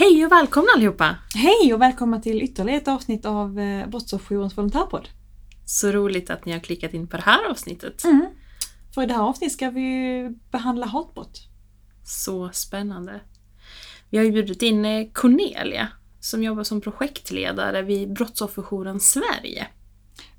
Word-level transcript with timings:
Hej 0.00 0.26
och 0.26 0.32
välkomna 0.32 0.68
allihopa! 0.76 1.16
Hej 1.34 1.74
och 1.74 1.80
välkomna 1.80 2.20
till 2.20 2.42
ytterligare 2.42 2.80
ett 2.80 2.88
avsnitt 2.88 3.26
av 3.26 3.58
eh, 3.58 3.88
Brottsofferjourens 3.88 4.58
volontärpodd. 4.58 5.08
Så 5.64 5.92
roligt 5.92 6.30
att 6.30 6.44
ni 6.44 6.52
har 6.52 6.60
klickat 6.60 6.94
in 6.94 7.08
på 7.08 7.16
det 7.16 7.22
här 7.22 7.50
avsnittet. 7.50 8.04
Mm. 8.04 8.26
För 8.94 9.02
i 9.02 9.06
det 9.06 9.14
här 9.14 9.22
avsnittet 9.22 9.52
ska 9.52 9.70
vi 9.70 10.30
behandla 10.50 10.86
hatbrott. 10.86 11.48
Så 12.04 12.50
spännande. 12.52 13.20
Vi 14.10 14.18
har 14.18 14.24
ju 14.24 14.32
bjudit 14.32 14.62
in 14.62 14.84
eh, 14.84 15.06
Cornelia 15.12 15.88
som 16.20 16.42
jobbar 16.42 16.62
som 16.62 16.80
projektledare 16.80 17.82
vid 17.82 18.12
Brottsofferjouren 18.12 19.00
Sverige. 19.00 19.66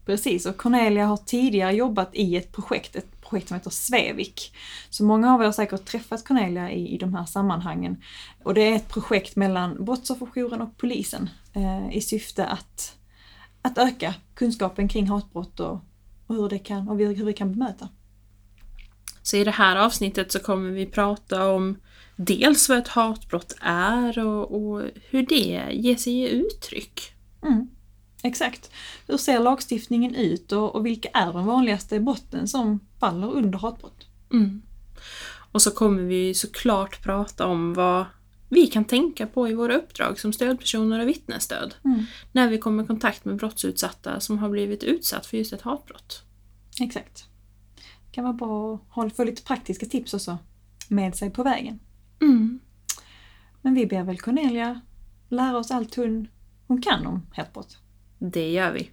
Precis, 0.05 0.45
och 0.45 0.57
Cornelia 0.57 1.05
har 1.05 1.17
tidigare 1.17 1.71
jobbat 1.71 2.09
i 2.13 2.35
ett 2.35 2.51
projekt, 2.51 2.95
ett 2.95 3.20
projekt 3.31 3.47
som 3.47 3.57
heter 3.57 3.69
Svevik. 3.69 4.53
Så 4.89 5.03
många 5.03 5.33
av 5.33 5.41
er 5.41 5.45
har 5.45 5.51
säkert 5.51 5.85
träffat 5.85 6.23
Cornelia 6.23 6.71
i, 6.71 6.95
i 6.95 6.97
de 6.97 7.13
här 7.13 7.25
sammanhangen. 7.25 8.03
Och 8.43 8.53
det 8.53 8.61
är 8.61 8.75
ett 8.75 8.89
projekt 8.89 9.35
mellan 9.35 9.85
Brottsofferjouren 9.85 10.61
och 10.61 10.77
polisen 10.77 11.29
eh, 11.53 11.97
i 11.97 12.01
syfte 12.01 12.45
att, 12.45 12.95
att 13.61 13.77
öka 13.77 14.13
kunskapen 14.35 14.87
kring 14.87 15.07
hatbrott 15.07 15.59
och, 15.59 15.79
och 16.27 16.35
hur 16.35 16.49
det 16.49 16.59
kan 16.59 16.89
och 16.89 16.97
hur 16.97 17.25
vi 17.25 17.33
kan 17.33 17.51
bemöta. 17.51 17.89
Så 19.21 19.37
i 19.37 19.43
det 19.43 19.51
här 19.51 19.75
avsnittet 19.75 20.31
så 20.31 20.39
kommer 20.39 20.71
vi 20.71 20.85
prata 20.85 21.51
om 21.51 21.77
dels 22.15 22.69
vad 22.69 22.77
ett 22.77 22.87
hatbrott 22.87 23.55
är 23.61 24.19
och, 24.19 24.55
och 24.55 24.83
hur 25.09 25.25
det 25.25 25.71
ger 25.71 25.95
sig 25.95 26.13
i 26.13 26.29
uttryck. 26.29 27.01
Mm. 27.43 27.69
Exakt. 28.23 28.71
Hur 29.07 29.17
ser 29.17 29.39
lagstiftningen 29.39 30.15
ut 30.15 30.51
och, 30.51 30.75
och 30.75 30.85
vilka 30.85 31.09
är 31.09 31.33
de 31.33 31.45
vanligaste 31.45 31.99
brotten 31.99 32.47
som 32.47 32.79
faller 32.99 33.31
under 33.31 33.59
hatbrott? 33.59 34.07
Mm. 34.31 34.61
Och 35.51 35.61
så 35.61 35.71
kommer 35.71 36.03
vi 36.03 36.33
såklart 36.33 37.03
prata 37.03 37.45
om 37.45 37.73
vad 37.73 38.05
vi 38.49 38.67
kan 38.67 38.85
tänka 38.85 39.27
på 39.27 39.49
i 39.49 39.53
våra 39.53 39.75
uppdrag 39.75 40.19
som 40.19 40.33
stödpersoner 40.33 40.99
och 40.99 41.07
vittnesstöd. 41.07 41.75
Mm. 41.85 42.03
När 42.31 42.49
vi 42.49 42.57
kommer 42.57 42.83
i 42.83 42.87
kontakt 42.87 43.25
med 43.25 43.35
brottsutsatta 43.35 44.19
som 44.19 44.37
har 44.37 44.49
blivit 44.49 44.83
utsatt 44.83 45.25
för 45.25 45.37
just 45.37 45.53
ett 45.53 45.61
hatbrott. 45.61 46.23
Exakt. 46.81 47.25
Det 47.75 48.11
kan 48.11 48.23
vara 48.23 48.33
bra 48.33 48.79
att 48.89 49.15
få 49.15 49.23
lite 49.23 49.43
praktiska 49.43 49.85
tips 49.85 50.13
också 50.13 50.37
med 50.87 51.15
sig 51.15 51.29
på 51.29 51.43
vägen. 51.43 51.79
Mm. 52.21 52.59
Men 53.61 53.73
vi 53.73 53.85
ber 53.85 54.03
väl 54.03 54.19
Cornelia 54.19 54.81
lära 55.29 55.57
oss 55.57 55.71
allt 55.71 55.95
hon, 55.95 56.27
hon 56.67 56.81
kan 56.81 57.07
om 57.07 57.25
hatbrott. 57.35 57.80
Det 58.23 58.49
gör 58.51 58.71
vi. 58.71 58.89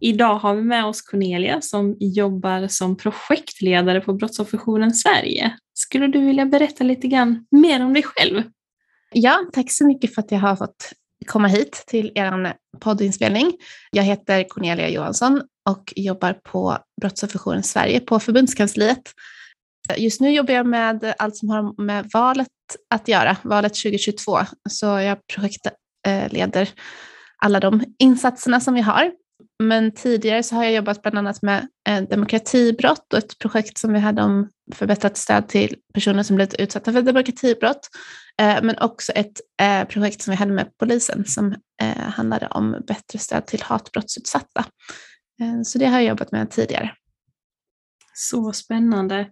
Idag 0.00 0.34
har 0.34 0.54
vi 0.54 0.62
med 0.62 0.84
oss 0.84 1.02
Cornelia 1.02 1.60
som 1.60 1.96
jobbar 2.00 2.68
som 2.68 2.96
projektledare 2.96 4.00
på 4.00 4.12
Brottsofferjouren 4.12 4.94
Sverige. 4.94 5.52
Skulle 5.74 6.06
du 6.06 6.26
vilja 6.26 6.46
berätta 6.46 6.84
lite 6.84 7.08
grann 7.08 7.46
mer 7.50 7.84
om 7.84 7.94
dig 7.94 8.02
själv? 8.02 8.42
Ja, 9.10 9.46
tack 9.52 9.70
så 9.70 9.86
mycket 9.86 10.14
för 10.14 10.22
att 10.22 10.32
jag 10.32 10.38
har 10.38 10.56
fått 10.56 10.92
komma 11.26 11.48
hit 11.48 11.84
till 11.86 12.12
er 12.14 12.54
poddinspelning. 12.80 13.52
Jag 13.90 14.02
heter 14.02 14.44
Cornelia 14.48 14.88
Johansson 14.88 15.42
och 15.68 15.92
jobbar 15.96 16.32
på 16.32 16.78
Brottsofferjouren 17.00 17.62
Sverige 17.62 18.00
på 18.00 18.20
förbundskansliet. 18.20 19.02
Just 19.96 20.20
nu 20.20 20.30
jobbar 20.30 20.54
jag 20.54 20.66
med 20.66 21.14
allt 21.18 21.36
som 21.36 21.48
har 21.48 21.82
med 21.82 22.10
valet 22.12 22.48
att 22.90 23.08
göra, 23.08 23.36
valet 23.42 23.74
2022. 23.74 24.38
Så 24.70 24.86
jag 24.86 25.18
projektleder 25.34 26.68
alla 27.38 27.60
de 27.60 27.84
insatserna 27.98 28.60
som 28.60 28.74
vi 28.74 28.80
har. 28.80 29.12
Men 29.62 29.94
tidigare 29.94 30.42
så 30.42 30.54
har 30.54 30.64
jag 30.64 30.72
jobbat 30.72 31.02
bland 31.02 31.18
annat 31.18 31.42
med 31.42 31.68
eh, 31.88 32.02
demokratibrott 32.02 33.12
och 33.12 33.18
ett 33.18 33.38
projekt 33.38 33.78
som 33.78 33.92
vi 33.92 33.98
hade 33.98 34.22
om 34.22 34.48
förbättrat 34.72 35.16
stöd 35.16 35.48
till 35.48 35.76
personer 35.94 36.22
som 36.22 36.36
blivit 36.36 36.54
utsatta 36.54 36.92
för 36.92 37.02
demokratibrott. 37.02 37.88
Eh, 38.40 38.62
men 38.62 38.78
också 38.78 39.12
ett 39.12 39.40
eh, 39.62 39.84
projekt 39.84 40.22
som 40.22 40.30
vi 40.30 40.36
hade 40.36 40.52
med 40.52 40.78
polisen 40.78 41.24
som 41.24 41.54
eh, 41.82 41.96
handlade 41.98 42.46
om 42.46 42.82
bättre 42.86 43.18
stöd 43.18 43.46
till 43.46 43.62
hatbrottsutsatta. 43.62 44.64
Så 45.64 45.78
det 45.78 45.86
har 45.86 46.00
jag 46.00 46.08
jobbat 46.08 46.32
med 46.32 46.50
tidigare. 46.50 46.92
Så 48.14 48.52
spännande. 48.52 49.30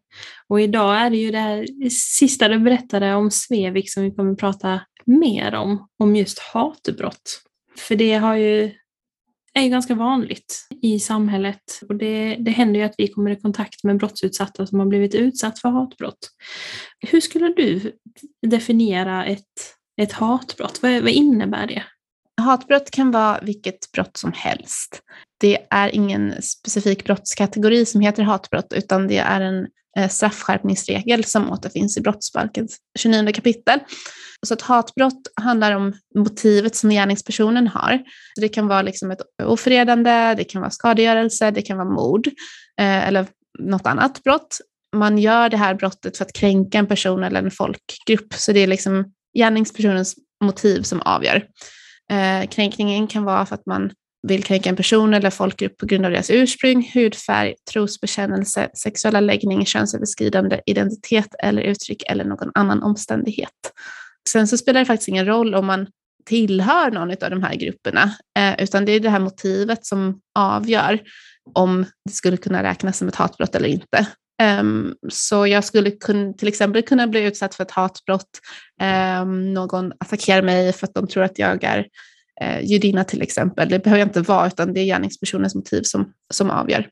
Och 0.49 0.61
idag 0.61 0.97
är 0.97 1.11
det 1.11 1.17
ju 1.17 1.31
det 1.31 1.39
här 1.39 1.67
sista 1.91 2.49
du 2.49 2.59
berättade 2.59 3.15
om 3.15 3.31
Svevik 3.31 3.93
som 3.93 4.03
vi 4.03 4.11
kommer 4.11 4.33
att 4.33 4.39
prata 4.39 4.81
mer 5.07 5.55
om, 5.55 5.89
om 5.99 6.17
just 6.17 6.39
hatbrott. 6.39 7.43
För 7.79 7.97
det 7.97 8.15
har 8.15 8.35
ju 8.35 8.73
är 9.57 9.63
ju 9.63 9.69
ganska 9.69 9.95
vanligt 9.95 10.69
i 10.83 11.01
samhället 11.01 11.81
och 11.89 11.97
det, 11.97 12.37
det 12.41 12.51
händer 12.51 12.81
ju 12.81 12.87
att 12.87 12.95
vi 12.99 13.09
kommer 13.09 13.31
i 13.31 13.41
kontakt 13.41 13.85
med 13.85 13.99
brottsutsatta 13.99 14.67
som 14.67 14.79
har 14.79 14.87
blivit 14.87 15.15
utsatt 15.15 15.59
för 15.59 15.69
hatbrott. 15.69 16.31
Hur 17.01 17.21
skulle 17.21 17.49
du 17.49 17.93
definiera 18.47 19.25
ett, 19.25 19.43
ett 20.03 20.13
hatbrott? 20.13 20.83
Vad, 20.83 20.93
vad 20.93 21.11
innebär 21.11 21.67
det? 21.67 21.83
Hatbrott 22.47 22.91
kan 22.91 23.11
vara 23.11 23.41
vilket 23.43 23.93
brott 23.93 24.17
som 24.17 24.33
helst. 24.33 25.01
Det 25.41 25.59
är 25.71 25.95
ingen 25.95 26.43
specifik 26.43 27.05
brottskategori 27.05 27.87
som 27.87 28.01
heter 28.01 28.23
hatbrott 28.23 28.73
utan 28.73 29.09
det 29.09 29.19
är 29.19 29.41
en 29.41 29.67
eh, 29.99 30.09
straffskärpningsregel 30.09 31.25
som 31.25 31.53
återfinns 31.53 31.97
i 31.97 32.01
brottsbalkens 32.01 32.77
29 32.99 33.33
kapitel. 33.33 33.81
Så 34.47 34.55
att 34.55 34.63
hatbrott 34.63 35.23
handlar 35.41 35.73
om 35.73 35.93
motivet 36.15 36.77
som 36.77 36.91
gärningspersonen 36.91 37.69
har. 37.69 38.03
Det 38.41 38.49
kan 38.49 38.67
vara 38.67 38.83
liksom 38.83 39.11
ett 39.11 39.21
ofredande, 39.43 40.35
det 40.37 40.45
kan 40.45 40.61
vara 40.61 40.71
skadegörelse, 40.71 41.51
det 41.51 41.63
kan 41.63 41.77
vara 41.77 41.89
mord 41.89 42.27
eh, 42.81 43.09
eller 43.09 43.27
något 43.59 43.87
annat 43.87 44.23
brott. 44.23 44.59
Man 44.97 45.19
gör 45.19 45.49
det 45.49 45.57
här 45.57 45.75
brottet 45.75 46.17
för 46.17 46.25
att 46.25 46.33
kränka 46.33 46.79
en 46.79 46.87
person 46.87 47.25
eller 47.25 47.43
en 47.43 47.51
folkgrupp, 47.51 48.35
så 48.35 48.53
det 48.53 48.61
är 48.61 48.67
liksom 48.67 49.13
gärningspersonens 49.39 50.15
motiv 50.45 50.83
som 50.83 51.01
avgör. 51.01 51.47
Eh, 52.13 52.49
kränkningen 52.49 53.07
kan 53.07 53.25
vara 53.25 53.47
för 53.47 53.55
att 53.55 53.67
man 53.67 53.91
vill 54.29 54.45
kränka 54.45 54.69
en 54.69 54.77
person 54.77 55.15
eller 55.15 55.31
folkgrupp 55.31 55.77
på 55.77 55.87
grund 55.87 56.05
av 56.05 56.11
deras 56.11 56.31
ursprung, 56.31 56.91
hudfärg, 56.95 57.55
trosbekännelse, 57.73 58.71
sexuella 58.75 59.21
läggning, 59.21 59.67
könsöverskridande 59.67 60.61
identitet 60.67 61.35
eller 61.43 61.63
uttryck 61.63 62.03
eller 62.11 62.25
någon 62.25 62.51
annan 62.55 62.83
omständighet. 62.83 63.51
Sen 64.29 64.49
så 64.49 64.57
spelar 64.57 64.81
det 64.81 64.87
faktiskt 64.87 65.09
ingen 65.09 65.27
roll 65.27 65.55
om 65.55 65.67
man 65.67 65.87
tillhör 66.25 66.91
någon 66.91 67.11
av 67.11 67.31
de 67.31 67.43
här 67.43 67.55
grupperna, 67.55 68.17
eh, 68.39 68.63
utan 68.65 68.85
det 68.85 68.93
är 68.93 69.01
det 69.01 69.11
här 69.11 69.21
motivet 69.21 69.87
som 69.87 70.21
avgör 70.35 71.01
om 71.53 71.87
det 72.05 72.13
skulle 72.13 72.37
kunna 72.37 72.63
räknas 72.63 72.99
som 72.99 73.09
ett 73.09 73.15
hatbrott 73.15 73.55
eller 73.55 73.69
inte. 73.69 74.07
Um, 74.43 74.95
så 75.09 75.47
jag 75.47 75.65
skulle 75.65 75.91
kun, 75.91 76.37
till 76.37 76.49
exempel 76.49 76.83
kunna 76.83 77.07
bli 77.07 77.25
utsatt 77.25 77.55
för 77.55 77.65
ett 77.65 77.71
hatbrott, 77.71 78.41
um, 79.23 79.55
någon 79.55 79.93
attackerar 80.01 80.43
mig 80.43 80.73
för 80.73 80.87
att 80.87 80.95
de 80.95 81.09
tror 81.09 81.23
att 81.23 81.39
jag 81.39 81.65
är 81.65 81.87
uh, 82.45 82.65
judinna 82.65 83.05
till 83.05 83.23
exempel. 83.23 83.69
Det 83.69 83.79
behöver 83.79 83.99
jag 83.99 84.09
inte 84.09 84.21
vara, 84.21 84.47
utan 84.47 84.75
det 84.75 84.81
är 84.81 84.85
gärningspersonens 84.85 85.55
motiv 85.55 85.83
som, 85.83 86.13
som 86.31 86.51
avgör. 86.51 86.89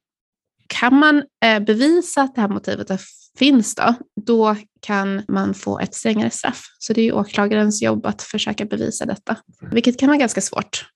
Kan 0.67 0.95
man 0.95 1.17
uh, 1.17 1.65
bevisa 1.67 2.23
att 2.23 2.35
det 2.35 2.41
här 2.41 2.49
motivet 2.49 2.91
finns 3.39 3.75
då, 3.75 3.95
då 4.27 4.57
kan 4.81 5.23
man 5.29 5.55
få 5.55 5.79
ett 5.79 5.95
strängare 5.95 6.31
straff. 6.31 6.63
Så 6.79 6.93
det 6.93 7.03
är 7.03 7.15
åklagarens 7.15 7.83
jobb 7.83 8.07
att 8.07 8.23
försöka 8.23 8.65
bevisa 8.65 9.07
detta, 9.07 9.37
vilket 9.71 9.99
kan 9.99 10.09
vara 10.09 10.19
ganska 10.19 10.41
svårt. 10.41 10.87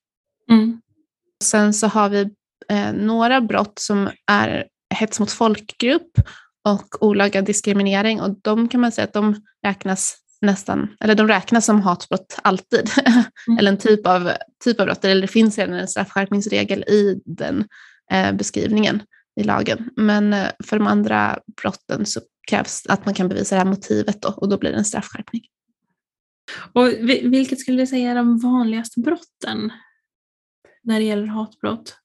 Mm. 0.50 0.80
Sen 1.44 1.74
så 1.74 1.86
har 1.86 2.08
vi 2.08 2.30
eh, 2.68 2.92
några 2.92 3.40
brott 3.40 3.78
som 3.78 4.10
är 4.26 4.66
hets 4.98 5.20
mot 5.20 5.32
folkgrupp 5.32 6.10
och 6.64 7.02
olaga 7.02 7.42
diskriminering 7.42 8.20
och 8.20 8.36
de 8.42 8.68
kan 8.68 8.80
man 8.80 8.92
säga 8.92 9.04
att 9.04 9.12
de 9.12 9.42
räknas 9.66 10.16
nästan, 10.40 10.88
eller 11.00 11.14
de 11.14 11.28
räknas 11.28 11.66
som 11.66 11.80
hatbrott 11.80 12.38
alltid. 12.42 12.90
Mm. 13.48 13.58
eller 13.58 13.72
en 13.72 13.78
typ 13.78 14.06
av, 14.06 14.30
typ 14.64 14.80
av 14.80 14.86
brott, 14.86 15.04
eller 15.04 15.22
det 15.22 15.28
finns 15.28 15.58
redan 15.58 15.74
en 15.74 15.88
straffskärpningsregel 15.88 16.82
i 16.82 17.20
den 17.24 17.64
eh, 18.12 18.32
beskrivningen 18.32 19.02
i 19.40 19.44
lagen. 19.44 19.90
Men 19.96 20.32
eh, 20.32 20.48
för 20.64 20.78
de 20.78 20.86
andra 20.86 21.38
brotten 21.62 22.06
så 22.06 22.20
krävs 22.50 22.86
att 22.88 23.04
man 23.04 23.14
kan 23.14 23.28
bevisa 23.28 23.54
det 23.54 23.60
här 23.60 23.68
motivet 23.68 24.22
då, 24.22 24.28
och 24.28 24.48
då 24.48 24.58
blir 24.58 24.70
det 24.70 24.76
en 24.76 24.84
straffskärpning. 24.84 25.42
Och 26.72 26.86
vilket 27.22 27.60
skulle 27.60 27.82
du 27.82 27.86
säga 27.86 28.10
är 28.10 28.14
de 28.14 28.38
vanligaste 28.38 29.00
brotten 29.00 29.72
när 30.82 30.98
det 30.98 31.04
gäller 31.06 31.26
hatbrott? 31.26 31.96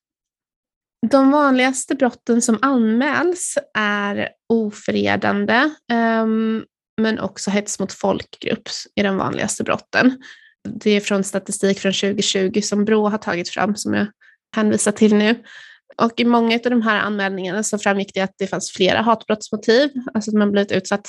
De 1.09 1.31
vanligaste 1.31 1.95
brotten 1.95 2.41
som 2.41 2.59
anmäls 2.61 3.57
är 3.73 4.29
ofredande, 4.50 5.69
um, 6.23 6.65
men 7.01 7.19
också 7.19 7.51
hets 7.51 7.79
mot 7.79 7.94
folkgrupp 7.94 8.69
är 8.95 9.03
de 9.03 9.17
vanligaste 9.17 9.63
brotten. 9.63 10.23
Det 10.69 10.91
är 10.91 11.00
från 11.00 11.23
statistik 11.23 11.79
från 11.79 11.94
2020 11.94 12.61
som 12.61 12.85
Brå 12.85 13.09
har 13.09 13.17
tagit 13.17 13.50
fram, 13.50 13.75
som 13.75 13.94
jag 13.94 14.07
hänvisar 14.55 14.91
till 14.91 15.15
nu. 15.15 15.44
Och 15.97 16.19
i 16.19 16.25
många 16.25 16.55
av 16.55 16.71
de 16.71 16.81
här 16.81 17.00
anmälningarna 17.00 17.63
så 17.63 17.77
framgick 17.77 18.11
det 18.13 18.21
att 18.21 18.35
det 18.38 18.47
fanns 18.47 18.71
flera 18.71 19.01
hatbrottsmotiv, 19.01 19.89
alltså 20.13 20.31
att 20.31 20.38
man 20.38 20.51
blivit 20.51 20.71
utsatt 20.71 21.07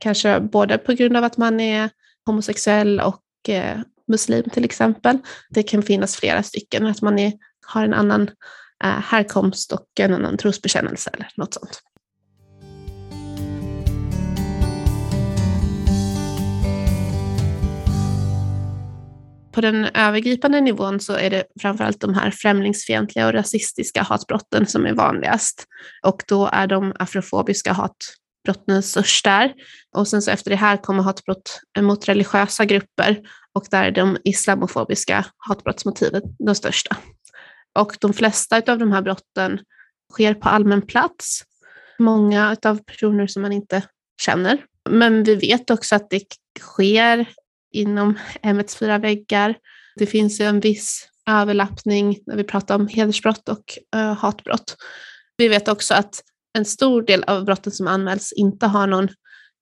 kanske 0.00 0.40
både 0.40 0.78
på 0.78 0.92
grund 0.92 1.16
av 1.16 1.24
att 1.24 1.36
man 1.36 1.60
är 1.60 1.90
homosexuell 2.26 3.00
och 3.00 3.48
eh, 3.48 3.78
muslim 4.08 4.50
till 4.50 4.64
exempel. 4.64 5.18
Det 5.50 5.62
kan 5.62 5.82
finnas 5.82 6.16
flera 6.16 6.42
stycken, 6.42 6.86
att 6.86 7.02
man 7.02 7.18
är, 7.18 7.32
har 7.66 7.84
en 7.84 7.94
annan 7.94 8.30
Eh, 8.84 8.90
härkomst 8.90 9.72
och 9.72 9.86
en 10.00 10.14
annan 10.14 10.36
trosbekännelse 10.36 11.10
eller 11.14 11.28
något 11.36 11.54
sånt. 11.54 11.82
på 19.54 19.60
den 19.60 19.84
övergripande 19.84 20.60
nivån 20.60 21.00
så 21.00 21.12
är 21.12 21.30
det 21.30 21.44
framförallt 21.60 22.00
de 22.00 22.14
här 22.14 22.30
främlingsfientliga 22.30 23.26
och 23.26 23.32
rasistiska 23.32 24.02
hatbrotten 24.02 24.66
som 24.66 24.86
är 24.86 24.92
vanligast. 24.92 25.64
Och 26.06 26.22
då 26.28 26.48
är 26.52 26.66
de 26.66 26.92
afrofobiska 26.98 27.72
hatbrotten 27.72 28.82
störst 28.82 29.24
där. 29.24 29.52
Och 29.96 30.08
sen 30.08 30.22
så 30.22 30.30
efter 30.30 30.50
det 30.50 30.56
här 30.56 30.76
kommer 30.76 31.02
hatbrott 31.02 31.60
mot 31.80 32.08
religiösa 32.08 32.64
grupper 32.64 33.20
och 33.52 33.66
där 33.70 33.84
är 33.84 33.90
de 33.90 34.18
islamofobiska 34.24 35.24
hatbrottsmotivet 35.36 36.22
de 36.38 36.54
största. 36.54 36.96
Och 37.74 37.96
de 38.00 38.12
flesta 38.12 38.62
av 38.72 38.78
de 38.78 38.92
här 38.92 39.02
brotten 39.02 39.60
sker 40.12 40.34
på 40.34 40.48
allmän 40.48 40.82
plats. 40.82 41.42
Många 41.98 42.56
av 42.64 42.84
personer 42.84 43.26
som 43.26 43.42
man 43.42 43.52
inte 43.52 43.82
känner. 44.22 44.64
Men 44.90 45.24
vi 45.24 45.34
vet 45.34 45.70
också 45.70 45.94
att 45.94 46.10
det 46.10 46.22
sker 46.60 47.26
inom 47.72 48.18
hemmets 48.42 48.76
fyra 48.76 48.98
väggar. 48.98 49.54
Det 49.96 50.06
finns 50.06 50.40
ju 50.40 50.44
en 50.44 50.60
viss 50.60 51.08
överlappning 51.30 52.18
när 52.26 52.36
vi 52.36 52.44
pratar 52.44 52.74
om 52.74 52.88
hedersbrott 52.88 53.48
och 53.48 53.78
uh, 53.96 54.12
hatbrott. 54.12 54.76
Vi 55.36 55.48
vet 55.48 55.68
också 55.68 55.94
att 55.94 56.22
en 56.58 56.64
stor 56.64 57.02
del 57.02 57.24
av 57.24 57.44
brotten 57.44 57.72
som 57.72 57.86
anmäls 57.86 58.32
inte 58.32 58.66
har 58.66 58.86
någon, 58.86 59.08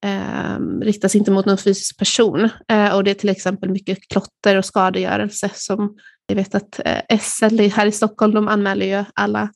eh, 0.05 0.59
riktas 0.81 1.15
inte 1.15 1.31
mot 1.31 1.45
någon 1.45 1.57
fysisk 1.57 1.97
person. 1.97 2.49
Eh, 2.67 2.95
och 2.95 3.03
det 3.03 3.11
är 3.11 3.15
till 3.15 3.29
exempel 3.29 3.69
mycket 3.69 4.07
klotter 4.07 4.57
och 4.57 4.65
skadegörelse 4.65 5.49
som 5.53 5.97
vi 6.27 6.35
vet 6.35 6.55
att 6.55 6.79
eh, 6.85 7.19
SL 7.19 7.59
här 7.59 7.85
i 7.85 7.91
Stockholm, 7.91 8.33
de 8.33 8.47
anmäler 8.47 8.85
ju 8.85 9.05
alla 9.13 9.49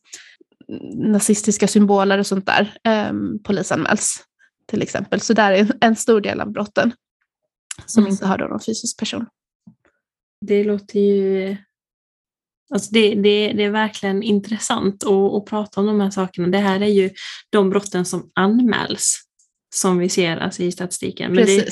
nazistiska 0.94 1.68
symboler 1.68 2.18
och 2.18 2.28
sånt 2.28 2.46
där 2.46 2.78
eh, 2.84 3.14
polisanmäls 3.44 4.24
till 4.66 4.82
exempel. 4.82 5.22
Så 5.22 5.34
där 5.34 5.52
är 5.52 5.72
en 5.82 5.96
stor 5.96 6.22
del 6.22 6.42
av 6.42 6.52
brotten 6.52 6.92
som 7.86 8.04
mm. 8.04 8.12
inte 8.12 8.28
har 8.28 8.38
någon 8.38 8.60
fysisk 8.60 9.00
person. 9.00 9.26
Det 10.46 10.64
låter 10.64 11.00
ju... 11.00 11.58
Alltså 12.74 12.90
det, 12.92 13.16
det, 13.16 13.54
det 13.54 13.64
är 13.64 13.70
verkligen 13.70 14.24
intressant 14.24 15.04
att, 15.04 15.34
att 15.34 15.46
prata 15.46 15.82
om 15.82 15.88
de 15.88 16.00
här 16.00 16.10
sakerna. 16.10 16.48
Det 16.48 16.58
här 16.58 16.82
är 16.82 16.88
ju 16.88 17.10
de 17.50 17.70
brotten 17.70 18.06
som 18.06 18.32
anmäls 18.36 19.24
som 19.76 19.98
vi 19.98 20.10
ser 20.10 20.38
alltså 20.38 20.64
i 20.64 20.72
statistiken. 20.72 21.34
Men 21.34 21.46
det, 21.46 21.70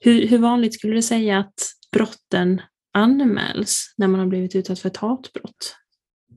hur, 0.00 0.28
hur 0.28 0.38
vanligt 0.38 0.74
skulle 0.74 0.94
du 0.94 1.02
säga 1.02 1.38
att 1.38 1.54
brotten 1.92 2.62
anmäls 2.92 3.94
när 3.96 4.08
man 4.08 4.20
har 4.20 4.26
blivit 4.26 4.56
utsatt 4.56 4.78
för 4.78 4.88
ett 4.88 4.96
hatbrott? 4.96 5.76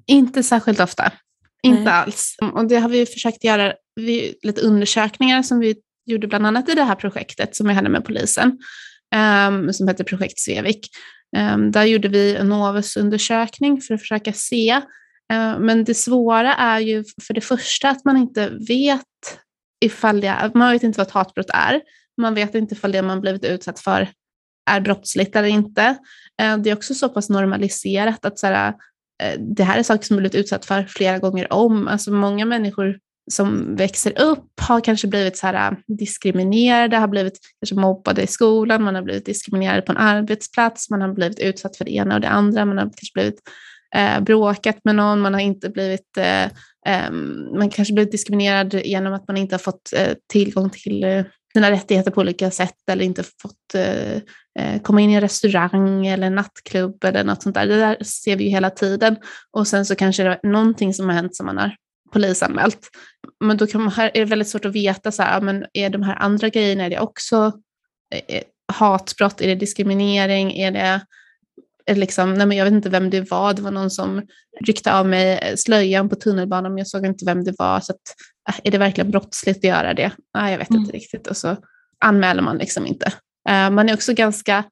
Inte 0.05 0.43
särskilt 0.43 0.79
ofta. 0.79 1.11
Inte 1.63 1.83
Nej. 1.83 1.93
alls. 1.93 2.35
Och 2.53 2.67
det 2.67 2.75
har 2.75 2.89
vi 2.89 3.05
försökt 3.05 3.43
göra 3.43 3.73
vid 3.95 4.35
lite 4.41 4.61
undersökningar 4.61 5.43
som 5.43 5.59
vi 5.59 5.75
gjorde 6.05 6.27
bland 6.27 6.47
annat 6.47 6.69
i 6.69 6.75
det 6.75 6.83
här 6.83 6.95
projektet 6.95 7.55
som 7.55 7.67
vi 7.67 7.73
hade 7.73 7.89
med 7.89 8.05
polisen 8.05 8.57
um, 9.15 9.73
som 9.73 9.87
heter 9.87 10.03
Projekt 10.03 10.39
Svevik. 10.39 10.89
Um, 11.37 11.71
där 11.71 11.83
gjorde 11.83 12.07
vi 12.07 12.35
en 12.35 12.49
Novus-undersökning 12.49 13.81
för 13.81 13.93
att 13.93 13.99
försöka 13.99 14.33
se. 14.33 14.75
Uh, 15.33 15.59
men 15.59 15.83
det 15.83 15.95
svåra 15.95 16.53
är 16.53 16.79
ju 16.79 17.03
för 17.27 17.33
det 17.33 17.41
första 17.41 17.89
att 17.89 18.05
man 18.05 18.17
inte 18.17 18.49
vet 18.67 19.01
ifall 19.85 20.21
det, 20.21 20.51
man 20.53 20.71
vet 20.71 20.83
inte 20.83 20.97
vad 20.97 21.07
ett 21.07 21.13
hatbrott 21.13 21.49
är. 21.49 21.81
Man 22.21 22.33
vet 22.33 22.55
inte 22.55 22.75
ifall 22.75 22.91
det 22.91 23.01
man 23.01 23.21
blivit 23.21 23.45
utsatt 23.45 23.79
för 23.79 24.09
är 24.65 24.81
brottsligt 24.81 25.35
eller 25.35 25.47
inte. 25.47 25.97
Eh, 26.41 26.57
det 26.57 26.69
är 26.69 26.75
också 26.75 26.93
så 26.93 27.09
pass 27.09 27.29
normaliserat 27.29 28.25
att 28.25 28.39
så 28.39 28.47
här, 28.47 28.73
eh, 29.23 29.39
det 29.39 29.63
här 29.63 29.79
är 29.79 29.83
saker 29.83 30.05
som 30.05 30.15
man 30.15 30.21
blivit 30.21 30.35
utsatt 30.35 30.65
för 30.65 30.83
flera 30.83 31.19
gånger 31.19 31.53
om. 31.53 31.87
Alltså 31.87 32.11
många 32.11 32.45
människor 32.45 32.99
som 33.31 33.75
växer 33.75 34.21
upp 34.21 34.59
har 34.61 34.81
kanske 34.81 35.07
blivit 35.07 35.37
så 35.37 35.47
här 35.47 35.71
eh, 35.71 35.77
diskriminerade, 35.87 36.97
har 36.97 37.07
blivit 37.07 37.39
kanske 37.59 37.75
mobbade 37.75 38.21
i 38.21 38.27
skolan, 38.27 38.83
man 38.83 38.95
har 38.95 39.01
blivit 39.01 39.25
diskriminerad 39.25 39.85
på 39.85 39.91
en 39.91 39.97
arbetsplats, 39.97 40.89
man 40.89 41.01
har 41.01 41.13
blivit 41.13 41.39
utsatt 41.39 41.77
för 41.77 41.85
det 41.85 41.91
ena 41.91 42.15
och 42.15 42.21
det 42.21 42.29
andra, 42.29 42.65
man 42.65 42.77
har 42.77 42.83
kanske 42.83 43.13
blivit 43.13 43.39
eh, 43.95 44.19
bråkat 44.19 44.77
med 44.83 44.95
någon, 44.95 45.21
man 45.21 45.33
har 45.33 45.41
inte 45.41 45.69
blivit 45.69 46.17
eh, 46.17 46.49
ehm, 46.87 47.57
man 47.57 47.69
kanske 47.69 47.93
blivit 47.93 48.11
diskriminerad 48.11 48.73
genom 48.73 49.13
att 49.13 49.27
man 49.27 49.37
inte 49.37 49.55
har 49.55 49.59
fått 49.59 49.93
tillgång 50.31 50.69
till 50.69 51.25
sina 51.55 51.71
rättigheter 51.71 52.11
på 52.11 52.21
olika 52.21 52.51
sätt 52.51 52.89
eller 52.91 53.05
inte 53.05 53.23
fått 53.23 53.75
eh, 53.75 54.15
eh, 54.59 54.81
komma 54.81 55.01
in 55.01 55.09
i 55.09 55.13
en 55.13 55.21
restaurang 55.21 56.07
eller 56.07 56.27
en 56.27 56.35
nattklubb 56.35 57.03
eller 57.03 57.23
något 57.23 57.43
sånt 57.43 57.55
där. 57.55 57.67
Det 57.67 57.77
där 57.77 58.03
ser 58.03 58.35
vi 58.35 58.43
ju 58.43 58.49
hela 58.49 58.69
tiden. 58.69 59.17
Och 59.51 59.67
sen 59.67 59.85
så 59.85 59.95
kanske 59.95 60.23
det 60.23 60.29
är 60.29 60.47
någonting 60.47 60.93
som 60.93 61.05
har 61.09 61.15
hänt 61.15 61.35
som 61.35 61.45
man 61.45 61.57
har 61.57 61.75
polisanmält. 62.13 62.87
Men 63.39 63.57
då 63.57 63.67
kan 63.67 63.81
man, 63.81 63.93
är 63.97 64.11
det 64.13 64.25
väldigt 64.25 64.47
svårt 64.47 64.65
att 64.65 64.75
veta, 64.75 65.11
så 65.11 65.23
här, 65.23 65.41
men 65.41 65.65
är 65.73 65.89
de 65.89 66.03
här 66.03 66.15
andra 66.15 66.49
grejerna, 66.49 66.85
är 66.85 66.89
det 66.89 66.99
också 66.99 67.51
eh, 68.13 68.35
eh, 68.35 68.43
hatbrott, 68.73 69.41
är 69.41 69.47
det 69.47 69.55
diskriminering, 69.55 70.51
är 70.51 70.71
det 70.71 71.01
liksom, 71.91 72.33
nej 72.33 72.47
men 72.47 72.57
jag 72.57 72.65
vet 72.65 72.73
inte 72.73 72.89
vem 72.89 73.09
det 73.09 73.31
var, 73.31 73.53
det 73.53 73.61
var 73.61 73.71
någon 73.71 73.91
som 73.91 74.21
ryckte 74.65 74.93
av 74.93 75.07
mig 75.07 75.53
slöjan 75.57 76.09
på 76.09 76.15
tunnelbanan, 76.15 76.71
men 76.71 76.77
jag 76.77 76.87
såg 76.87 77.05
inte 77.05 77.25
vem 77.25 77.43
det 77.43 77.53
var, 77.57 77.79
så 77.79 77.91
att, 77.91 78.01
äh, 78.49 78.59
är 78.63 78.71
det 78.71 78.77
verkligen 78.77 79.11
brottsligt 79.11 79.57
att 79.57 79.63
göra 79.63 79.93
det? 79.93 80.11
Nej, 80.33 80.51
jag 80.51 80.59
vet 80.59 80.69
mm. 80.69 80.81
inte 80.81 80.93
riktigt. 80.93 81.27
Och 81.27 81.37
så 81.37 81.57
anmäler 81.99 82.41
man 82.41 82.57
liksom 82.57 82.85
inte. 82.85 83.13
Man 83.47 83.89
är 83.89 83.93
också 83.93 84.13
ganska 84.13 84.63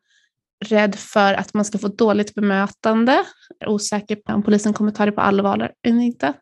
rädd 0.65 0.95
för 0.95 1.33
att 1.33 1.54
man 1.54 1.65
ska 1.65 1.77
få 1.77 1.88
dåligt 1.88 2.36
bemötande, 2.36 3.24
osäker 3.65 4.15
på 4.15 4.33
om 4.33 4.44
polisen 4.44 4.74
kommer 4.74 4.92
ta 4.92 5.06
det 5.06 5.12
på 5.12 5.21
allvar 5.21 5.71
eller 5.88 6.01
inte. 6.01 6.33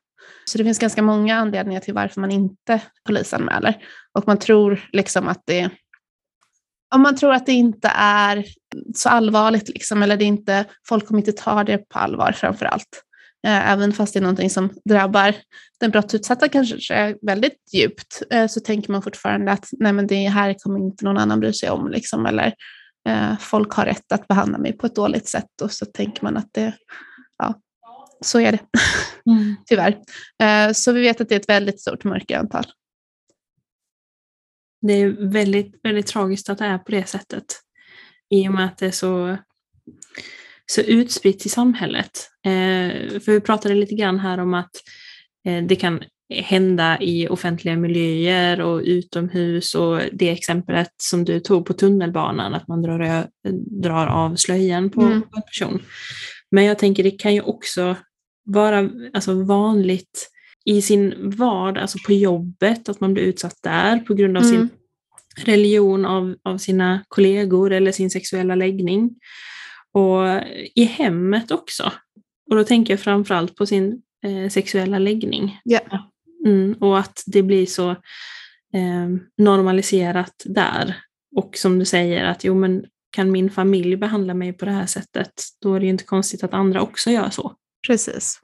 Så 0.45 0.57
det 0.57 0.63
finns 0.63 0.79
ganska 0.79 1.01
många 1.01 1.35
anledningar 1.35 1.81
till 1.81 1.93
varför 1.93 2.21
man 2.21 2.31
inte 2.31 2.81
polisanmäler. 3.07 3.83
Och 4.13 4.27
man 4.27 4.39
tror 4.39 4.89
liksom 4.91 5.27
att 5.27 5.41
det 5.45 5.69
om 6.95 7.01
man 7.01 7.15
tror 7.15 7.33
att 7.33 7.45
det 7.45 7.51
inte 7.51 7.91
är 7.95 8.45
så 8.95 9.09
allvarligt, 9.09 9.69
liksom, 9.69 10.03
eller 10.03 10.17
det 10.17 10.25
inte, 10.25 10.65
folk 10.87 11.07
kommer 11.07 11.19
inte 11.19 11.31
ta 11.31 11.63
det 11.63 11.77
på 11.77 11.99
allvar 11.99 12.31
framför 12.31 12.65
allt. 12.65 13.03
Eh, 13.47 13.71
även 13.71 13.93
fast 13.93 14.13
det 14.13 14.19
är 14.19 14.21
någonting 14.21 14.49
som 14.49 14.69
drabbar 14.89 15.35
den 15.79 15.91
brottsutsatta 15.91 16.47
kanske 16.47 17.15
väldigt 17.21 17.73
djupt, 17.73 18.21
eh, 18.31 18.47
så 18.47 18.59
tänker 18.59 18.91
man 18.91 19.01
fortfarande 19.01 19.51
att 19.51 19.69
nej, 19.71 19.93
men 19.93 20.07
det 20.07 20.29
här 20.29 20.53
kommer 20.53 20.79
inte 20.79 21.05
någon 21.05 21.17
annan 21.17 21.39
bry 21.39 21.53
sig 21.53 21.69
om. 21.69 21.91
Liksom, 21.91 22.25
eller 22.25 22.53
eh, 23.09 23.37
folk 23.39 23.73
har 23.73 23.85
rätt 23.85 24.11
att 24.11 24.27
behandla 24.27 24.57
mig 24.57 24.73
på 24.73 24.85
ett 24.85 24.95
dåligt 24.95 25.27
sätt 25.27 25.61
och 25.61 25.71
så 25.71 25.85
tänker 25.85 26.23
man 26.23 26.37
att 26.37 26.49
det, 26.51 26.73
ja, 27.37 27.55
så 28.21 28.39
är 28.39 28.51
det. 28.51 28.59
Mm. 29.31 29.55
Tyvärr. 29.65 30.73
Så 30.73 30.91
vi 30.91 31.01
vet 31.01 31.21
att 31.21 31.29
det 31.29 31.35
är 31.35 31.39
ett 31.39 31.49
väldigt 31.49 31.81
stort 31.81 32.03
mörkertal. 32.03 32.65
Det 34.81 34.93
är 34.93 35.31
väldigt, 35.31 35.79
väldigt 35.83 36.07
tragiskt 36.07 36.49
att 36.49 36.57
det 36.57 36.65
är 36.65 36.77
på 36.77 36.91
det 36.91 37.09
sättet. 37.09 37.45
I 38.29 38.47
och 38.47 38.53
med 38.53 38.65
att 38.65 38.77
det 38.77 38.85
är 38.85 38.91
så, 38.91 39.37
så 40.65 40.81
utspritt 40.81 41.45
i 41.45 41.49
samhället. 41.49 42.29
Eh, 42.45 43.19
för 43.19 43.31
vi 43.31 43.39
pratade 43.39 43.75
lite 43.75 43.95
grann 43.95 44.19
här 44.19 44.37
om 44.37 44.53
att 44.53 44.71
eh, 45.47 45.63
det 45.63 45.75
kan 45.75 46.03
hända 46.33 47.01
i 47.01 47.27
offentliga 47.27 47.75
miljöer 47.75 48.61
och 48.61 48.81
utomhus 48.81 49.75
och 49.75 50.01
det 50.11 50.29
exemplet 50.29 50.91
som 50.97 51.25
du 51.25 51.39
tog 51.39 51.65
på 51.65 51.73
tunnelbanan, 51.73 52.53
att 52.53 52.67
man 52.67 52.81
drar, 52.81 53.27
drar 53.81 54.07
av 54.07 54.35
slöjan 54.35 54.89
på 54.89 55.01
mm. 55.01 55.13
en 55.13 55.41
person. 55.41 55.81
Men 56.51 56.65
jag 56.65 56.79
tänker 56.79 57.03
det 57.03 57.11
kan 57.11 57.33
ju 57.33 57.41
också 57.41 57.95
vara 58.45 58.89
alltså, 59.13 59.43
vanligt 59.43 60.30
i 60.65 60.81
sin 60.81 61.29
vardag, 61.29 61.81
alltså 61.81 61.97
på 62.05 62.13
jobbet, 62.13 62.89
att 62.89 62.99
man 62.99 63.13
blir 63.13 63.23
utsatt 63.23 63.57
där 63.63 63.99
på 63.99 64.13
grund 64.13 64.37
av 64.37 64.43
mm. 64.43 64.55
sin 64.55 64.69
religion 65.45 66.05
av, 66.05 66.35
av 66.43 66.57
sina 66.57 67.03
kollegor 67.07 67.71
eller 67.71 67.91
sin 67.91 68.09
sexuella 68.09 68.55
läggning. 68.55 69.15
Och 69.93 70.41
i 70.75 70.83
hemmet 70.83 71.51
också. 71.51 71.91
Och 72.49 72.55
då 72.55 72.63
tänker 72.63 72.93
jag 72.93 72.99
framförallt 72.99 73.55
på 73.55 73.65
sin 73.65 74.01
eh, 74.25 74.49
sexuella 74.49 74.99
läggning. 74.99 75.59
Yeah. 75.71 76.03
Mm, 76.45 76.73
och 76.73 76.99
att 76.99 77.23
det 77.25 77.43
blir 77.43 77.65
så 77.65 77.89
eh, 78.73 79.09
normaliserat 79.37 80.43
där. 80.45 80.95
Och 81.35 81.57
som 81.57 81.79
du 81.79 81.85
säger 81.85 82.23
att 82.23 82.43
jo 82.43 82.55
men 82.55 82.85
kan 83.11 83.31
min 83.31 83.49
familj 83.49 83.95
behandla 83.95 84.33
mig 84.33 84.53
på 84.53 84.65
det 84.65 84.71
här 84.71 84.85
sättet, 84.85 85.33
då 85.61 85.73
är 85.73 85.79
det 85.79 85.85
ju 85.85 85.91
inte 85.91 86.03
konstigt 86.03 86.43
att 86.43 86.53
andra 86.53 86.81
också 86.81 87.11
gör 87.11 87.29
så. 87.29 87.55
Precis. 87.87 88.41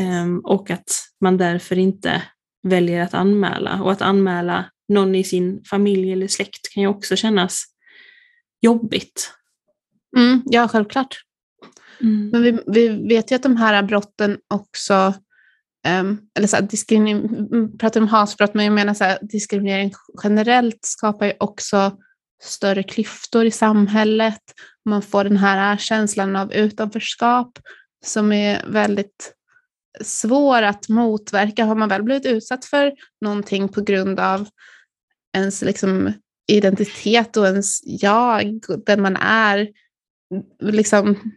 Um, 0.00 0.40
och 0.44 0.70
att 0.70 1.02
man 1.20 1.36
därför 1.36 1.78
inte 1.78 2.22
väljer 2.62 3.02
att 3.02 3.14
anmäla. 3.14 3.82
Och 3.82 3.92
att 3.92 4.02
anmäla 4.02 4.70
någon 4.88 5.14
i 5.14 5.24
sin 5.24 5.64
familj 5.64 6.12
eller 6.12 6.28
släkt 6.28 6.74
kan 6.74 6.80
ju 6.80 6.86
också 6.86 7.16
kännas 7.16 7.64
jobbigt. 8.60 9.32
Mm, 10.16 10.42
ja, 10.44 10.68
självklart. 10.68 11.16
Mm. 12.00 12.28
Men 12.28 12.42
vi, 12.42 12.58
vi 12.66 12.88
vet 12.88 13.30
ju 13.30 13.36
att 13.36 13.42
de 13.42 13.56
här 13.56 13.82
brotten 13.82 14.38
också 14.54 15.14
um, 15.88 16.20
eller 16.34 16.46
så 16.46 16.56
här, 16.56 16.62
diskriminering, 16.62 17.78
pratar 17.78 18.00
om 18.00 18.08
hatbrott, 18.08 18.54
men 18.54 18.64
jag 18.64 18.74
menar 18.74 18.94
så 18.94 19.04
här, 19.04 19.18
diskriminering 19.22 19.92
generellt 20.22 20.78
skapar 20.82 21.26
ju 21.26 21.32
också 21.40 21.96
större 22.42 22.82
klyftor 22.82 23.44
i 23.44 23.50
samhället. 23.50 24.40
Man 24.84 25.02
får 25.02 25.24
den 25.24 25.36
här 25.36 25.76
känslan 25.76 26.36
av 26.36 26.52
utanförskap 26.52 27.58
som 28.04 28.32
är 28.32 28.66
väldigt 28.66 29.34
svår 30.00 30.62
att 30.62 30.88
motverka. 30.88 31.64
Har 31.64 31.74
man 31.74 31.88
väl 31.88 32.02
blivit 32.02 32.26
utsatt 32.26 32.64
för 32.64 32.92
någonting 33.20 33.68
på 33.68 33.80
grund 33.80 34.20
av 34.20 34.48
ens 35.36 35.62
liksom, 35.62 36.12
identitet 36.52 37.36
och 37.36 37.46
ens 37.46 37.80
jag, 37.84 38.60
den 38.86 39.02
man 39.02 39.16
är, 39.16 39.68
liksom, 40.62 41.32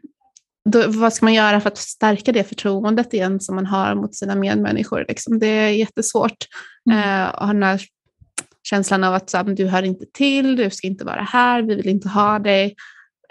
då, 0.69 0.83
vad 0.87 1.13
ska 1.13 1.25
man 1.25 1.33
göra 1.33 1.61
för 1.61 1.67
att 1.67 1.77
stärka 1.77 2.31
det 2.31 2.43
förtroendet 2.43 3.13
igen 3.13 3.39
som 3.39 3.55
man 3.55 3.65
har 3.65 3.95
mot 3.95 4.15
sina 4.15 4.35
medmänniskor? 4.35 5.05
Liksom? 5.07 5.39
Det 5.39 5.47
är 5.47 5.69
jättesvårt. 5.69 6.47
Mm. 6.91 7.21
Eh, 7.21 7.29
och 7.29 7.47
den 7.47 7.63
här 7.63 7.81
känslan 8.63 9.03
av 9.03 9.13
att 9.13 9.29
så, 9.29 9.43
du 9.43 9.67
hör 9.67 9.83
inte 9.83 10.05
till, 10.13 10.55
du 10.55 10.69
ska 10.69 10.87
inte 10.87 11.05
vara 11.05 11.21
här, 11.21 11.61
vi 11.61 11.75
vill 11.75 11.87
inte 11.87 12.09
ha 12.09 12.39
dig. 12.39 12.75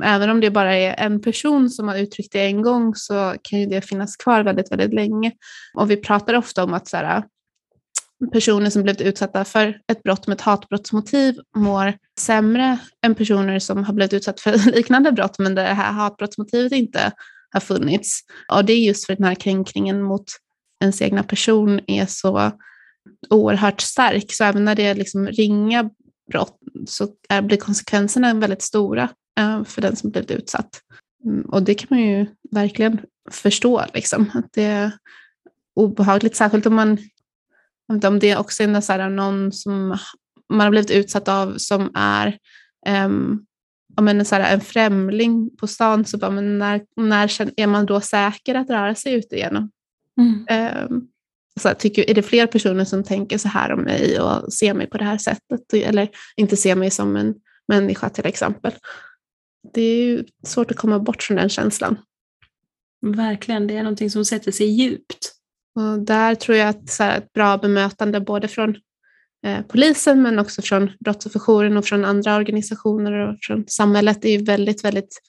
Även 0.03 0.31
om 0.31 0.41
det 0.41 0.51
bara 0.51 0.77
är 0.77 1.05
en 1.07 1.21
person 1.21 1.71
som 1.71 1.89
har 1.89 1.97
uttryckt 1.97 2.33
det 2.33 2.47
en 2.47 2.63
gång 2.63 2.95
så 2.95 3.35
kan 3.43 3.61
ju 3.61 3.67
det 3.67 3.81
finnas 3.81 4.17
kvar 4.17 4.43
väldigt, 4.43 4.73
väldigt 4.73 4.95
länge. 4.95 5.33
Och 5.75 5.91
vi 5.91 5.97
pratar 5.97 6.35
ofta 6.35 6.65
om 6.65 6.75
att 6.75 6.89
så 6.89 6.97
här, 6.97 7.23
personer 8.33 8.71
som 8.71 8.83
blivit 8.83 9.01
utsatta 9.01 9.45
för 9.45 9.79
ett 9.93 10.03
brott 10.03 10.27
med 10.27 10.35
ett 10.35 10.41
hatbrottsmotiv 10.41 11.39
mår 11.57 11.95
sämre 12.21 12.79
än 13.05 13.15
personer 13.15 13.59
som 13.59 13.85
har 13.85 13.95
blivit 13.95 14.13
utsatta 14.13 14.39
för 14.43 14.71
liknande 14.73 15.13
brott 15.13 15.39
men 15.39 15.55
där 15.55 15.65
det 15.65 15.75
här 15.75 15.93
hatbrottsmotivet 15.93 16.73
inte 16.73 17.13
har 17.51 17.61
funnits. 17.61 18.21
Och 18.53 18.65
det 18.65 18.73
är 18.73 18.79
just 18.79 19.07
för 19.07 19.13
att 19.13 19.19
den 19.19 19.29
här 19.29 19.35
kränkningen 19.35 20.03
mot 20.03 20.25
ens 20.81 21.03
egna 21.03 21.23
person 21.23 21.81
är 21.87 22.07
så 22.07 22.53
oerhört 23.31 23.81
stark. 23.81 24.25
Så 24.29 24.45
även 24.45 24.65
när 24.65 24.75
det 24.75 24.87
är 24.87 24.95
liksom 24.95 25.27
ringa 25.27 25.91
brott 26.33 26.59
så 26.87 27.09
är, 27.29 27.43
blir 27.43 27.57
konsekvenserna 27.57 28.35
väldigt 28.35 28.63
stora 28.63 29.09
för 29.65 29.83
den 29.83 29.97
som 29.97 30.11
blivit 30.11 30.31
utsatt. 30.31 30.81
Mm, 31.25 31.43
och 31.43 31.63
det 31.63 31.75
kan 31.75 31.87
man 31.91 32.01
ju 32.01 32.27
verkligen 32.51 33.01
förstå, 33.31 33.85
liksom, 33.95 34.31
att 34.35 34.53
det 34.53 34.65
är 34.65 34.93
obehagligt, 35.75 36.37
särskilt 36.37 36.67
om 36.67 36.75
man 36.75 36.99
om 38.05 38.19
det 38.19 38.37
också 38.37 38.63
är 38.63 38.81
så 38.81 38.93
här, 38.93 39.11
någon 39.11 39.53
som 39.53 39.99
man 40.49 40.61
har 40.61 40.71
blivit 40.71 40.91
utsatt 40.91 41.29
av 41.29 41.55
som 41.57 41.91
är 41.95 42.39
um, 43.07 43.47
men, 44.01 44.25
så 44.25 44.35
här, 44.35 44.55
en 44.55 44.61
främling 44.61 45.57
på 45.57 45.67
stan, 45.67 46.05
så 46.05 46.19
bara, 46.19 46.31
men 46.31 46.59
när, 46.59 46.83
när 46.97 47.61
är 47.61 47.67
man 47.67 47.87
då 47.87 48.01
säker 48.01 48.55
att 48.55 48.71
röra 48.71 48.95
sig 48.95 49.15
ute 49.15 49.37
igen? 49.37 49.71
Mm. 50.21 50.87
Um, 50.89 51.09
så 51.61 51.69
här, 51.69 51.75
tycker, 51.75 52.11
är 52.11 52.15
det 52.15 52.23
fler 52.23 52.47
personer 52.47 52.85
som 52.85 53.05
tänker 53.05 53.39
så 53.39 53.49
här 53.49 53.73
om 53.73 53.81
mig 53.81 54.21
och 54.21 54.53
ser 54.53 54.75
mig 54.75 54.87
på 54.87 54.99
det 54.99 55.05
här 55.05 55.19
sättet 55.19 55.73
eller 55.75 56.09
inte 56.37 56.57
ser 56.57 56.75
mig 56.75 56.91
som 56.91 57.17
en 57.17 57.35
människa 57.69 58.09
till 58.09 58.27
exempel. 58.27 58.73
Det 59.73 59.83
är 59.83 60.05
ju 60.05 60.25
svårt 60.47 60.71
att 60.71 60.77
komma 60.77 60.99
bort 60.99 61.23
från 61.23 61.37
den 61.37 61.49
känslan. 61.49 61.99
Verkligen, 63.07 63.67
det 63.67 63.77
är 63.77 63.83
någonting 63.83 64.11
som 64.11 64.25
sätter 64.25 64.53
sig 64.53 64.67
djupt. 64.67 65.33
Och 65.75 65.99
där 65.99 66.35
tror 66.35 66.57
jag 66.57 66.69
att 66.69 66.91
så 66.91 67.03
här, 67.03 67.19
ett 67.19 67.33
bra 67.33 67.59
bemötande 67.59 68.21
både 68.21 68.49
från 68.49 68.77
eh, 69.47 69.63
polisen 69.69 70.23
men 70.23 70.39
också 70.39 70.63
från 70.63 70.91
brottsofferjouren 71.01 71.77
och 71.77 71.85
från 71.85 72.05
andra 72.05 72.37
organisationer 72.37 73.13
och 73.13 73.39
från 73.43 73.65
samhället 73.69 74.25
är 74.25 74.39
väldigt, 74.39 74.85
väldigt 74.85 75.21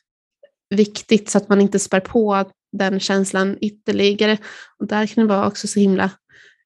viktigt 0.70 1.30
så 1.30 1.38
att 1.38 1.50
man 1.50 1.62
inte 1.62 1.80
spär 1.80 2.00
på 2.00 2.46
den 2.72 3.00
känslan 3.00 3.58
ytterligare. 3.62 4.38
Och 4.80 4.88
där 4.88 5.08
kan 5.08 5.28
det 5.28 5.36
vara 5.36 5.48
också 5.48 5.68
så 5.68 5.80
himla 5.80 6.12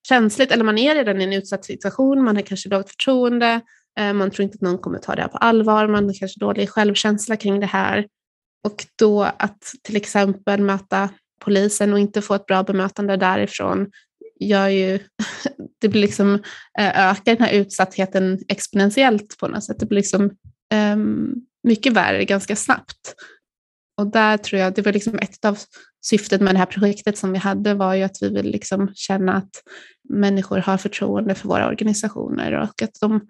känsligt, 0.08 0.52
eller 0.52 0.64
man 0.64 0.78
är 0.78 0.96
redan 0.96 1.22
i 1.22 1.24
en 1.24 1.34
utsatt 1.34 1.66
situation, 1.66 2.24
man 2.24 2.36
har 2.36 2.44
kanske 2.44 2.70
lågt 2.70 2.90
förtroende, 2.90 3.62
Eh, 3.98 4.14
man 4.14 4.32
tror 4.32 4.44
inte 4.44 4.56
att 4.56 4.62
någon 4.62 4.78
kommer 4.78 5.00
ta 5.00 5.16
det 5.16 5.22
här 5.22 5.30
på 5.30 5.38
allvar, 5.38 5.88
man 5.88 6.06
har 6.06 6.14
kanske 6.14 6.40
dålig 6.40 6.70
självkänsla 6.70 7.36
kring 7.36 7.60
det 7.60 7.66
här. 7.66 8.08
Och 8.64 8.86
då 8.96 9.24
att 9.24 9.74
till 9.84 9.96
exempel 9.96 10.62
möta 10.62 11.10
polisen 11.42 11.94
och 11.94 12.00
inte 12.00 12.22
få 12.22 12.34
ett 12.34 12.46
bra 12.46 12.64
bemötande 12.64 13.18
därifrån 13.18 13.92
gör 14.40 14.68
ju, 14.68 15.00
det 15.82 15.88
blir 15.88 16.02
liksom, 16.02 16.34
eh, 16.80 17.10
ökar 17.10 17.36
den 17.36 17.46
här 17.46 17.54
utsattheten 17.54 18.40
exponentiellt 18.48 19.38
på 19.38 19.48
något 19.48 19.64
sätt. 19.64 19.80
Det 19.80 19.86
blir 19.86 19.98
liksom 19.98 20.32
um, 20.74 21.34
mycket 21.64 21.94
värre 21.94 22.26
ganska 22.26 22.56
snabbt. 22.56 23.16
Och 23.98 24.08
där 24.08 24.38
tror 24.38 24.62
jag, 24.62 24.74
det 24.74 24.82
var 24.82 24.94
liksom 24.94 25.20
ett 25.20 25.46
av 25.46 25.60
syftet 26.06 26.42
med 26.42 26.56
det 26.56 26.60
här 26.60 26.66
projektet 26.66 27.18
som 27.18 27.32
vi 27.32 27.38
hade 27.38 27.74
var 27.74 27.94
ju 27.94 28.04
att 28.04 28.18
vi 28.22 28.30
vill 28.30 28.52
liksom 28.52 28.92
känna 28.96 29.34
att 29.34 29.50
människor 30.10 30.58
har 30.58 30.78
förtroende 30.78 31.36
för 31.36 31.48
våra 31.48 31.68
organisationer 31.68 32.52
och 32.52 32.82
att 32.82 32.98
de 33.02 33.22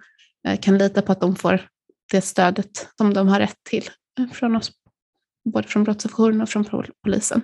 kan 0.56 0.78
lita 0.78 1.02
på 1.02 1.12
att 1.12 1.22
de 1.22 1.36
får 1.36 1.68
det 2.12 2.22
stödet 2.22 2.90
som 2.98 3.14
de 3.14 3.28
har 3.28 3.40
rätt 3.40 3.58
till 3.70 3.90
eh, 4.20 4.28
från 4.28 4.56
oss, 4.56 4.72
både 5.54 5.68
från 5.68 5.84
brottsofferjouren 5.84 6.42
och 6.42 6.50
från 6.50 6.66
polisen. 7.04 7.42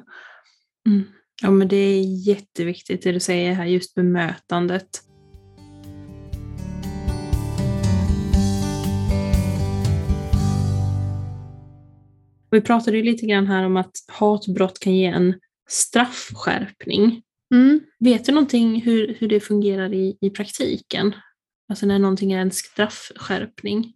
Mm. 0.87 1.03
Ja, 1.41 1.51
men 1.51 1.67
det 1.67 1.75
är 1.75 2.27
jätteviktigt 2.27 3.03
det 3.03 3.11
du 3.11 3.19
säger 3.19 3.53
här, 3.53 3.65
just 3.65 3.95
bemötandet. 3.95 5.01
Vi 12.51 12.61
pratade 12.61 12.97
ju 12.97 13.03
lite 13.03 13.25
grann 13.25 13.47
här 13.47 13.65
om 13.65 13.77
att 13.77 13.91
hatbrott 14.07 14.79
kan 14.79 14.95
ge 14.95 15.05
en 15.05 15.33
straffskärpning. 15.69 17.21
Mm. 17.53 17.79
Vet 17.99 18.25
du 18.25 18.31
någonting 18.31 18.81
hur, 18.81 19.15
hur 19.19 19.27
det 19.27 19.39
fungerar 19.39 19.93
i, 19.93 20.17
i 20.21 20.29
praktiken? 20.29 21.15
Alltså 21.73 21.85
när 21.85 21.99
någonting 21.99 22.31
är 22.31 22.39
en 22.39 22.51
straffskärpning? 22.51 23.93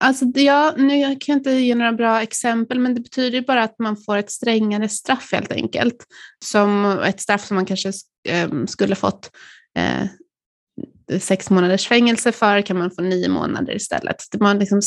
Alltså, 0.00 0.24
ja, 0.34 0.74
nu 0.76 0.96
jag 0.96 1.20
kan 1.20 1.32
jag 1.32 1.38
inte 1.38 1.50
ge 1.50 1.74
några 1.74 1.92
bra 1.92 2.22
exempel, 2.22 2.78
men 2.78 2.94
det 2.94 3.00
betyder 3.00 3.40
bara 3.40 3.62
att 3.62 3.78
man 3.78 3.96
får 3.96 4.16
ett 4.16 4.30
strängare 4.30 4.88
straff 4.88 5.32
helt 5.32 5.52
enkelt. 5.52 5.96
Som 6.44 6.84
ett 6.84 7.20
straff 7.20 7.44
som 7.44 7.54
man 7.54 7.66
kanske 7.66 7.92
eh, 8.28 8.48
skulle 8.66 8.94
fått 8.94 9.30
eh, 9.78 11.20
sex 11.20 11.50
månaders 11.50 11.88
fängelse 11.88 12.32
för 12.32 12.60
kan 12.60 12.78
man 12.78 12.90
få 12.90 13.02
nio 13.02 13.28
månader 13.28 13.74
istället. 13.74 14.16
Man 14.40 14.58
liksom 14.58 14.80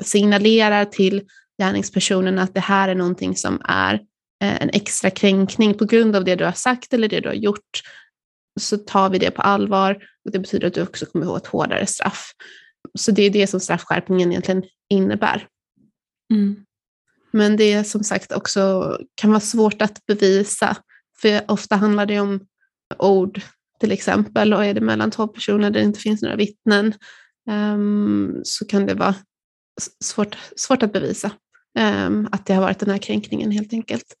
signalerar 0.00 0.84
till 0.84 1.22
gärningspersonen 1.62 2.38
att 2.38 2.54
det 2.54 2.60
här 2.60 2.88
är 2.88 2.94
någonting 2.94 3.36
som 3.36 3.60
är 3.64 3.94
eh, 4.44 4.62
en 4.62 4.70
extra 4.70 5.10
kränkning 5.10 5.74
på 5.74 5.84
grund 5.84 6.16
av 6.16 6.24
det 6.24 6.34
du 6.34 6.44
har 6.44 6.52
sagt 6.52 6.94
eller 6.94 7.08
det 7.08 7.20
du 7.20 7.28
har 7.28 7.34
gjort. 7.34 7.82
Så 8.60 8.76
tar 8.76 9.10
vi 9.10 9.18
det 9.18 9.30
på 9.30 9.42
allvar 9.42 9.94
och 10.24 10.30
det 10.30 10.38
betyder 10.38 10.66
att 10.66 10.74
du 10.74 10.82
också 10.82 11.06
kommer 11.06 11.26
få 11.26 11.36
ett 11.36 11.46
hårdare 11.46 11.86
straff. 11.86 12.30
Så 12.98 13.10
det 13.10 13.22
är 13.22 13.30
det 13.30 13.46
som 13.46 13.60
straffskärpningen 13.60 14.30
egentligen 14.30 14.62
innebär. 14.88 15.48
Mm. 16.32 16.66
Men 17.30 17.56
det 17.56 17.72
är 17.72 17.82
som 17.82 18.04
sagt 18.04 18.32
också 18.32 18.92
kan 19.14 19.30
vara 19.30 19.40
svårt 19.40 19.82
att 19.82 20.06
bevisa, 20.06 20.76
för 21.20 21.50
ofta 21.50 21.76
handlar 21.76 22.06
det 22.06 22.20
om 22.20 22.46
ord 22.98 23.40
till 23.80 23.92
exempel 23.92 24.54
och 24.54 24.64
är 24.64 24.74
det 24.74 24.80
mellan 24.80 25.10
två 25.10 25.28
personer 25.28 25.70
där 25.70 25.80
det 25.80 25.86
inte 25.86 26.00
finns 26.00 26.22
några 26.22 26.36
vittnen 26.36 26.94
um, 27.50 28.40
så 28.44 28.66
kan 28.66 28.86
det 28.86 28.94
vara 28.94 29.14
svårt, 30.04 30.36
svårt 30.56 30.82
att 30.82 30.92
bevisa 30.92 31.30
um, 31.78 32.28
att 32.32 32.46
det 32.46 32.54
har 32.54 32.62
varit 32.62 32.78
den 32.78 32.90
här 32.90 32.98
kränkningen 32.98 33.50
helt 33.50 33.72
enkelt. 33.72 34.14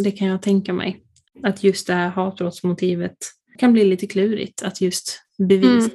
Det 0.00 0.10
kan 0.10 0.28
jag 0.28 0.42
tänka 0.42 0.72
mig. 0.72 1.04
Att 1.42 1.64
just 1.64 1.86
det 1.86 1.94
här 1.94 2.08
hatbrottsmotivet 2.08 3.16
kan 3.58 3.72
bli 3.72 3.84
lite 3.84 4.06
klurigt 4.06 4.62
att 4.62 4.80
just 4.80 5.20
bevisa. 5.38 5.90
Mm. 5.90 5.92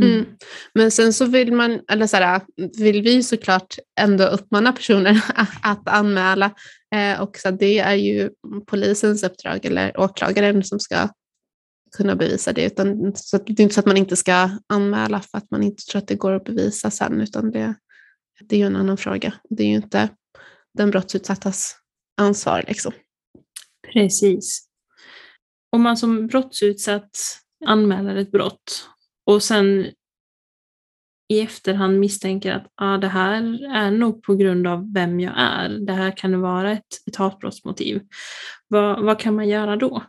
Mm. 0.00 0.12
mm. 0.12 0.26
Men 0.74 0.90
sen 0.90 1.12
så 1.12 1.26
vill 1.26 1.52
man, 1.52 1.80
eller 1.88 2.06
så 2.06 2.16
här, 2.16 2.40
vill 2.78 3.02
vi 3.02 3.22
såklart 3.22 3.78
ändå 4.00 4.24
uppmana 4.24 4.72
personer 4.72 5.24
att 5.62 5.88
anmäla. 5.88 6.50
Eh, 6.94 7.20
och 7.20 7.36
så 7.36 7.50
det 7.50 7.78
är 7.78 7.94
ju 7.94 8.30
polisens 8.66 9.22
uppdrag 9.22 9.64
eller 9.64 10.00
åklagaren 10.00 10.64
som 10.64 10.80
ska 10.80 11.08
kunna 11.96 12.16
bevisa 12.16 12.52
det. 12.52 12.66
Utan, 12.66 13.12
så 13.16 13.38
det 13.38 13.60
är 13.60 13.60
inte 13.60 13.74
så 13.74 13.80
att 13.80 13.86
man 13.86 13.96
inte 13.96 14.16
ska 14.16 14.50
anmäla 14.66 15.20
för 15.20 15.38
att 15.38 15.50
man 15.50 15.62
inte 15.62 15.84
tror 15.84 15.98
att 15.98 16.08
det 16.08 16.14
går 16.14 16.32
att 16.32 16.44
bevisa 16.44 16.90
sen, 16.90 17.20
utan 17.20 17.50
det, 17.50 17.74
det 18.40 18.56
är 18.56 18.60
ju 18.60 18.66
en 18.66 18.76
annan 18.76 18.96
fråga. 18.96 19.34
Det 19.50 19.62
är 19.62 19.68
ju 19.68 19.74
inte 19.74 20.08
den 20.78 20.90
brottsutsattas 20.90 21.76
ansvar. 22.16 22.64
Liksom. 22.68 22.92
Precis. 23.92 24.68
Om 25.74 25.82
man 25.82 25.96
som 25.96 26.26
brottsutsatt 26.26 27.18
anmäler 27.66 28.16
ett 28.16 28.30
brott 28.30 28.88
och 29.26 29.42
sen 29.42 29.86
i 31.28 31.40
efterhand 31.40 31.98
misstänker 31.98 32.52
att 32.52 32.72
ah, 32.74 32.96
det 32.96 33.08
här 33.08 33.64
är 33.74 33.90
nog 33.90 34.22
på 34.22 34.34
grund 34.34 34.66
av 34.66 34.92
vem 34.92 35.20
jag 35.20 35.34
är. 35.36 35.68
Det 35.68 35.92
här 35.92 36.16
kan 36.16 36.40
vara 36.40 36.72
ett, 36.72 36.86
ett 37.06 37.16
hatbrottsmotiv. 37.16 38.02
Vad, 38.68 39.04
vad 39.04 39.18
kan 39.18 39.34
man 39.36 39.48
göra 39.48 39.76
då? 39.76 40.02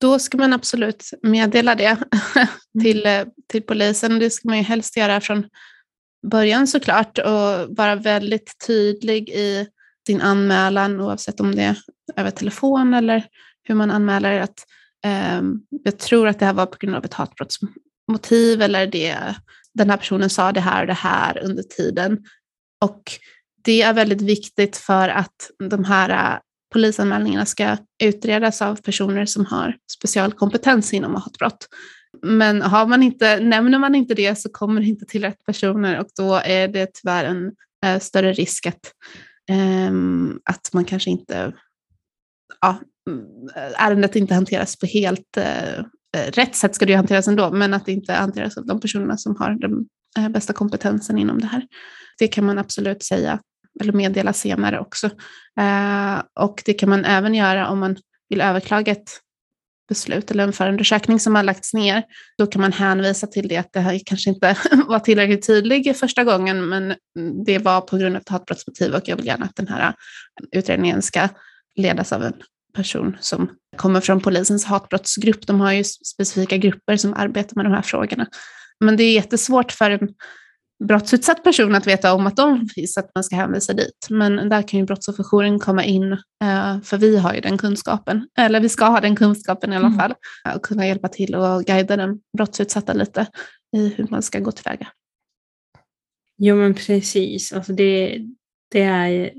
Då 0.00 0.18
ska 0.18 0.38
man 0.38 0.52
absolut 0.52 1.10
meddela 1.22 1.74
det 1.74 1.98
till, 2.82 3.06
mm. 3.06 3.28
till 3.48 3.62
polisen. 3.62 4.18
Det 4.18 4.30
ska 4.30 4.48
man 4.48 4.58
ju 4.58 4.64
helst 4.64 4.96
göra 4.96 5.20
från 5.20 5.48
början 6.26 6.66
såklart 6.66 7.18
och 7.18 7.76
vara 7.76 7.94
väldigt 7.94 8.66
tydlig 8.66 9.28
i 9.28 9.66
sin 10.06 10.20
anmälan 10.20 11.00
oavsett 11.00 11.40
om 11.40 11.54
det 11.54 11.62
är 11.62 11.78
över 12.16 12.30
telefon 12.30 12.94
eller 12.94 13.26
hur 13.64 13.74
man 13.74 13.90
anmäler 13.90 14.40
att 14.40 14.66
eh, 15.04 15.42
jag 15.84 15.98
tror 15.98 16.28
att 16.28 16.38
det 16.38 16.46
här 16.46 16.54
var 16.54 16.66
på 16.66 16.76
grund 16.80 16.96
av 16.96 17.04
ett 17.04 17.14
hatbrottsmotiv 17.14 18.62
eller 18.62 18.86
det, 18.86 19.34
den 19.74 19.90
här 19.90 19.96
personen 19.96 20.30
sa 20.30 20.52
det 20.52 20.60
här 20.60 20.80
och 20.80 20.86
det 20.86 20.92
här 20.92 21.44
under 21.44 21.62
tiden. 21.62 22.24
Och 22.84 23.02
det 23.64 23.82
är 23.82 23.94
väldigt 23.94 24.22
viktigt 24.22 24.76
för 24.76 25.08
att 25.08 25.50
de 25.70 25.84
här 25.84 26.10
äh, 26.10 26.38
polisanmälningarna 26.72 27.46
ska 27.46 27.76
utredas 28.02 28.62
av 28.62 28.76
personer 28.76 29.26
som 29.26 29.46
har 29.46 29.76
specialkompetens 29.92 30.94
inom 30.94 31.14
hatbrott. 31.14 31.68
Men 32.22 32.62
har 32.62 32.86
man 32.86 33.02
inte, 33.02 33.40
nämner 33.40 33.78
man 33.78 33.94
inte 33.94 34.14
det 34.14 34.38
så 34.38 34.48
kommer 34.48 34.80
det 34.80 34.86
inte 34.86 35.06
till 35.06 35.22
rätt 35.22 35.44
personer 35.46 36.00
och 36.00 36.08
då 36.16 36.34
är 36.34 36.68
det 36.68 36.90
tyvärr 36.94 37.24
en 37.24 37.52
eh, 37.86 38.00
större 38.00 38.32
risk 38.32 38.66
att, 38.66 38.92
eh, 39.50 39.92
att 40.44 40.72
man 40.72 40.84
kanske 40.84 41.10
inte, 41.10 41.52
ja, 42.60 42.80
Eh, 43.56 43.86
ärendet 43.86 44.16
inte 44.16 44.34
hanteras 44.34 44.78
på 44.78 44.86
helt 44.86 45.36
eh, 45.36 45.78
eh, 45.78 46.30
rätt 46.32 46.56
sätt 46.56 46.74
ska 46.74 46.86
det 46.86 46.92
ju 46.92 46.96
hanteras 46.96 47.28
ändå, 47.28 47.50
men 47.50 47.74
att 47.74 47.86
det 47.86 47.92
inte 47.92 48.12
hanteras 48.12 48.56
av 48.56 48.66
de 48.66 48.80
personerna 48.80 49.16
som 49.16 49.36
har 49.36 49.50
den 49.50 49.86
eh, 50.18 50.28
bästa 50.28 50.52
kompetensen 50.52 51.18
inom 51.18 51.40
det 51.40 51.46
här. 51.46 51.66
Det 52.18 52.28
kan 52.28 52.44
man 52.44 52.58
absolut 52.58 53.02
säga 53.02 53.40
eller 53.80 53.92
meddela 53.92 54.32
senare 54.32 54.80
också. 54.80 55.06
Eh, 55.60 56.22
och 56.40 56.62
det 56.64 56.74
kan 56.74 56.88
man 56.88 57.04
även 57.04 57.34
göra 57.34 57.68
om 57.68 57.78
man 57.78 57.96
vill 58.28 58.40
överklaga 58.40 58.92
ett 58.92 59.20
beslut 59.88 60.30
eller 60.30 60.44
en 60.44 60.52
förundersökning 60.52 61.20
som 61.20 61.34
har 61.34 61.42
lagts 61.42 61.74
ner. 61.74 62.02
Då 62.38 62.46
kan 62.46 62.60
man 62.60 62.72
hänvisa 62.72 63.26
till 63.26 63.48
det 63.48 63.56
att 63.56 63.72
det 63.72 63.80
här 63.80 64.00
kanske 64.06 64.30
inte 64.30 64.56
var 64.88 64.98
tillräckligt 64.98 65.46
tydlig 65.46 65.96
första 65.96 66.24
gången, 66.24 66.68
men 66.68 66.94
det 67.46 67.58
var 67.58 67.80
på 67.80 67.96
grund 67.96 68.16
av 68.16 68.22
ett 68.22 68.28
hatbrottsmotiv 68.28 68.94
och 68.94 69.02
jag 69.08 69.16
vill 69.16 69.26
gärna 69.26 69.44
att 69.44 69.56
den 69.56 69.68
här 69.68 69.94
utredningen 70.52 71.02
ska 71.02 71.28
ledas 71.76 72.12
av 72.12 72.22
en 72.22 72.34
person 72.74 73.16
som 73.20 73.50
kommer 73.76 74.00
från 74.00 74.20
polisens 74.20 74.64
hatbrottsgrupp. 74.64 75.46
De 75.46 75.60
har 75.60 75.72
ju 75.72 75.84
specifika 75.84 76.56
grupper 76.56 76.96
som 76.96 77.14
arbetar 77.14 77.56
med 77.56 77.64
de 77.64 77.72
här 77.72 77.82
frågorna. 77.82 78.26
Men 78.84 78.96
det 78.96 79.04
är 79.04 79.14
jättesvårt 79.14 79.72
för 79.72 79.90
en 79.90 80.08
brottsutsatt 80.84 81.44
person 81.44 81.74
att 81.74 81.86
veta 81.86 82.14
om 82.14 82.26
att 82.26 82.36
de 82.36 82.68
finns, 82.68 82.98
att 82.98 83.10
man 83.14 83.24
ska 83.24 83.36
hänvisa 83.36 83.72
dit. 83.72 84.06
Men 84.10 84.48
där 84.48 84.68
kan 84.68 84.80
ju 84.80 84.86
brottsofferjouren 84.86 85.58
komma 85.58 85.84
in, 85.84 86.12
eh, 86.12 86.80
för 86.82 86.96
vi 86.96 87.16
har 87.16 87.34
ju 87.34 87.40
den 87.40 87.58
kunskapen, 87.58 88.28
eller 88.38 88.60
vi 88.60 88.68
ska 88.68 88.84
ha 88.84 89.00
den 89.00 89.16
kunskapen 89.16 89.72
i 89.72 89.76
alla 89.76 89.86
mm. 89.86 89.98
fall, 89.98 90.14
och 90.54 90.62
kunna 90.62 90.86
hjälpa 90.86 91.08
till 91.08 91.34
och 91.34 91.64
guida 91.64 91.96
den 91.96 92.20
brottsutsatta 92.36 92.92
lite 92.92 93.26
i 93.76 93.88
hur 93.88 94.06
man 94.10 94.22
ska 94.22 94.38
gå 94.38 94.52
tillväga. 94.52 94.88
Jo 96.38 96.56
men 96.56 96.74
precis, 96.74 97.52
alltså 97.52 97.72
det, 97.72 98.20
det 98.70 98.82
är 98.82 99.32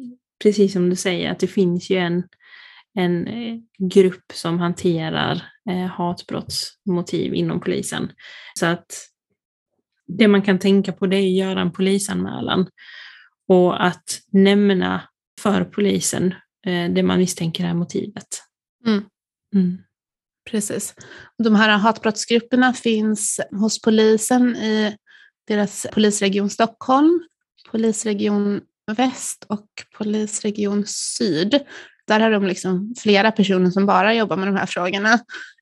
precis 0.44 0.74
som 0.74 0.90
du 0.90 0.96
säger 0.96 1.32
att 1.32 1.40
det 1.40 1.48
finns 1.48 1.90
ju 1.90 1.98
en, 1.98 2.24
en 2.96 3.28
eh, 3.28 3.58
grupp 3.80 4.32
som 4.34 4.60
hanterar 4.60 5.44
eh, 5.70 5.86
hatbrottsmotiv 5.86 7.34
inom 7.34 7.60
polisen. 7.60 8.12
Så 8.60 8.66
att 8.66 8.86
det 10.08 10.28
man 10.28 10.42
kan 10.42 10.60
tänka 10.60 10.92
på 10.92 11.08
det 11.08 11.18
är 11.18 11.28
att 11.28 11.48
göra 11.48 11.62
en 11.62 11.72
polisanmälan 11.72 12.68
och 13.48 13.86
att 13.86 14.22
nämna 14.32 15.02
för 15.42 15.64
polisen 15.64 16.36
eh, 16.66 16.92
det 16.94 17.04
man 17.04 17.20
misstänker 17.20 17.66
är 17.66 17.74
motivet. 17.74 18.28
Mm. 18.86 19.04
Mm. 19.56 19.78
Precis. 20.50 20.96
De 21.44 21.56
här 21.56 21.70
hatbrottsgrupperna 21.70 22.74
finns 22.74 23.40
hos 23.52 23.82
polisen 23.82 24.56
i 24.56 24.98
deras 25.48 25.88
polisregion 25.94 26.50
Stockholm, 26.50 27.24
polisregion 27.72 28.62
Väst 28.92 29.46
och 29.50 29.68
polisregion 29.98 30.84
Syd. 30.88 31.60
Där 32.08 32.20
har 32.20 32.32
de 32.32 32.46
liksom 32.46 32.94
flera 32.98 33.32
personer 33.32 33.72
som 33.72 33.86
bara 33.86 34.14
jobbar 34.14 34.38
med 34.38 34.48
de 34.48 34.56
här 34.56 34.66
frågorna. 34.66 35.20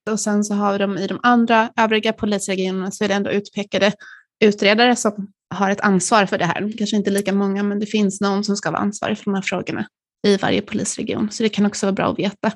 Och 0.10 0.20
sen 0.20 0.44
så 0.44 0.54
har 0.54 0.80
de 0.80 0.98
i 0.98 1.08
de 1.08 1.20
andra 1.24 1.70
övriga 1.78 2.14
polisregionerna 2.14 2.92
så 2.92 3.04
är 3.04 3.08
det 3.08 3.14
ändå 3.14 3.32
utpekade 3.32 3.94
utredare 4.44 4.96
som 4.96 5.32
har 5.56 5.70
ett 5.70 5.82
ansvar 5.82 6.26
för 6.26 6.38
det 6.38 6.46
här. 6.46 6.78
Kanske 6.78 6.96
inte 6.96 7.12
lika 7.12 7.34
många, 7.34 7.64
men 7.64 7.80
det 7.80 7.86
finns 7.86 8.22
någon 8.22 8.44
som 8.44 8.58
ska 8.58 8.72
vara 8.72 8.82
ansvarig 8.82 9.18
för 9.18 9.26
de 9.26 9.34
här 9.34 9.42
frågorna 9.42 9.88
i 10.28 10.38
varje 10.38 10.62
polisregion. 10.62 11.32
Så 11.32 11.44
det 11.44 11.50
kan 11.50 11.66
också 11.66 11.86
vara 11.86 11.94
bra 11.94 12.12
att 12.12 12.20
veta. 12.20 12.52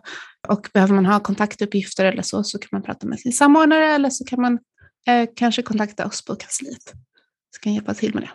Och 0.48 0.70
behöver 0.74 0.94
man 0.94 1.06
ha 1.06 1.20
kontaktuppgifter 1.20 2.06
eller 2.06 2.22
så, 2.22 2.44
så 2.44 2.60
kan 2.60 2.70
man 2.72 2.82
prata 2.82 3.08
med 3.08 3.20
sin 3.20 3.34
samordnare 3.34 3.86
eller 3.86 4.10
så 4.10 4.26
kan 4.26 4.42
man 4.42 4.60
eh, 5.08 5.30
kanske 5.36 5.62
kontakta 5.62 6.06
oss 6.06 6.26
på 6.26 6.36
kansliet. 6.36 6.94
Så 7.56 7.62
kan 7.62 7.74
hjälpa 7.74 7.94
till 7.94 8.14
med 8.14 8.24
det. 8.24 8.30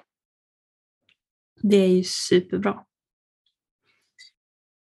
Det 1.68 1.76
är 1.76 1.88
ju 1.88 2.04
superbra. 2.04 2.84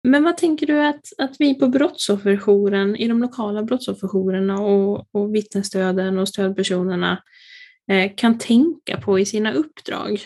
Men 0.04 0.24
vad 0.24 0.36
tänker 0.36 0.66
du 0.66 0.84
att, 0.84 1.00
att 1.18 1.36
vi 1.38 1.54
på 1.54 1.68
brottsofferjouren, 1.68 2.96
i 2.96 3.08
de 3.08 3.20
lokala 3.20 3.62
brottsofferjourerna 3.62 4.60
och, 4.60 5.06
och 5.12 5.34
vittnesstöden 5.34 6.18
och 6.18 6.28
stödpersonerna 6.28 7.22
Eh, 7.90 8.12
kan 8.16 8.38
tänka 8.38 8.96
på 8.96 9.18
i 9.18 9.26
sina 9.26 9.52
uppdrag 9.52 10.20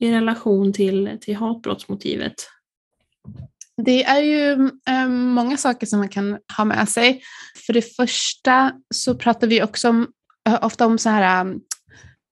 i 0.00 0.12
relation 0.12 0.72
till, 0.72 1.18
till 1.20 1.36
hatbrottsmotivet? 1.36 2.34
Det 3.82 4.04
är 4.04 4.22
ju 4.22 4.70
eh, 4.88 5.08
många 5.08 5.56
saker 5.56 5.86
som 5.86 5.98
man 5.98 6.08
kan 6.08 6.38
ha 6.56 6.64
med 6.64 6.88
sig. 6.88 7.22
För 7.66 7.72
det 7.72 7.96
första 7.96 8.72
så 8.94 9.14
pratar 9.14 9.46
vi 9.46 9.62
också 9.62 9.88
om, 9.88 10.06
eh, 10.48 10.58
ofta 10.62 10.86
om 10.86 10.98
så 10.98 11.08
här, 11.08 11.54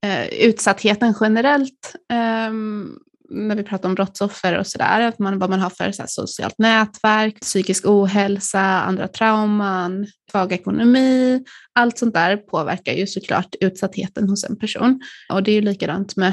eh, 0.07 0.27
utsattheten 0.29 1.15
generellt. 1.21 1.95
Ehm, 2.13 2.99
när 3.35 3.57
vi 3.57 3.63
pratar 3.63 3.89
om 3.89 3.95
brottsoffer 3.95 4.59
och 4.59 4.67
sådär, 4.67 5.13
man, 5.19 5.39
vad 5.39 5.51
man 5.51 5.61
har 5.61 5.71
för 5.71 5.93
så 5.93 6.03
här, 6.03 6.07
socialt 6.09 6.59
nätverk, 6.59 7.41
psykisk 7.41 7.87
ohälsa, 7.87 8.61
andra 8.61 9.09
trauman, 9.09 10.07
svag 10.31 10.53
ekonomi. 10.53 11.45
Allt 11.73 11.99
sånt 11.99 12.15
där 12.15 12.37
påverkar 12.37 12.93
ju 12.93 13.07
såklart 13.07 13.55
utsattheten 13.61 14.29
hos 14.29 14.45
en 14.45 14.59
person. 14.59 15.01
Och 15.33 15.43
det 15.43 15.51
är 15.51 15.55
ju 15.55 15.61
likadant 15.61 16.17
med, 16.17 16.33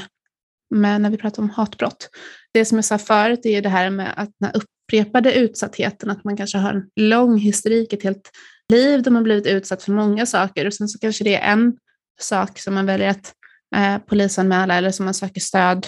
med 0.76 1.02
när 1.02 1.10
vi 1.10 1.18
pratar 1.18 1.44
om 1.44 1.50
hatbrott. 1.50 2.10
Det 2.54 2.66
som 2.66 2.78
jag 2.78 2.86
sa 2.86 2.98
förut 2.98 3.46
är 3.46 3.52
ju 3.52 3.62
det 3.62 3.70
här 3.70 3.90
med 3.90 4.14
att 4.18 4.30
den 4.40 4.52
upprepade 4.52 5.34
utsattheten, 5.34 6.10
att 6.10 6.24
man 6.24 6.38
kanske 6.38 6.58
har 6.58 6.74
en 6.74 7.10
lång 7.10 7.38
historik, 7.38 7.94
ett 7.94 8.04
helt 8.04 8.32
liv 8.72 9.04
där 9.04 9.12
man 9.12 9.24
blivit 9.24 9.48
utsatt 9.48 9.84
för 9.84 9.92
många 9.92 10.26
saker 10.26 10.66
och 10.66 10.74
sen 10.74 10.88
så 10.88 11.00
kanske 11.00 11.24
det 11.24 11.36
är 11.36 11.52
en 11.52 11.78
sak 12.22 12.60
som 12.60 12.74
man 12.74 12.86
väljer 12.86 13.10
att 13.10 13.34
eh, 13.76 13.98
polisanmäla 13.98 14.76
eller 14.76 14.92
som 14.92 15.06
man 15.06 15.14
söker 15.14 15.42
stöd 15.42 15.88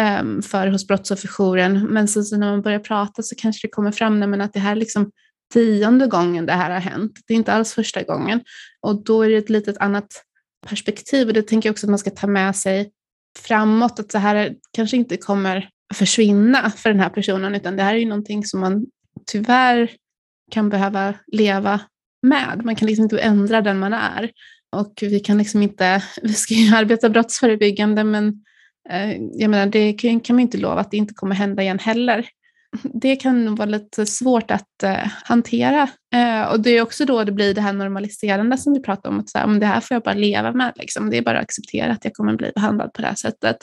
um, 0.00 0.42
för 0.42 0.66
hos 0.66 0.86
brottsofferjouren. 0.86 1.86
Men 1.86 2.08
så, 2.08 2.22
så, 2.22 2.36
när 2.36 2.50
man 2.50 2.62
börjar 2.62 2.78
prata 2.78 3.22
så 3.22 3.34
kanske 3.34 3.66
det 3.66 3.70
kommer 3.70 3.92
fram 3.92 4.18
men 4.18 4.40
att 4.40 4.52
det 4.52 4.60
här 4.60 4.72
är 4.72 4.76
liksom 4.76 5.10
tionde 5.52 6.06
gången 6.06 6.46
det 6.46 6.52
här 6.52 6.70
har 6.70 6.80
hänt. 6.80 7.12
Det 7.26 7.34
är 7.34 7.36
inte 7.36 7.52
alls 7.52 7.74
första 7.74 8.02
gången. 8.02 8.40
Och 8.80 9.04
då 9.04 9.22
är 9.22 9.28
det 9.28 9.36
ett 9.36 9.50
litet 9.50 9.78
annat 9.78 10.06
perspektiv 10.66 11.28
och 11.28 11.34
det 11.34 11.42
tänker 11.42 11.68
jag 11.68 11.72
också 11.72 11.86
att 11.86 11.90
man 11.90 11.98
ska 11.98 12.10
ta 12.10 12.26
med 12.26 12.56
sig 12.56 12.90
framåt, 13.38 14.00
att 14.00 14.10
det 14.10 14.18
här 14.18 14.54
kanske 14.72 14.96
inte 14.96 15.16
kommer 15.16 15.68
försvinna 15.94 16.70
för 16.70 16.90
den 16.90 17.00
här 17.00 17.08
personen, 17.10 17.54
utan 17.54 17.76
det 17.76 17.82
här 17.82 17.94
är 17.94 17.98
ju 17.98 18.08
någonting 18.08 18.44
som 18.44 18.60
man 18.60 18.86
tyvärr 19.26 19.90
kan 20.50 20.68
behöva 20.68 21.14
leva 21.26 21.80
med. 22.22 22.60
Man 22.64 22.76
kan 22.76 22.88
liksom 22.88 23.02
inte 23.02 23.18
ändra 23.18 23.60
den 23.60 23.78
man 23.78 23.92
är. 23.92 24.30
Och 24.76 24.98
vi 25.00 25.20
kan 25.20 25.38
liksom 25.38 25.62
inte, 25.62 26.02
vi 26.22 26.32
ska 26.32 26.54
ju 26.54 26.74
arbeta 26.74 27.08
brottsförebyggande, 27.08 28.04
men 28.04 28.44
Eh, 28.90 29.16
jag 29.32 29.50
menar, 29.50 29.66
det 29.66 29.92
kan, 29.92 30.20
kan 30.20 30.36
man 30.36 30.40
inte 30.40 30.58
lova 30.58 30.80
att 30.80 30.90
det 30.90 30.96
inte 30.96 31.14
kommer 31.14 31.34
hända 31.34 31.62
igen 31.62 31.78
heller. 31.78 32.26
Det 32.82 33.16
kan 33.16 33.54
vara 33.54 33.68
lite 33.68 34.06
svårt 34.06 34.50
att 34.50 34.82
eh, 34.82 35.06
hantera. 35.24 35.88
Eh, 36.14 36.42
och 36.42 36.60
det 36.60 36.70
är 36.70 36.82
också 36.82 37.04
då 37.04 37.24
det 37.24 37.32
blir 37.32 37.54
det 37.54 37.60
här 37.60 37.72
normaliserande 37.72 38.58
som 38.58 38.72
vi 38.72 38.82
pratar 38.82 39.10
om, 39.10 39.20
att 39.20 39.30
så 39.30 39.38
här, 39.38 39.60
det 39.60 39.66
här 39.66 39.80
får 39.80 39.94
jag 39.94 40.02
bara 40.02 40.14
leva 40.14 40.52
med. 40.52 40.72
Liksom. 40.76 41.10
Det 41.10 41.18
är 41.18 41.22
bara 41.22 41.38
att 41.38 41.44
acceptera 41.44 41.92
att 41.92 42.04
jag 42.04 42.14
kommer 42.14 42.36
bli 42.36 42.52
behandlad 42.54 42.92
på 42.92 43.02
det 43.02 43.08
här 43.08 43.14
sättet. 43.14 43.56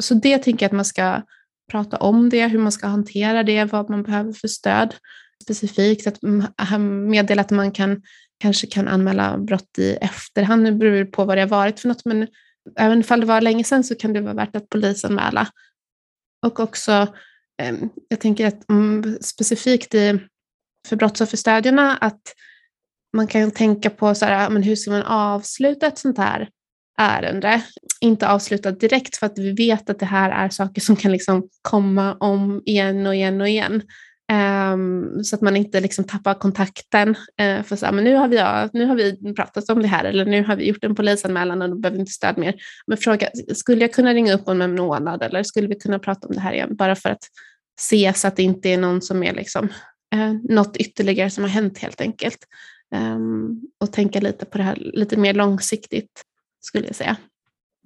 Så 0.00 0.14
det 0.14 0.38
tänker 0.38 0.64
jag 0.64 0.68
att 0.68 0.76
man 0.76 0.84
ska 0.84 1.22
prata 1.70 1.96
om 1.96 2.28
det, 2.28 2.46
hur 2.46 2.58
man 2.58 2.72
ska 2.72 2.86
hantera 2.86 3.42
det, 3.42 3.64
vad 3.64 3.90
man 3.90 4.02
behöver 4.02 4.32
för 4.32 4.48
stöd 4.48 4.94
specifikt. 5.42 6.06
Att 6.06 6.18
meddela 6.80 7.42
att 7.42 7.50
man 7.50 7.72
kan, 7.72 8.02
kanske 8.40 8.66
kan 8.66 8.88
anmäla 8.88 9.38
brott 9.38 9.78
i 9.78 9.92
efterhand. 9.92 10.62
Nu 10.62 10.72
beror 10.72 10.96
det 10.96 11.04
på 11.04 11.24
vad 11.24 11.36
det 11.36 11.42
har 11.42 11.48
varit 11.48 11.80
för 11.80 11.88
något, 11.88 12.04
men 12.04 12.26
även 12.76 13.04
om 13.10 13.20
det 13.20 13.26
var 13.26 13.40
länge 13.40 13.64
sedan 13.64 13.84
så 13.84 13.94
kan 13.94 14.12
det 14.12 14.20
vara 14.20 14.34
värt 14.34 14.56
att 14.56 14.68
polisanmäla. 14.68 15.48
Och 16.46 16.60
också, 16.60 17.14
ehm, 17.62 17.88
jag 18.08 18.20
tänker 18.20 18.46
att 18.46 18.70
mm, 18.70 19.18
specifikt 19.20 19.94
i, 19.94 20.18
för 20.88 20.96
brottsofferstödjarna 20.96 21.96
att 21.96 22.22
man 23.16 23.26
kan 23.26 23.50
tänka 23.50 23.90
på 23.90 24.14
så 24.14 24.24
här, 24.24 24.50
men 24.50 24.62
hur 24.62 24.76
ska 24.76 24.90
man 24.90 25.02
avsluta 25.02 25.86
ett 25.86 25.98
sånt 25.98 26.18
här 26.18 26.48
ärende? 26.98 27.62
Inte 28.00 28.28
avsluta 28.28 28.70
direkt 28.70 29.16
för 29.16 29.26
att 29.26 29.38
vi 29.38 29.52
vet 29.52 29.90
att 29.90 29.98
det 29.98 30.06
här 30.06 30.30
är 30.30 30.48
saker 30.48 30.80
som 30.80 30.96
kan 30.96 31.12
liksom 31.12 31.48
komma 31.62 32.14
om 32.14 32.62
igen 32.64 33.06
och 33.06 33.14
igen 33.14 33.40
och 33.40 33.48
igen. 33.48 33.82
Um, 34.32 35.24
så 35.24 35.36
att 35.36 35.42
man 35.42 35.56
inte 35.56 35.80
liksom 35.80 36.04
tappar 36.04 36.34
kontakten. 36.34 37.08
Uh, 37.08 37.62
för 37.62 37.76
så 37.76 37.86
här, 37.86 37.92
men 37.92 38.04
nu, 38.04 38.14
har 38.14 38.28
vi, 38.28 38.36
ja, 38.36 38.68
nu 38.72 38.86
har 38.86 38.96
vi 38.96 39.34
pratat 39.34 39.70
om 39.70 39.82
det 39.82 39.88
här 39.88 40.04
eller 40.04 40.24
nu 40.24 40.44
har 40.44 40.56
vi 40.56 40.68
gjort 40.68 40.84
en 40.84 40.94
polisanmälan 40.94 41.62
och 41.62 41.70
då 41.70 41.76
behöver 41.76 41.96
vi 41.96 42.00
inte 42.00 42.12
stöd 42.12 42.38
mer. 42.38 42.54
Men 42.86 42.98
fråga, 42.98 43.28
skulle 43.54 43.80
jag 43.80 43.92
kunna 43.92 44.14
ringa 44.14 44.34
upp 44.34 44.48
om 44.48 44.62
en 44.62 44.74
månad 44.74 45.22
eller 45.22 45.42
skulle 45.42 45.68
vi 45.68 45.74
kunna 45.74 45.98
prata 45.98 46.28
om 46.28 46.34
det 46.34 46.40
här 46.40 46.52
igen? 46.52 46.76
Bara 46.76 46.96
för 46.96 47.08
att 47.08 47.24
se 47.80 48.12
så 48.16 48.28
att 48.28 48.36
det 48.36 48.42
inte 48.42 48.68
är 48.68 48.78
någon 48.78 49.02
som 49.02 49.22
är 49.22 49.32
liksom, 49.32 49.68
uh, 50.14 50.32
något 50.42 50.76
ytterligare 50.76 51.30
som 51.30 51.44
har 51.44 51.50
hänt 51.50 51.78
helt 51.78 52.00
enkelt. 52.00 52.38
Um, 52.94 53.60
och 53.80 53.92
tänka 53.92 54.20
lite 54.20 54.44
på 54.44 54.58
det 54.58 54.64
här 54.64 54.76
lite 54.76 55.16
mer 55.16 55.34
långsiktigt 55.34 56.22
skulle 56.60 56.86
jag 56.86 56.96
säga. 56.96 57.16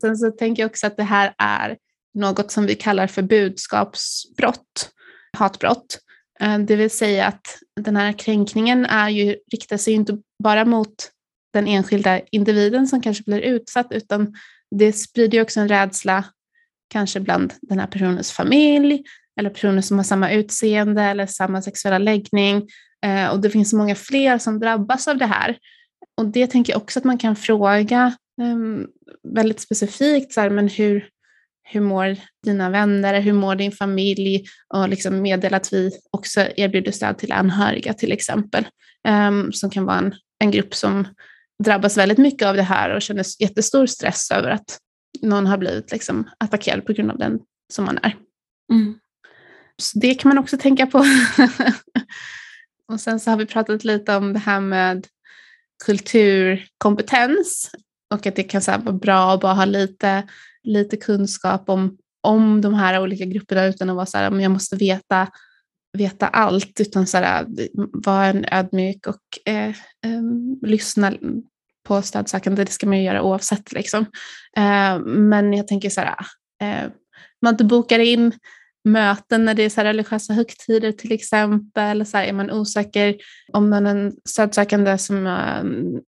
Sen 0.01 0.17
så 0.17 0.31
tänker 0.31 0.63
jag 0.63 0.71
också 0.71 0.87
att 0.87 0.97
det 0.97 1.03
här 1.03 1.35
är 1.39 1.77
något 2.15 2.51
som 2.51 2.67
vi 2.67 2.75
kallar 2.75 3.07
för 3.07 3.23
budskapsbrott, 3.23 4.91
hatbrott. 5.33 5.99
Eh, 6.41 6.59
det 6.59 6.77
vill 6.77 6.91
säga 6.91 7.27
att 7.27 7.59
den 7.81 7.97
här 7.97 8.13
kränkningen 8.13 8.87
är 8.87 9.09
ju, 9.09 9.37
riktar 9.53 9.77
sig 9.77 9.95
inte 9.95 10.19
bara 10.43 10.65
mot 10.65 11.11
den 11.53 11.67
enskilda 11.67 12.21
individen 12.21 12.87
som 12.87 13.03
kanske 13.03 13.25
blir 13.27 13.41
utsatt, 13.41 13.87
utan 13.91 14.35
det 14.71 14.93
sprider 14.93 15.43
också 15.43 15.61
en 15.61 15.69
rädsla 15.69 16.25
kanske 16.89 17.21
bland 17.21 17.55
den 17.63 17.79
här 17.79 17.87
personens 17.87 18.33
familj 18.33 19.03
eller 19.41 19.51
personer 19.51 19.83
som 19.83 19.97
har 19.97 20.05
samma 20.05 20.31
utseende 20.31 21.03
eller 21.03 21.27
samma 21.27 21.63
sexuella 21.63 21.99
läggning. 21.99 22.69
Eh, 23.07 23.29
och 23.29 23.41
det 23.41 23.51
finns 23.51 23.73
många 23.73 23.95
fler 23.95 24.39
som 24.39 24.59
drabbas 24.59 25.09
av 25.09 25.19
det 25.19 25.27
här. 25.27 25.59
Och 26.17 26.27
det 26.27 26.47
tänker 26.47 26.73
jag 26.73 26.83
också 26.83 26.99
att 26.99 27.05
man 27.05 27.19
kan 27.19 27.37
fråga 27.37 28.17
ehm, 28.43 28.87
väldigt 29.35 29.61
specifikt, 29.61 30.33
så 30.33 30.41
här, 30.41 30.51
men 30.51 30.69
hur, 30.69 31.09
hur 31.69 31.81
mår 31.81 32.17
dina 32.45 32.71
vänner, 32.71 33.21
hur 33.21 33.33
mår 33.33 33.55
din 33.55 33.73
familj 33.73 34.45
och 34.75 34.89
liksom 34.89 35.23
meddela 35.23 35.57
att 35.57 35.73
vi 35.73 35.91
också 36.11 36.41
erbjuder 36.57 36.93
stöd 36.93 37.19
till 37.19 37.33
anhöriga 37.33 37.95
till 37.95 38.13
exempel, 38.13 38.67
eh, 39.09 39.51
som 39.53 39.71
kan 39.71 39.85
vara 39.85 39.99
en, 39.99 40.15
en 40.39 40.51
grupp 40.51 40.75
som 40.75 41.09
drabbas 41.65 41.97
väldigt 41.97 42.19
mycket 42.19 42.49
av 42.49 42.57
det 42.57 42.63
här 42.63 42.95
och 42.95 43.03
känner 43.03 43.25
jättestor 43.43 43.87
stress 43.87 44.31
över 44.31 44.51
att 44.51 44.79
någon 45.23 45.47
har 45.47 45.59
blivit 45.59 45.93
liksom 45.93 46.31
attackerad 46.39 46.87
på 46.87 46.93
grund 46.93 47.11
av 47.11 47.19
den 47.19 47.41
som 47.73 47.85
man 47.85 47.99
är. 48.03 48.17
Mm. 48.73 48.99
Så 49.83 49.99
det 49.99 50.15
kan 50.15 50.29
man 50.29 50.39
också 50.39 50.59
tänka 50.59 50.87
på. 50.87 50.99
och 52.93 53.01
sen 53.01 53.21
så 53.21 53.31
har 53.31 53.37
vi 53.37 53.47
pratat 53.47 53.85
lite 53.85 54.17
om 54.17 54.33
det 54.33 54.39
här 54.39 54.61
med 54.61 55.07
kulturkompetens 55.85 57.71
och 58.15 58.27
att 58.27 58.37
det 58.37 58.43
kan 58.43 58.63
så 58.63 58.71
vara 58.71 58.93
bra 58.93 59.35
att 59.35 59.41
bara 59.41 59.55
ha 59.55 59.65
lite, 59.65 60.29
lite 60.67 60.97
kunskap 60.97 61.69
om, 61.69 61.99
om 62.23 62.61
de 62.61 62.75
här 62.75 63.03
olika 63.03 63.25
grupperna 63.25 63.67
utan 63.67 63.91
att 63.91 63.97
vara 63.97 64.07
så 64.07 64.19
här, 64.19 64.31
men 64.31 64.41
jag 64.41 64.53
måste 64.53 64.77
veta, 64.77 65.29
veta 65.99 66.29
allt, 66.29 66.81
utan 66.81 67.07
så 67.07 67.17
här, 67.17 67.47
vara 68.07 68.27
en 68.27 68.45
ödmjuk 68.53 69.07
och 69.07 69.53
eh, 69.53 69.69
eh, 69.69 70.23
lyssna 70.63 71.13
på 71.87 72.03
stödsökande, 72.03 72.65
det 72.65 72.73
ska 72.73 72.87
man 72.87 72.99
ju 72.99 73.05
göra 73.05 73.23
oavsett. 73.23 73.73
Liksom. 73.73 74.07
Eh, 74.57 74.99
men 75.05 75.53
jag 75.53 75.69
tänker 75.69 75.91
så 75.91 76.01
här, 76.01 76.17
eh, 76.63 76.91
man 77.43 77.55
inte 77.55 77.65
bokar 77.65 77.99
in 77.99 78.33
möten 78.85 79.45
när 79.45 79.55
det 79.55 79.63
är 79.63 79.71
så 79.71 79.81
religiösa 79.81 80.33
högtider 80.33 80.93
till 80.93 81.13
exempel. 81.13 82.07
Så 82.07 82.17
här, 82.17 82.25
är 82.25 82.33
man 82.33 82.51
osäker 82.51 83.17
om 83.53 83.71
man 83.71 83.87
är 83.87 83.91
en 83.91 84.13
stödsökande 84.25 84.99
som 84.99 85.27
ehm, 85.27 86.01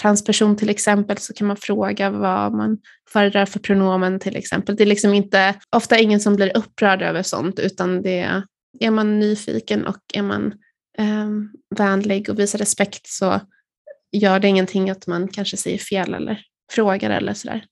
transperson 0.00 0.56
till 0.56 0.70
exempel 0.70 1.18
så 1.18 1.32
kan 1.34 1.46
man 1.46 1.56
fråga 1.56 2.10
vad 2.10 2.52
man 2.52 2.78
föredrar 3.12 3.46
för 3.46 3.60
pronomen 3.60 4.18
till 4.18 4.36
exempel. 4.36 4.76
Det 4.76 4.84
är 4.84 4.86
liksom 4.86 5.14
inte, 5.14 5.54
ofta 5.76 5.98
ingen 5.98 6.20
som 6.20 6.36
blir 6.36 6.56
upprörd 6.56 7.02
över 7.02 7.22
sånt 7.22 7.58
utan 7.58 8.02
det 8.02 8.18
är, 8.80 8.90
man 8.90 9.18
nyfiken 9.18 9.86
och 9.86 10.00
är 10.14 10.22
man 10.22 10.54
eh, 10.98 11.28
vänlig 11.76 12.30
och 12.30 12.38
visar 12.38 12.58
respekt 12.58 13.06
så 13.06 13.40
gör 14.12 14.40
det 14.40 14.48
ingenting 14.48 14.90
att 14.90 15.06
man 15.06 15.28
kanske 15.28 15.56
säger 15.56 15.78
fel 15.78 16.14
eller 16.14 16.40
frågar 16.72 17.10
eller 17.10 17.34
sådär. 17.34 17.64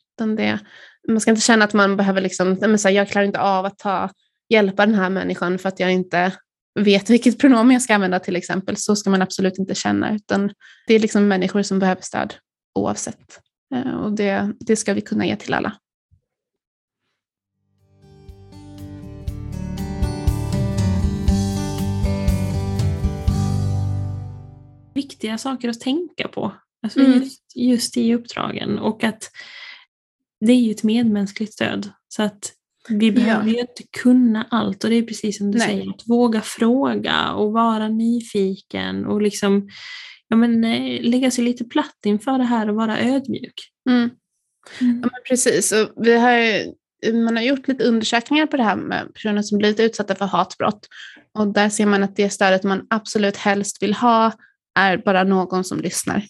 Man 1.08 1.20
ska 1.20 1.30
inte 1.30 1.40
känna 1.40 1.64
att 1.64 1.72
man 1.72 1.96
behöver 1.96 2.20
liksom, 2.20 2.58
men 2.60 2.78
så 2.78 2.88
här, 2.88 2.94
jag 2.94 3.08
klarar 3.08 3.26
inte 3.26 3.40
av 3.40 3.64
att 3.64 3.78
ta, 3.78 4.10
hjälpa 4.48 4.86
den 4.86 4.94
här 4.94 5.10
människan 5.10 5.58
för 5.58 5.68
att 5.68 5.80
jag 5.80 5.92
inte 5.92 6.32
vet 6.74 7.10
vilket 7.10 7.38
pronomen 7.38 7.72
jag 7.72 7.82
ska 7.82 7.94
använda 7.94 8.18
till 8.18 8.36
exempel. 8.36 8.76
Så 8.76 8.96
ska 8.96 9.10
man 9.10 9.22
absolut 9.22 9.58
inte 9.58 9.74
känna, 9.74 10.14
utan 10.14 10.52
det 10.86 10.94
är 10.94 10.98
liksom 10.98 11.28
människor 11.28 11.62
som 11.62 11.78
behöver 11.78 12.02
stöd 12.02 12.34
oavsett. 12.74 13.40
Eh, 13.74 13.94
och 13.94 14.12
det, 14.12 14.52
det 14.60 14.76
ska 14.76 14.94
vi 14.94 15.00
kunna 15.00 15.26
ge 15.26 15.36
till 15.36 15.54
alla. 15.54 15.76
viktiga 24.94 25.38
saker 25.38 25.68
att 25.68 25.80
tänka 25.80 26.28
på. 26.28 26.52
Alltså 26.82 27.00
mm. 27.00 27.12
just, 27.12 27.56
just 27.56 27.96
i 27.96 28.14
uppdragen 28.14 28.78
och 28.78 29.04
att 29.04 29.30
det 30.40 30.52
är 30.52 30.60
ju 30.60 30.70
ett 30.70 30.82
medmänskligt 30.82 31.52
stöd. 31.52 31.90
Så 32.08 32.22
att 32.22 32.52
vi 32.90 33.12
behöver 33.12 33.46
ja. 33.46 33.52
ju 33.52 33.60
inte 33.60 33.82
kunna 34.02 34.46
allt 34.50 34.84
och 34.84 34.90
det 34.90 34.96
är 34.96 35.02
precis 35.02 35.38
som 35.38 35.50
du 35.50 35.58
Nej. 35.58 35.68
säger, 35.68 35.90
att 35.90 36.08
våga 36.08 36.40
fråga 36.40 37.32
och 37.32 37.52
vara 37.52 37.88
nyfiken 37.88 39.06
och 39.06 39.22
liksom 39.22 39.68
ja, 40.28 40.36
men, 40.36 40.64
eh, 40.64 41.02
lägga 41.02 41.30
sig 41.30 41.44
lite 41.44 41.64
platt 41.64 41.98
inför 42.06 42.38
det 42.38 42.44
här 42.44 42.68
och 42.68 42.76
vara 42.76 43.00
ödmjuk. 43.00 43.54
Mm. 43.90 44.10
Mm. 44.80 45.00
Ja, 45.02 45.10
precis, 45.28 45.72
och 45.72 45.88
vi 45.96 46.18
har, 46.18 46.64
man 47.12 47.36
har 47.36 47.42
gjort 47.42 47.68
lite 47.68 47.84
undersökningar 47.84 48.46
på 48.46 48.56
det 48.56 48.62
här 48.62 48.76
med 48.76 49.14
personer 49.14 49.42
som 49.42 49.58
blivit 49.58 49.80
utsatta 49.80 50.14
för 50.14 50.24
hatbrott 50.24 50.88
och 51.38 51.48
där 51.52 51.68
ser 51.68 51.86
man 51.86 52.02
att 52.02 52.16
det 52.16 52.30
stödet 52.30 52.64
man 52.64 52.86
absolut 52.90 53.36
helst 53.36 53.82
vill 53.82 53.94
ha 53.94 54.32
är 54.78 54.96
bara 54.96 55.24
någon 55.24 55.64
som 55.64 55.80
lyssnar. 55.80 56.24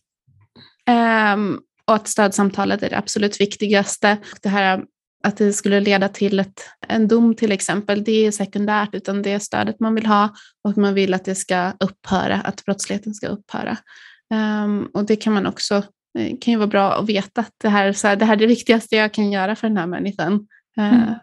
Um, 1.35 1.61
och 1.85 1.94
att 1.94 2.09
stödsamtalet 2.09 2.83
är 2.83 2.90
det 2.90 2.99
absolut 2.99 3.40
viktigaste. 3.40 4.18
Det 4.42 4.49
här 4.49 4.85
att 5.22 5.37
det 5.37 5.52
skulle 5.52 5.80
leda 5.80 6.09
till 6.09 6.40
ett, 6.40 6.61
en 6.88 7.09
dom 7.09 7.35
till 7.35 7.52
exempel, 7.52 8.04
det 8.04 8.26
är 8.26 8.30
sekundärt, 8.30 8.94
utan 8.94 9.22
det 9.22 9.33
är 9.33 9.38
stödet 9.38 9.80
man 9.80 9.94
vill 9.94 10.06
ha 10.06 10.35
och 10.64 10.78
man 10.78 10.94
vill 10.94 11.14
att 11.14 11.24
det 11.24 11.35
ska 11.35 11.72
upphöra, 11.80 12.35
att 12.40 12.64
brottsligheten 12.64 13.14
ska 13.14 13.26
upphöra. 13.26 13.76
Um, 14.35 14.90
och 14.94 15.04
det 15.04 15.16
kan 15.16 15.33
man 15.33 15.46
också, 15.46 15.74
eh, 16.18 16.37
kan 16.40 16.52
ju 16.52 16.56
vara 16.56 16.66
bra 16.66 16.92
att 16.92 17.09
veta 17.09 17.40
att 17.40 17.54
det 17.62 17.68
här, 17.68 17.92
så 17.92 18.09
här, 18.09 18.16
det 18.16 18.24
här 18.24 18.33
är 18.33 18.38
det 18.38 18.46
viktigaste 18.46 18.96
jag 18.96 19.14
kan 19.14 19.33
göra 19.33 19.56
för 19.56 19.68
den 19.68 19.76
här 19.76 19.87
människan. 19.87 20.33
Uh, 20.78 20.92
mm. 20.94 21.14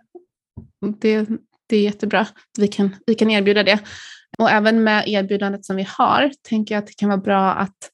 det, 0.99 1.27
det 1.69 1.77
är 1.77 1.81
jättebra 1.81 2.19
att 2.19 2.33
vi 2.57 2.67
kan, 2.67 2.95
vi 3.05 3.15
kan 3.15 3.31
erbjuda 3.31 3.63
det. 3.63 3.79
Och 4.37 4.51
även 4.51 4.83
med 4.83 5.03
erbjudandet 5.07 5.65
som 5.65 5.75
vi 5.75 5.87
har 5.97 6.31
tänker 6.49 6.75
jag 6.75 6.79
att 6.81 6.87
det 6.87 6.97
kan 6.97 7.09
vara 7.09 7.21
bra 7.21 7.51
att 7.53 7.91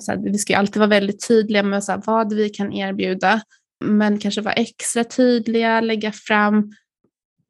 så 0.00 0.12
här, 0.12 0.18
vi 0.18 0.38
ska 0.38 0.56
alltid 0.56 0.76
vara 0.76 0.90
väldigt 0.90 1.28
tydliga 1.28 1.62
med 1.62 1.84
så 1.84 1.92
här, 1.92 2.02
vad 2.06 2.32
vi 2.32 2.48
kan 2.48 2.72
erbjuda, 2.72 3.40
men 3.84 4.18
kanske 4.18 4.40
vara 4.40 4.54
extra 4.54 5.04
tydliga, 5.04 5.80
lägga 5.80 6.12
fram, 6.12 6.72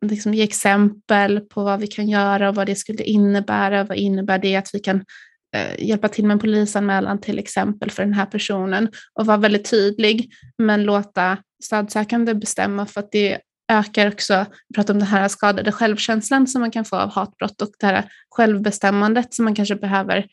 liksom 0.07 0.35
ge 0.35 0.43
exempel 0.43 1.41
på 1.41 1.65
vad 1.65 1.81
vi 1.81 1.87
kan 1.87 2.09
göra 2.09 2.49
och 2.49 2.55
vad 2.55 2.67
det 2.67 2.77
skulle 2.77 3.03
innebära. 3.03 3.85
Vad 3.85 3.97
innebär 3.97 4.39
det 4.39 4.57
att 4.57 4.71
vi 4.73 4.79
kan 4.79 5.05
eh, 5.57 5.85
hjälpa 5.85 6.09
till 6.09 6.27
med 6.27 6.35
en 6.35 6.39
polisanmälan 6.39 7.21
till 7.21 7.39
exempel 7.39 7.91
för 7.91 8.03
den 8.03 8.15
här 8.15 8.27
personen 8.27 8.89
och 9.15 9.27
vara 9.27 9.37
väldigt 9.37 9.71
tydlig, 9.71 10.31
men 10.59 10.85
låta 10.85 11.39
stödsökande 11.65 12.35
bestämma 12.35 12.87
för 12.87 13.01
att 13.01 13.13
det 13.13 13.39
ökar 13.73 14.09
också, 14.09 14.47
vi 14.69 14.75
pratar 14.75 14.95
om 14.95 15.01
den 15.01 15.09
här 15.09 15.29
skadade 15.29 15.73
självkänslan 15.73 16.47
som 16.47 16.61
man 16.61 16.71
kan 16.71 16.85
få 16.85 16.97
av 16.97 17.11
hatbrott 17.11 17.63
och 17.63 17.71
det 17.79 17.87
här 17.87 18.05
självbestämmandet 18.31 19.35
som 19.35 19.45
man 19.45 19.55
kanske 19.55 19.77
behöver 19.77 20.27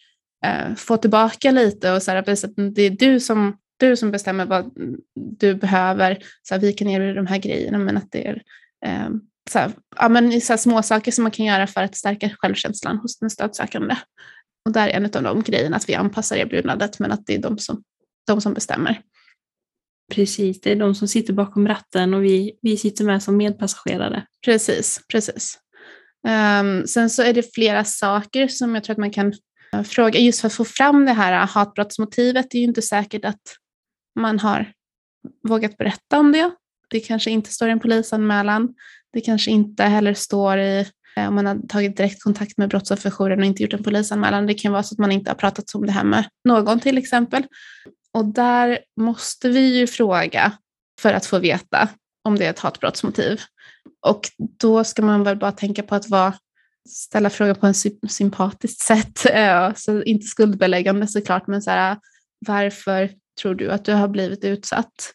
eh, 0.46 0.76
få 0.76 0.98
tillbaka 0.98 1.52
lite 1.52 1.92
och 1.92 2.04
så 2.04 2.12
här, 2.12 2.26
visa 2.26 2.48
att 2.48 2.76
det 2.76 2.82
är 2.82 2.90
du 2.90 3.20
som, 3.20 3.58
du 3.78 3.98
som 3.98 4.12
bestämmer 4.12 4.46
vad 4.46 4.72
du 5.16 5.56
behöver. 5.56 6.24
Så 6.44 6.54
här, 6.54 6.62
vi 6.62 6.74
kan 6.74 6.88
erbjuda 6.88 7.14
de 7.14 7.28
här 7.28 7.38
grejerna 7.38 7.78
men 7.78 7.98
att 7.98 8.12
det 8.12 8.28
är 8.28 8.42
eh, 8.86 9.10
så 9.50 9.60
här, 9.60 9.72
ja, 9.96 10.10
men 10.10 10.42
så 10.42 10.54
här 10.54 10.58
små 10.58 10.84
saker 10.84 11.12
som 11.12 11.24
man 11.24 11.32
kan 11.32 11.46
göra 11.46 11.68
för 11.68 11.82
att 11.82 11.96
stärka 11.96 12.30
självkänslan 12.38 12.98
hos 12.98 13.20
den 13.20 13.30
stödsökande. 13.30 13.96
Och 14.66 14.72
där 14.72 14.88
är 14.88 14.94
en 14.94 15.06
av 15.06 15.24
de 15.24 15.42
grejerna 15.44 15.78
att 15.78 15.90
vi 15.90 15.96
anpassar 15.96 16.36
erbjudandet 16.36 17.00
men 17.00 17.12
att 17.12 17.26
det 17.26 17.36
är 17.36 17.40
de 17.40 17.58
som, 17.58 17.84
de 18.28 18.42
som 18.42 18.54
bestämmer. 18.54 19.02
Precis, 20.14 20.62
det 20.62 20.72
är 20.72 20.76
de 20.76 20.96
som 20.96 21.08
sitter 21.08 21.34
bakom 21.34 21.68
ratten 21.68 22.14
och 22.14 22.24
vi, 22.24 22.60
vi 22.62 22.78
sitter 22.78 23.06
med 23.06 23.24
som 23.24 23.38
medpassagerare. 23.38 24.26
Precis, 24.46 25.02
precis. 25.12 25.60
Um, 26.28 26.88
sen 26.88 27.10
så 27.10 27.24
är 27.24 27.34
det 27.34 27.54
flera 27.54 27.84
saker 27.84 28.48
som 28.48 28.76
jag 28.76 28.84
tror 28.84 28.94
att 28.94 28.98
man 28.98 29.12
kan 29.12 29.34
uh, 29.76 29.84
fråga, 29.84 30.20
just 30.20 30.42
för 30.42 30.48
att 30.48 30.54
få 30.54 30.66
fram 30.66 31.06
det 31.06 31.14
här 31.14 31.46
hatbrottsmotivet. 31.48 32.52
Det 32.52 32.58
är 32.58 32.60
ju 32.60 32.68
inte 32.68 32.82
säkert 32.82 33.26
att 33.26 33.42
man 34.16 34.40
har 34.40 34.74
vågat 35.48 35.78
berätta 35.78 36.20
om 36.20 36.32
det. 36.32 36.52
Det 36.90 37.00
kanske 37.00 37.32
inte 37.32 37.54
står 37.54 37.68
i 37.68 37.72
en 37.72 37.80
polisanmälan. 37.80 38.76
Det 39.14 39.22
kanske 39.22 39.52
inte 39.52 39.84
heller 39.84 40.14
står 40.14 40.58
i 40.58 40.86
eh, 41.18 41.28
om 41.28 41.36
man 41.36 41.46
har 41.46 41.68
tagit 41.68 41.98
direkt 41.98 42.24
kontakt 42.24 42.58
med 42.58 42.70
brottsofferjouren 42.70 43.40
och 43.40 43.46
inte 43.46 43.64
gjort 43.64 43.74
en 43.74 43.84
polisanmälan. 43.84 44.48
Det 44.48 44.54
kan 44.54 44.72
vara 44.72 44.84
så 44.84 44.96
att 44.96 45.00
man 45.00 45.12
inte 45.12 45.30
har 45.30 45.36
pratat 45.36 45.76
om 45.76 45.86
det 45.86 45.92
här 45.92 46.04
med 46.04 46.26
någon 46.46 46.80
till 46.80 46.98
exempel. 46.98 47.44
Och 48.14 48.26
där 48.26 48.80
måste 49.02 49.50
vi 49.50 49.80
ju 49.80 49.88
fråga 49.88 50.52
för 51.02 51.14
att 51.14 51.26
få 51.26 51.40
veta 51.40 51.90
om 52.24 52.38
det 52.38 52.46
är 52.46 52.50
ett 52.50 52.60
hatbrottsmotiv. 52.60 53.42
Och 54.06 54.30
då 54.38 54.84
ska 54.84 55.02
man 55.02 55.24
väl 55.24 55.38
bara 55.38 55.52
tänka 55.52 55.84
på 55.84 55.96
att 55.96 56.10
vara, 56.10 56.34
ställa 56.90 57.30
frågan 57.30 57.56
på 57.56 57.68
ett 57.68 58.12
sympatiskt 58.12 58.82
sätt. 58.82 59.26
Så 59.76 60.04
inte 60.04 60.26
skuldbeläggande 60.26 61.08
såklart, 61.08 61.48
men 61.48 61.62
så 61.62 61.72
här, 61.72 61.98
varför 62.48 63.10
tror 63.42 63.56
du 63.56 63.72
att 63.72 63.86
du 63.86 63.94
har 63.94 64.08
blivit 64.08 64.44
utsatt? 64.44 65.14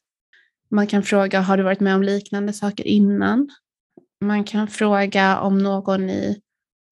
Man 0.71 0.87
kan 0.87 1.03
fråga, 1.03 1.41
har 1.41 1.57
du 1.57 1.63
varit 1.63 1.81
med 1.81 1.95
om 1.95 2.03
liknande 2.03 2.53
saker 2.53 2.87
innan? 2.87 3.51
Man 4.21 4.45
kan 4.45 4.69
fråga 4.69 5.41
om 5.41 5.59
någon 5.59 6.11
i 6.11 6.41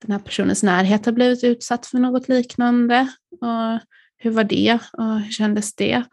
den 0.03 0.13
här 0.13 0.19
personens 0.19 0.63
närhet 0.63 1.07
har 1.07 1.13
blivit 1.13 1.45
utsatt 1.45 1.87
för 1.87 1.99
något 1.99 2.29
liknande. 2.29 3.09
Och 3.31 3.81
hur 4.17 4.31
var 4.31 4.45
det 4.45 4.79
och 4.93 5.21
hur 5.21 5.31
kändes 5.31 5.75
det? 5.75 6.05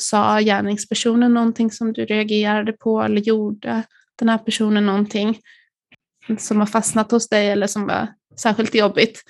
Sa 0.00 0.40
gärningspersonen 0.40 1.34
någonting 1.34 1.70
som 1.70 1.92
du 1.92 2.04
reagerade 2.04 2.72
på 2.72 3.02
eller 3.02 3.20
gjorde 3.20 3.82
den 4.16 4.28
här 4.28 4.38
personen 4.38 4.86
någonting 4.86 5.38
som 6.38 6.60
har 6.60 6.66
fastnat 6.66 7.10
hos 7.10 7.28
dig 7.28 7.50
eller 7.50 7.66
som 7.66 7.86
var 7.86 8.08
särskilt 8.36 8.74
jobbigt? 8.74 9.22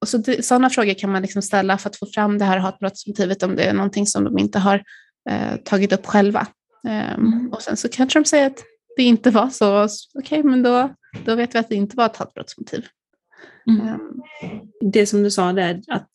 Och 0.00 0.08
så 0.08 0.18
det, 0.18 0.44
sådana 0.44 0.70
frågor 0.70 0.94
kan 0.94 1.12
man 1.12 1.22
liksom 1.22 1.42
ställa 1.42 1.78
för 1.78 1.90
att 1.90 1.96
få 1.96 2.06
fram 2.06 2.38
det 2.38 2.44
här 2.44 2.58
hatbrottsmotivet 2.58 3.42
om 3.42 3.56
det 3.56 3.64
är 3.64 3.72
någonting 3.72 4.06
som 4.06 4.24
de 4.24 4.38
inte 4.38 4.58
har 4.58 4.82
eh, 5.30 5.56
tagit 5.64 5.92
upp 5.92 6.06
själva. 6.06 6.46
Um. 7.16 7.50
Och 7.52 7.62
sen 7.62 7.76
så 7.76 7.88
kanske 7.88 8.18
de 8.18 8.24
säger 8.24 8.46
att 8.46 8.64
det 8.96 9.02
inte 9.02 9.30
var 9.30 9.48
så, 9.48 9.84
okej 9.84 10.38
okay, 10.38 10.42
men 10.42 10.62
då, 10.62 10.94
då 11.24 11.34
vet 11.34 11.54
vi 11.54 11.58
att 11.58 11.68
det 11.68 11.74
inte 11.74 11.96
var 11.96 12.06
ett 12.06 12.16
hatbrottsmotiv. 12.16 12.86
Mm. 13.68 13.88
Um. 13.88 14.22
Det 14.92 15.06
som 15.06 15.22
du 15.22 15.30
sa 15.30 15.52
där, 15.52 15.82
att 15.88 16.10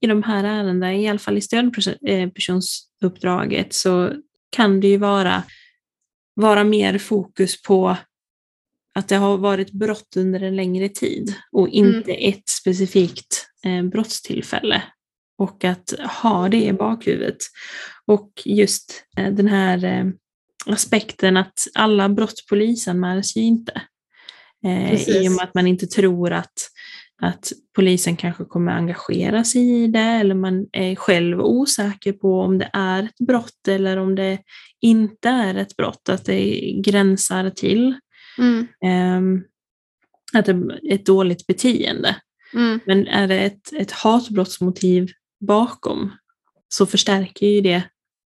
i 0.00 0.06
de 0.06 0.22
här 0.22 0.44
ärendena, 0.44 0.94
i 0.94 1.08
alla 1.08 1.18
fall 1.18 1.38
i 1.38 1.40
stödpersonsuppdraget, 1.40 3.74
så 3.74 4.12
kan 4.50 4.80
det 4.80 4.88
ju 4.88 4.96
vara, 4.96 5.42
vara 6.34 6.64
mer 6.64 6.98
fokus 6.98 7.62
på 7.62 7.96
att 8.96 9.08
det 9.08 9.16
har 9.16 9.38
varit 9.38 9.72
brott 9.72 10.16
under 10.16 10.42
en 10.42 10.56
längre 10.56 10.88
tid 10.88 11.34
och 11.52 11.68
inte 11.68 12.12
mm. 12.14 12.34
ett 12.34 12.48
specifikt 12.48 13.46
eh, 13.64 13.82
brottstillfälle. 13.82 14.82
Och 15.38 15.64
att 15.64 15.94
ha 16.22 16.48
det 16.48 16.64
i 16.64 16.72
bakhuvudet. 16.72 17.36
Och 18.06 18.30
just 18.44 19.04
eh, 19.16 19.32
den 19.32 19.48
här 19.48 19.84
eh, 19.84 20.06
aspekten 20.66 21.36
att 21.36 21.66
alla 21.74 22.08
brott 22.08 22.46
polisanmäls 22.48 23.36
ju 23.36 23.40
inte. 23.40 23.82
Eh, 24.66 25.08
I 25.08 25.28
och 25.28 25.32
med 25.32 25.44
att 25.44 25.54
man 25.54 25.66
inte 25.66 25.86
tror 25.86 26.32
att, 26.32 26.70
att 27.22 27.52
polisen 27.74 28.16
kanske 28.16 28.44
kommer 28.44 28.72
engagera 28.72 29.44
sig 29.44 29.84
i 29.84 29.86
det 29.86 29.98
eller 29.98 30.34
man 30.34 30.66
är 30.72 30.94
själv 30.94 31.40
osäker 31.40 32.12
på 32.12 32.40
om 32.40 32.58
det 32.58 32.70
är 32.72 33.02
ett 33.02 33.26
brott 33.26 33.68
eller 33.68 33.96
om 33.96 34.14
det 34.14 34.38
inte 34.80 35.28
är 35.28 35.54
ett 35.54 35.76
brott, 35.76 36.08
att 36.08 36.24
det 36.24 36.60
gränsar 36.84 37.50
till 37.50 37.94
mm. 38.38 38.68
eh, 38.84 39.42
att 40.38 40.46
det 40.46 40.52
är 40.52 40.94
ett 40.94 41.06
dåligt 41.06 41.46
beteende. 41.46 42.16
Mm. 42.54 42.80
Men 42.86 43.06
är 43.06 43.28
det 43.28 43.38
ett, 43.38 43.72
ett 43.72 43.92
hatbrottsmotiv 43.92 45.08
bakom 45.40 46.12
så 46.68 46.86
förstärker 46.86 47.46
ju 47.46 47.60
det 47.60 47.82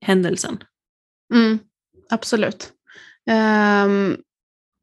händelsen. 0.01 0.63
Mm, 1.33 1.59
absolut. 2.09 2.71
Um, 3.85 4.17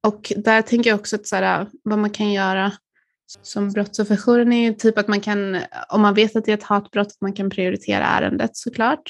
och 0.07 0.33
där 0.37 0.63
tänker 0.63 0.91
jag 0.91 1.01
också 1.01 1.17
att 1.17 1.27
så 1.27 1.37
här, 1.37 1.67
vad 1.83 1.99
man 1.99 2.11
kan 2.11 2.33
göra 2.33 2.73
som 3.43 3.73
brottsofferjouren 3.73 4.53
är 4.53 4.73
typ 4.73 4.99
att 4.99 5.09
man 5.09 5.21
kan, 5.21 5.61
om 5.89 6.01
man 6.01 6.15
vet 6.15 6.37
att 6.37 6.45
det 6.45 6.53
är 6.53 6.57
ett 6.57 6.63
hatbrott, 6.63 7.07
att 7.07 7.21
man 7.21 7.33
kan 7.33 7.51
prioritera 7.51 8.05
ärendet 8.05 8.57
såklart. 8.57 9.03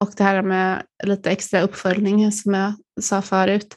Och 0.00 0.10
det 0.16 0.24
här 0.24 0.42
med 0.42 0.82
lite 1.04 1.30
extra 1.30 1.62
uppföljning 1.62 2.32
som 2.32 2.54
jag 2.54 2.72
sa 3.00 3.22
förut. 3.22 3.76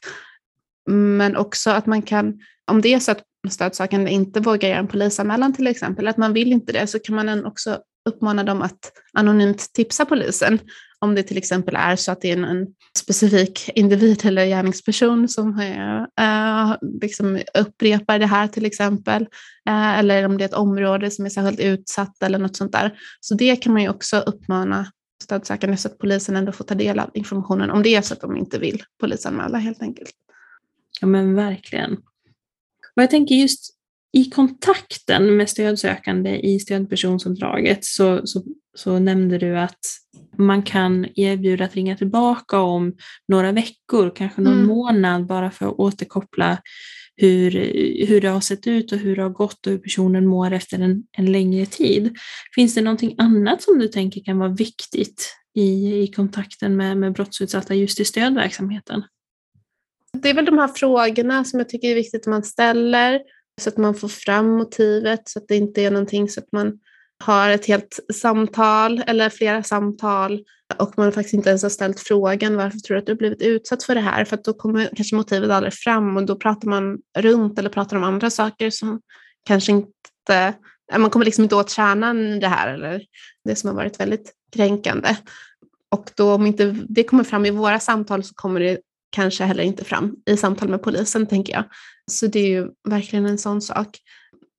Men 0.89 1.35
också 1.35 1.69
att 1.69 1.85
man 1.85 2.01
kan, 2.01 2.39
om 2.71 2.81
det 2.81 2.93
är 2.93 2.99
så 2.99 3.11
att 3.11 3.23
stödsökande 3.49 4.11
inte 4.11 4.39
vågar 4.39 4.69
göra 4.69 4.79
en 4.79 4.87
polisanmälan 4.87 5.53
till 5.53 5.67
exempel, 5.67 6.07
att 6.07 6.17
man 6.17 6.33
vill 6.33 6.51
inte 6.51 6.73
det, 6.73 6.87
så 6.87 6.99
kan 6.99 7.15
man 7.15 7.45
också 7.45 7.79
uppmana 8.09 8.43
dem 8.43 8.61
att 8.61 8.91
anonymt 9.13 9.73
tipsa 9.73 10.05
polisen 10.05 10.59
om 11.03 11.15
det 11.15 11.23
till 11.23 11.37
exempel 11.37 11.75
är 11.75 11.95
så 11.95 12.11
att 12.11 12.21
det 12.21 12.31
är 12.31 12.37
en, 12.37 12.43
en 12.43 12.67
specifik 12.97 13.69
individ 13.75 14.25
eller 14.25 14.45
gärningsperson 14.45 15.29
som 15.29 15.59
äh, 16.19 16.75
liksom 17.01 17.39
upprepar 17.59 18.19
det 18.19 18.25
här 18.25 18.47
till 18.47 18.65
exempel, 18.65 19.21
äh, 19.69 19.99
eller 19.99 20.25
om 20.25 20.37
det 20.37 20.43
är 20.43 20.45
ett 20.45 20.53
område 20.53 21.11
som 21.11 21.25
är 21.25 21.29
särskilt 21.29 21.59
utsatt 21.59 22.23
eller 22.23 22.39
något 22.39 22.55
sånt 22.55 22.71
där. 22.71 22.93
Så 23.19 23.35
det 23.35 23.55
kan 23.55 23.73
man 23.73 23.81
ju 23.81 23.89
också 23.89 24.17
uppmana 24.17 24.91
stödsökande 25.23 25.77
så 25.77 25.87
att 25.87 25.97
polisen 25.97 26.35
ändå 26.35 26.51
får 26.51 26.65
ta 26.65 26.75
del 26.75 26.99
av 26.99 27.09
informationen 27.13 27.71
om 27.71 27.83
det 27.83 27.95
är 27.95 28.01
så 28.01 28.13
att 28.13 28.21
de 28.21 28.37
inte 28.37 28.59
vill 28.59 28.83
polisanmäla 28.99 29.57
helt 29.57 29.81
enkelt. 29.81 30.11
Ja 31.03 31.07
men 31.07 31.35
verkligen. 31.35 31.93
Och 32.95 33.03
jag 33.03 33.09
tänker 33.09 33.35
just 33.35 33.73
i 34.13 34.25
kontakten 34.25 35.37
med 35.37 35.49
stödsökande 35.49 36.39
i 36.39 36.59
stödpersonsuppdraget 36.59 37.85
så, 37.85 38.27
så, 38.27 38.43
så 38.77 38.99
nämnde 38.99 39.37
du 39.37 39.57
att 39.57 39.79
man 40.37 40.63
kan 40.63 41.07
erbjuda 41.15 41.65
att 41.65 41.75
ringa 41.75 41.97
tillbaka 41.97 42.59
om 42.59 42.95
några 43.27 43.51
veckor, 43.51 44.15
kanske 44.15 44.41
någon 44.41 44.53
mm. 44.53 44.67
månad 44.67 45.25
bara 45.25 45.51
för 45.51 45.67
att 45.67 45.73
återkoppla 45.73 46.57
hur, 47.15 47.51
hur 48.07 48.21
det 48.21 48.27
har 48.27 48.41
sett 48.41 48.67
ut 48.67 48.91
och 48.91 48.97
hur 48.97 49.15
det 49.15 49.21
har 49.21 49.29
gått 49.29 49.67
och 49.67 49.71
hur 49.71 49.79
personen 49.79 50.27
mår 50.27 50.51
efter 50.51 50.79
en, 50.79 51.03
en 51.17 51.31
längre 51.31 51.65
tid. 51.65 52.17
Finns 52.55 52.75
det 52.75 52.81
någonting 52.81 53.15
annat 53.17 53.61
som 53.61 53.79
du 53.79 53.87
tänker 53.87 54.23
kan 54.23 54.37
vara 54.37 54.49
viktigt 54.49 55.35
i, 55.55 56.01
i 56.03 56.07
kontakten 56.07 56.75
med, 56.75 56.97
med 56.97 57.13
brottsutsatta 57.13 57.75
just 57.75 57.99
i 57.99 58.05
stödverksamheten? 58.05 59.03
Det 60.17 60.29
är 60.29 60.33
väl 60.33 60.45
de 60.45 60.57
här 60.57 60.67
frågorna 60.67 61.43
som 61.43 61.59
jag 61.59 61.69
tycker 61.69 61.87
är 61.87 61.95
viktigt 61.95 62.21
att 62.21 62.31
man 62.31 62.43
ställer 62.43 63.21
så 63.61 63.69
att 63.69 63.77
man 63.77 63.95
får 63.95 64.07
fram 64.07 64.57
motivet 64.57 65.29
så 65.29 65.39
att 65.39 65.47
det 65.47 65.55
inte 65.55 65.81
är 65.81 65.91
någonting 65.91 66.29
så 66.29 66.39
att 66.39 66.51
man 66.51 66.79
har 67.23 67.49
ett 67.49 67.65
helt 67.65 67.99
samtal 68.13 69.03
eller 69.07 69.29
flera 69.29 69.63
samtal 69.63 70.43
och 70.77 70.93
man 70.97 71.11
faktiskt 71.11 71.33
inte 71.33 71.49
ens 71.49 71.63
har 71.63 71.69
ställt 71.69 71.99
frågan 71.99 72.55
varför 72.55 72.77
tror 72.77 72.95
du 72.95 72.99
att 72.99 73.05
du 73.05 73.15
blivit 73.15 73.41
utsatt 73.41 73.83
för 73.83 73.95
det 73.95 74.01
här? 74.01 74.25
För 74.25 74.35
att 74.35 74.43
då 74.43 74.53
kommer 74.53 74.89
kanske 74.95 75.15
motivet 75.15 75.51
aldrig 75.51 75.73
fram 75.73 76.17
och 76.17 76.25
då 76.25 76.35
pratar 76.35 76.67
man 76.67 76.97
runt 77.17 77.59
eller 77.59 77.69
pratar 77.69 77.97
om 77.97 78.03
andra 78.03 78.29
saker 78.29 78.69
som 78.69 79.01
kanske 79.45 79.71
inte, 79.71 80.53
man 80.97 81.09
kommer 81.09 81.25
liksom 81.25 81.43
inte 81.43 81.55
åt 81.55 81.69
kärnan 81.69 82.19
i 82.19 82.39
det 82.39 82.47
här 82.47 82.73
eller 82.73 83.01
det 83.45 83.55
som 83.55 83.67
har 83.67 83.75
varit 83.75 83.99
väldigt 83.99 84.33
kränkande. 84.55 85.15
Och 85.91 86.11
då 86.15 86.33
om 86.33 86.45
inte 86.45 86.77
det 86.89 87.03
kommer 87.03 87.23
fram 87.23 87.45
i 87.45 87.51
våra 87.51 87.79
samtal 87.79 88.23
så 88.23 88.33
kommer 88.33 88.59
det 88.59 88.79
kanske 89.13 89.43
heller 89.43 89.63
inte 89.63 89.85
fram 89.85 90.15
i 90.25 90.37
samtal 90.37 90.69
med 90.69 90.83
polisen 90.83 91.27
tänker 91.27 91.53
jag. 91.53 91.63
Så 92.11 92.27
det 92.27 92.39
är 92.39 92.47
ju 92.47 92.69
verkligen 92.89 93.25
en 93.25 93.37
sån 93.37 93.61
sak. 93.61 93.97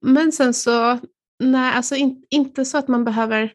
Men 0.07 0.33
sen 0.33 0.55
så, 0.55 0.99
nej, 1.43 1.75
alltså 1.75 1.95
in, 1.95 2.25
inte 2.31 2.65
så 2.65 2.79
att 2.79 2.89
man 2.89 3.05
behöver 3.05 3.53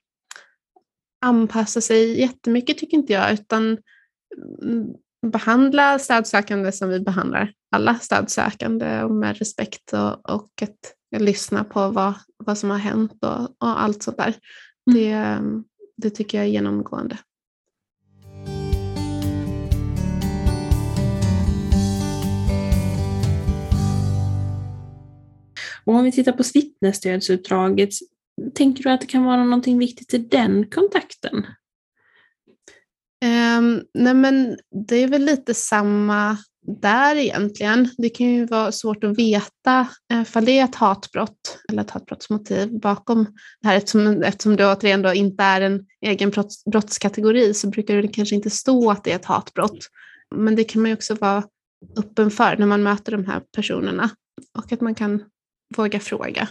anpassa 1.25 1.81
sig 1.81 2.19
jättemycket 2.19 2.77
tycker 2.77 2.97
inte 2.97 3.13
jag, 3.13 3.33
utan 3.33 3.77
mm, 4.63 4.87
behandla 5.27 5.99
stödsökande 5.99 6.71
som 6.71 6.89
vi 6.89 6.99
behandlar 6.99 7.53
alla 7.75 7.95
stödsökande 7.95 9.03
och 9.03 9.11
med 9.11 9.37
respekt 9.37 9.93
och, 9.93 10.29
och 10.29 10.49
att 10.61 11.21
lyssna 11.21 11.63
på 11.63 11.89
vad, 11.89 12.13
vad 12.37 12.57
som 12.57 12.69
har 12.69 12.77
hänt 12.77 13.23
och, 13.23 13.41
och 13.41 13.81
allt 13.81 14.03
sånt 14.03 14.17
där. 14.17 14.33
Mm. 14.91 14.99
Det, 14.99 15.39
det 15.97 16.09
tycker 16.09 16.37
jag 16.37 16.47
är 16.47 16.51
genomgående. 16.51 17.17
Och 25.89 25.95
om 25.95 26.03
vi 26.03 26.11
tittar 26.11 26.31
på 26.31 26.43
vittnesstödsutdraget, 26.53 27.89
tänker 28.55 28.83
du 28.83 28.89
att 28.89 29.01
det 29.01 29.07
kan 29.07 29.23
vara 29.23 29.43
någonting 29.43 29.77
viktigt 29.79 30.13
i 30.13 30.17
den 30.17 30.69
kontakten? 30.69 31.35
Um, 33.57 33.83
nej 33.93 34.13
men 34.13 34.57
det 34.87 34.95
är 34.95 35.07
väl 35.07 35.25
lite 35.25 35.53
samma 35.53 36.37
där 36.81 37.15
egentligen. 37.15 37.89
Det 37.97 38.09
kan 38.09 38.27
ju 38.27 38.45
vara 38.45 38.71
svårt 38.71 39.03
att 39.03 39.17
veta 39.17 39.87
eh, 40.13 40.21
ifall 40.21 40.45
det 40.45 40.59
är 40.59 40.63
ett 40.63 40.75
hatbrott 40.75 41.59
eller 41.69 41.81
ett 41.81 41.91
hatbrottsmotiv 41.91 42.79
bakom 42.79 43.23
det 43.61 43.67
här. 43.67 43.77
Eftersom, 43.77 44.23
eftersom 44.23 44.55
det 44.55 44.73
återigen 44.73 45.01
då 45.01 45.13
inte 45.13 45.43
är 45.43 45.61
en 45.61 45.85
egen 46.05 46.29
brotts, 46.29 46.65
brottskategori 46.65 47.53
så 47.53 47.69
brukar 47.69 47.95
det 47.95 48.07
kanske 48.07 48.35
inte 48.35 48.49
stå 48.49 48.91
att 48.91 49.03
det 49.03 49.11
är 49.11 49.15
ett 49.15 49.25
hatbrott. 49.25 49.87
Men 50.35 50.55
det 50.55 50.63
kan 50.63 50.81
man 50.81 50.89
ju 50.89 50.95
också 50.95 51.15
vara 51.15 51.43
öppen 51.97 52.31
för 52.31 52.57
när 52.57 52.65
man 52.65 52.83
möter 52.83 53.11
de 53.11 53.25
här 53.25 53.41
personerna 53.55 54.09
och 54.57 54.71
att 54.71 54.81
man 54.81 54.95
kan 54.95 55.23
våga 55.77 55.99
fråga. 55.99 56.47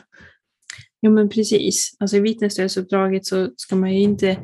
Jo 1.02 1.12
men 1.12 1.28
precis. 1.28 1.96
Alltså 1.98 2.16
i 2.16 2.20
vittnesstödsuppdraget 2.20 3.26
så 3.26 3.50
ska 3.56 3.76
man 3.76 3.94
ju 3.94 4.00
inte 4.00 4.38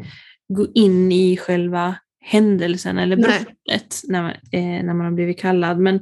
gå 0.49 0.67
in 0.75 1.13
i 1.13 1.37
själva 1.37 1.97
händelsen 2.21 2.99
eller 2.99 3.17
brottet 3.17 4.01
när 4.09 4.23
man, 4.23 4.31
eh, 4.31 4.85
när 4.85 4.95
man 4.95 5.07
har 5.07 5.13
blivit 5.13 5.39
kallad. 5.39 5.79
Men 5.79 6.01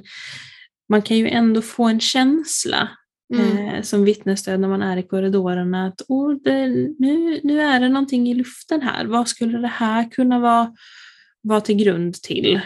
man 0.88 1.02
kan 1.02 1.16
ju 1.16 1.28
ändå 1.28 1.62
få 1.62 1.84
en 1.84 2.00
känsla 2.00 2.88
mm. 3.34 3.58
eh, 3.58 3.82
som 3.82 4.04
vittnesstöd 4.04 4.60
när 4.60 4.68
man 4.68 4.82
är 4.82 4.96
i 4.96 5.02
korridorerna 5.02 5.86
att 5.86 6.02
oh, 6.08 6.34
det, 6.44 6.66
nu, 6.98 7.40
nu 7.42 7.60
är 7.60 7.80
det 7.80 7.88
någonting 7.88 8.28
i 8.28 8.34
luften 8.34 8.82
här. 8.82 9.04
Vad 9.04 9.28
skulle 9.28 9.58
det 9.58 9.68
här 9.68 10.10
kunna 10.10 10.38
vara, 10.38 10.74
vara 11.42 11.60
till 11.60 11.76
grund 11.76 12.14
till? 12.14 12.60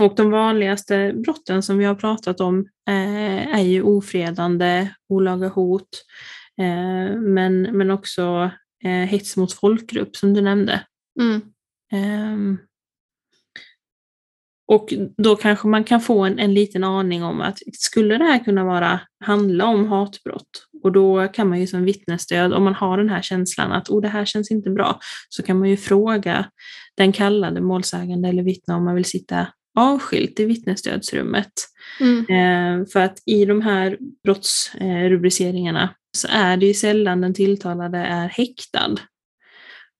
Och 0.00 0.14
de 0.16 0.30
vanligaste 0.30 1.12
brotten 1.12 1.62
som 1.62 1.78
vi 1.78 1.84
har 1.84 1.94
pratat 1.94 2.40
om 2.40 2.58
eh, 2.88 3.54
är 3.54 3.62
ju 3.62 3.82
ofredande, 3.82 4.88
olaga 5.08 5.48
hot, 5.48 5.88
eh, 6.58 7.20
men, 7.20 7.62
men 7.62 7.90
också 7.90 8.50
eh, 8.84 8.90
hets 8.90 9.36
mot 9.36 9.52
folkgrupp 9.52 10.16
som 10.16 10.34
du 10.34 10.40
nämnde. 10.40 10.84
Mm. 11.20 11.42
Ehm, 11.92 12.58
och 14.68 14.94
då 15.16 15.36
kanske 15.36 15.68
man 15.68 15.84
kan 15.84 16.00
få 16.00 16.24
en, 16.24 16.38
en 16.38 16.54
liten 16.54 16.84
aning 16.84 17.24
om 17.24 17.40
att 17.40 17.58
skulle 17.72 18.18
det 18.18 18.24
här 18.24 18.44
kunna 18.44 18.64
vara, 18.64 19.00
handla 19.24 19.66
om 19.66 19.88
hatbrott? 19.88 20.66
Och 20.82 20.92
då 20.92 21.28
kan 21.28 21.48
man 21.48 21.60
ju 21.60 21.66
som 21.66 21.84
vittnesstöd, 21.84 22.52
om 22.52 22.64
man 22.64 22.74
har 22.74 22.98
den 22.98 23.08
här 23.08 23.22
känslan 23.22 23.72
att 23.72 23.90
oh, 23.90 24.02
det 24.02 24.08
här 24.08 24.24
känns 24.24 24.50
inte 24.50 24.70
bra, 24.70 24.98
så 25.28 25.42
kan 25.42 25.58
man 25.58 25.68
ju 25.68 25.76
fråga 25.76 26.46
den 26.96 27.12
kallade 27.12 27.60
målsägande 27.60 28.28
eller 28.28 28.42
vittne 28.42 28.74
om 28.74 28.84
man 28.84 28.94
vill 28.94 29.04
sitta 29.04 29.46
avskilt 29.74 30.40
i 30.40 30.44
vittnesstödsrummet. 30.44 31.52
Mm. 32.00 32.18
Eh, 32.18 32.86
för 32.86 33.00
att 33.00 33.22
i 33.26 33.44
de 33.44 33.60
här 33.60 33.98
brottsrubriceringarna 34.24 35.94
så 36.16 36.28
är 36.30 36.56
det 36.56 36.66
ju 36.66 36.74
sällan 36.74 37.20
den 37.20 37.34
tilltalade 37.34 37.98
är 37.98 38.28
häktad. 38.28 38.96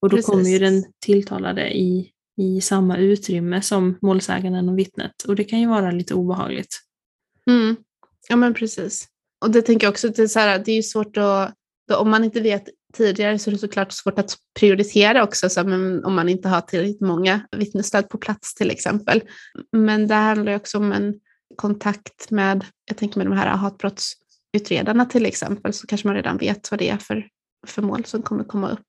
Och 0.01 0.09
då 0.09 0.17
precis. 0.17 0.25
kommer 0.25 0.49
ju 0.49 0.59
den 0.59 0.83
tilltalade 1.05 1.77
i, 1.77 2.11
i 2.41 2.61
samma 2.61 2.97
utrymme 2.97 3.61
som 3.61 3.97
målsäganden 4.01 4.69
och 4.69 4.79
vittnet 4.79 5.23
och 5.27 5.35
det 5.35 5.43
kan 5.43 5.59
ju 5.59 5.67
vara 5.67 5.91
lite 5.91 6.13
obehagligt. 6.13 6.79
Mm. 7.49 7.75
Ja 8.29 8.35
men 8.35 8.53
precis. 8.53 9.07
Och 9.45 9.51
det 9.51 9.61
tänker 9.61 9.87
jag 9.87 9.91
också, 9.91 10.09
det 10.09 10.21
är, 10.21 10.27
så 10.27 10.39
här, 10.39 10.59
det 10.59 10.71
är 10.71 10.75
ju 10.75 10.83
svårt 10.83 11.17
att, 11.17 11.55
om 11.97 12.09
man 12.09 12.23
inte 12.23 12.41
vet 12.41 12.69
tidigare 12.93 13.39
så 13.39 13.49
är 13.49 13.51
det 13.51 13.57
såklart 13.57 13.91
svårt 13.91 14.19
att 14.19 14.35
prioritera 14.59 15.23
också, 15.23 15.49
så, 15.49 15.63
men 15.63 16.05
om 16.05 16.15
man 16.15 16.29
inte 16.29 16.49
har 16.49 16.61
tillräckligt 16.61 17.01
många 17.01 17.41
vittnesstöd 17.57 18.09
på 18.09 18.17
plats 18.17 18.55
till 18.55 18.71
exempel. 18.71 19.21
Men 19.71 20.07
det 20.07 20.15
handlar 20.15 20.55
också 20.55 20.77
om 20.77 20.91
en 20.91 21.13
kontakt 21.55 22.31
med, 22.31 22.65
jag 22.85 22.97
tänker 22.97 23.17
med 23.17 23.27
de 23.27 23.37
här 23.37 23.47
hatbrottsutredarna 23.47 25.05
till 25.05 25.25
exempel, 25.25 25.73
så 25.73 25.87
kanske 25.87 26.07
man 26.07 26.15
redan 26.15 26.37
vet 26.37 26.71
vad 26.71 26.79
det 26.79 26.89
är 26.89 26.97
för, 26.97 27.27
för 27.67 27.81
mål 27.81 28.05
som 28.05 28.21
kommer 28.21 28.43
komma 28.43 28.69
upp. 28.69 28.87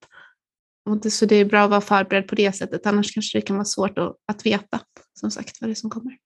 Och 0.90 1.00
det, 1.00 1.10
så 1.10 1.26
det 1.26 1.36
är 1.36 1.44
bra 1.44 1.64
att 1.64 1.70
vara 1.70 1.80
förberedd 1.80 2.28
på 2.28 2.34
det 2.34 2.52
sättet, 2.52 2.86
annars 2.86 3.14
kanske 3.14 3.38
det 3.38 3.42
kan 3.42 3.56
vara 3.56 3.64
svårt 3.64 3.98
att, 3.98 4.16
att 4.26 4.46
veta 4.46 4.80
som 5.20 5.30
sagt 5.30 5.60
vad 5.60 5.70
det 5.70 5.72
är 5.72 5.74
som 5.74 5.90
kommer. 5.90 6.16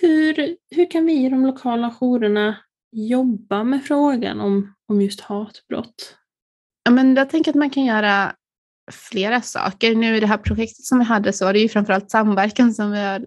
Hur, 0.00 0.56
hur 0.70 0.90
kan 0.90 1.06
vi 1.06 1.26
i 1.26 1.28
de 1.28 1.46
lokala 1.46 1.90
jourerna 2.00 2.56
jobba 2.92 3.64
med 3.64 3.84
frågan 3.84 4.40
om, 4.40 4.74
om 4.86 5.02
just 5.02 5.20
hatbrott? 5.20 6.16
Ja, 6.90 6.94
men 6.94 7.16
jag 7.16 7.30
tänker 7.30 7.50
att 7.50 7.56
man 7.56 7.70
kan 7.70 7.84
göra 7.84 8.32
flera 8.92 9.42
saker. 9.42 9.94
Nu 9.94 10.16
i 10.16 10.20
det 10.20 10.26
här 10.26 10.36
projektet 10.36 10.84
som 10.84 10.98
vi 10.98 11.04
hade 11.04 11.32
så 11.32 11.44
var 11.44 11.52
det 11.52 11.58
ju 11.58 11.68
framförallt 11.68 12.10
samverkan 12.10 12.74
som 12.74 12.90
vi 12.90 12.98
har 12.98 13.26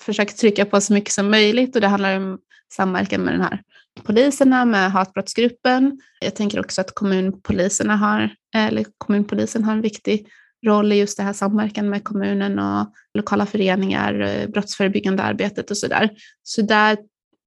försökt 0.00 0.38
trycka 0.38 0.64
på 0.64 0.80
så 0.80 0.92
mycket 0.92 1.12
som 1.12 1.30
möjligt 1.30 1.74
och 1.74 1.80
det 1.80 1.88
handlar 1.88 2.16
om 2.16 2.38
samverkan 2.72 3.20
med 3.20 3.34
den 3.34 3.40
här 3.40 3.62
poliserna, 4.02 4.64
med 4.64 4.92
hatbrottsgruppen. 4.92 6.00
Jag 6.20 6.34
tänker 6.34 6.60
också 6.60 6.80
att 6.80 6.94
kommunpoliserna 6.94 7.96
har, 7.96 8.30
eller 8.54 8.84
kommunpolisen 8.98 9.64
har 9.64 9.72
en 9.72 9.82
viktig 9.82 10.26
roll 10.66 10.92
i 10.92 10.96
just 10.96 11.16
det 11.16 11.22
här 11.22 11.32
samverkan 11.32 11.90
med 11.90 12.04
kommunen 12.04 12.58
och 12.58 12.92
lokala 13.14 13.46
föreningar, 13.46 14.46
brottsförebyggande 14.46 15.22
arbetet 15.22 15.70
och 15.70 15.76
sådär. 15.76 16.10
Så 16.42 16.62
där 16.62 16.98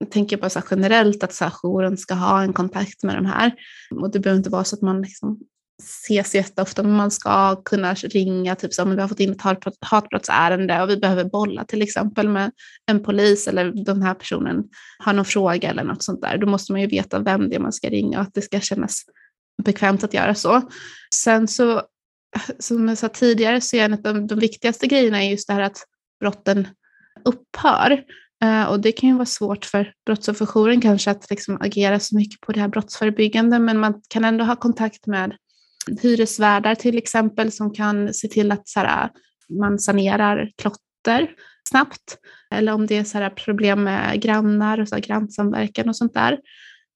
tänker 0.10 0.36
jag 0.36 0.42
bara 0.42 0.50
så 0.50 0.62
generellt 0.72 1.24
att 1.24 1.34
så 1.34 1.44
här, 1.44 1.52
jouren 1.52 1.98
ska 1.98 2.14
ha 2.14 2.42
en 2.42 2.54
kontakt 2.54 3.04
med 3.04 3.16
de 3.16 3.26
här. 3.26 3.52
Och 3.92 4.12
det 4.12 4.20
behöver 4.20 4.38
inte 4.38 4.50
vara 4.50 4.64
så 4.64 4.76
att 4.76 4.82
man 4.82 5.02
liksom 5.02 5.40
ses 5.84 6.36
jätteofta, 6.36 6.84
men 6.84 6.92
man 6.92 7.12
ska 7.12 7.56
kunna 7.56 7.94
ringa, 7.94 8.56
typ 8.56 8.74
så 8.74 8.84
om 8.84 8.96
vi 8.96 9.02
har 9.02 9.08
fått 9.08 9.20
in 9.20 9.32
ett 9.32 9.42
hatbrottsärende 9.82 10.82
och 10.82 10.90
vi 10.90 10.98
behöver 10.98 11.24
bolla 11.24 11.66
till 11.66 11.82
exempel 11.82 12.30
med 12.30 12.52
en 12.86 13.04
polis 13.04 13.48
eller 13.48 13.72
den 13.86 14.04
här 14.04 14.14
personen 14.14 14.64
har 15.00 15.14
någon 15.14 15.26
fråga 15.26 15.70
eller 15.70 15.84
något 15.84 16.04
sånt 16.04 16.22
där. 16.22 16.38
Då 16.38 16.48
måste 16.48 16.72
man 16.72 16.82
ju 16.82 16.88
veta 16.88 17.20
vem 17.20 17.50
det 17.50 17.56
är 17.56 17.60
man 17.60 17.74
ska 17.74 17.90
ringa 17.90 18.20
och 18.20 18.24
att 18.24 18.34
det 18.34 18.42
ska 18.42 18.60
kännas 18.60 19.04
bekvämt 19.64 20.04
att 20.04 20.14
göra 20.14 20.36
så. 20.36 20.70
Sen 21.16 21.48
så, 21.48 21.82
som 22.60 22.88
jag 22.88 22.98
sa 22.98 23.10
tidigare, 23.10 23.62
så 23.62 23.76
är 23.76 23.86
en 23.86 23.94
av 23.94 24.02
de, 24.02 24.28
de 24.28 24.40
viktigaste 24.40 24.88
grejerna 24.88 25.24
är 25.24 25.30
just 25.30 25.48
det 25.48 25.54
här 25.54 25.62
att 25.62 25.84
brotten 26.20 26.68
upphör. 27.26 28.04
Eh, 28.44 28.64
och 28.64 28.80
det 28.80 28.92
kan 28.92 29.10
ju 29.10 29.16
vara 29.16 29.26
svårt 29.26 29.66
för 29.66 29.94
brottsofferjouren 30.06 30.82
kanske 30.82 31.12
att 31.12 31.30
liksom 31.30 31.58
agera 31.62 32.00
så 32.00 32.16
mycket 32.16 32.42
på 32.42 32.52
det 32.52 32.60
här 32.60 32.68
brottsförebyggande, 32.68 33.60
men 33.60 33.80
man 33.80 34.02
kan 34.10 34.26
ändå 34.26 34.44
ha 34.44 34.56
kontakt 34.56 35.08
med 35.08 35.36
hyresvärdar 36.02 36.76
till 36.76 36.98
exempel 36.98 37.52
som 37.52 37.74
kan 37.74 38.14
se 38.14 38.28
till 38.28 38.52
att 38.52 38.68
så 38.68 38.80
här, 38.80 39.04
eh, 39.04 39.10
man 39.60 39.80
sanerar 39.80 40.52
klotter 40.58 41.32
snabbt. 41.70 42.18
Eller 42.52 42.74
om 42.74 42.88
det 42.88 42.98
är 42.98 43.04
så 43.04 43.18
här, 43.18 43.26
eh, 43.26 43.34
problem 43.34 43.84
med 43.84 44.22
grannar 44.22 44.80
och 44.80 44.88
så 44.88 44.96
här, 44.96 45.02
grannsamverkan 45.02 45.90
och 45.90 45.96
sånt 45.96 46.14
där. 46.14 46.40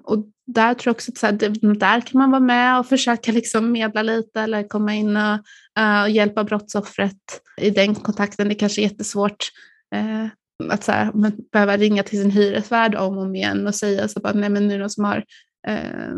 Och 0.03 0.25
där 0.47 0.73
tror 0.73 0.89
jag 0.89 0.95
också 0.95 1.11
att 1.11 1.17
så 1.17 1.25
här, 1.25 1.75
där 1.75 2.01
kan 2.01 2.19
man 2.21 2.31
vara 2.31 2.41
med 2.41 2.79
och 2.79 2.87
försöka 2.87 3.31
liksom 3.31 3.71
medla 3.71 4.03
lite 4.03 4.41
eller 4.41 4.67
komma 4.67 4.93
in 4.93 5.17
och, 5.17 5.39
uh, 5.79 6.01
och 6.01 6.09
hjälpa 6.09 6.43
brottsoffret 6.43 7.41
i 7.57 7.69
den 7.69 7.95
kontakten. 7.95 8.49
Det 8.49 8.55
kanske 8.55 8.81
är 8.81 8.83
jättesvårt 8.83 9.49
uh, 9.95 10.27
att 10.69 10.83
så 10.83 10.91
här, 10.91 11.11
man 11.13 11.31
behöva 11.51 11.77
ringa 11.77 12.03
till 12.03 12.21
sin 12.21 12.31
hyresvärd 12.31 12.95
om 12.95 13.17
och 13.17 13.23
om 13.23 13.35
igen 13.35 13.67
och 13.67 13.75
säga 13.75 14.07
så 14.07 14.19
bara, 14.19 14.33
nej 14.33 14.49
men 14.49 14.67
nu 14.67 14.73
är 14.73 14.77
det 14.77 14.83
någon 14.83 14.89
som 14.89 15.03
har 15.03 15.23
eh, 15.67 16.13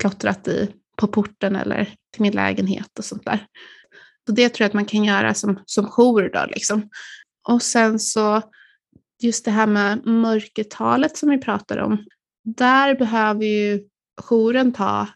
klottrat 0.00 0.48
i 0.48 0.68
på 0.96 1.06
porten 1.06 1.56
eller 1.56 1.84
till 2.12 2.22
min 2.22 2.32
lägenhet 2.32 2.98
och 2.98 3.04
sånt 3.04 3.24
där. 3.24 3.46
Så 4.26 4.32
det 4.32 4.48
tror 4.48 4.64
jag 4.64 4.68
att 4.68 4.74
man 4.74 4.84
kan 4.84 5.04
göra 5.04 5.34
som, 5.34 5.60
som 5.66 5.86
jour 5.86 6.30
då 6.32 6.46
liksom. 6.48 6.88
Och 7.48 7.62
sen 7.62 7.98
så 7.98 8.42
just 9.22 9.44
det 9.44 9.50
här 9.50 9.66
med 9.66 10.06
mörkertalet 10.06 11.16
som 11.16 11.30
vi 11.30 11.38
pratade 11.38 11.82
om. 11.82 12.04
Där 12.44 12.94
behöver 12.94 13.44
ju 13.44 13.80
jouren 14.28 14.72
ta 14.72 15.08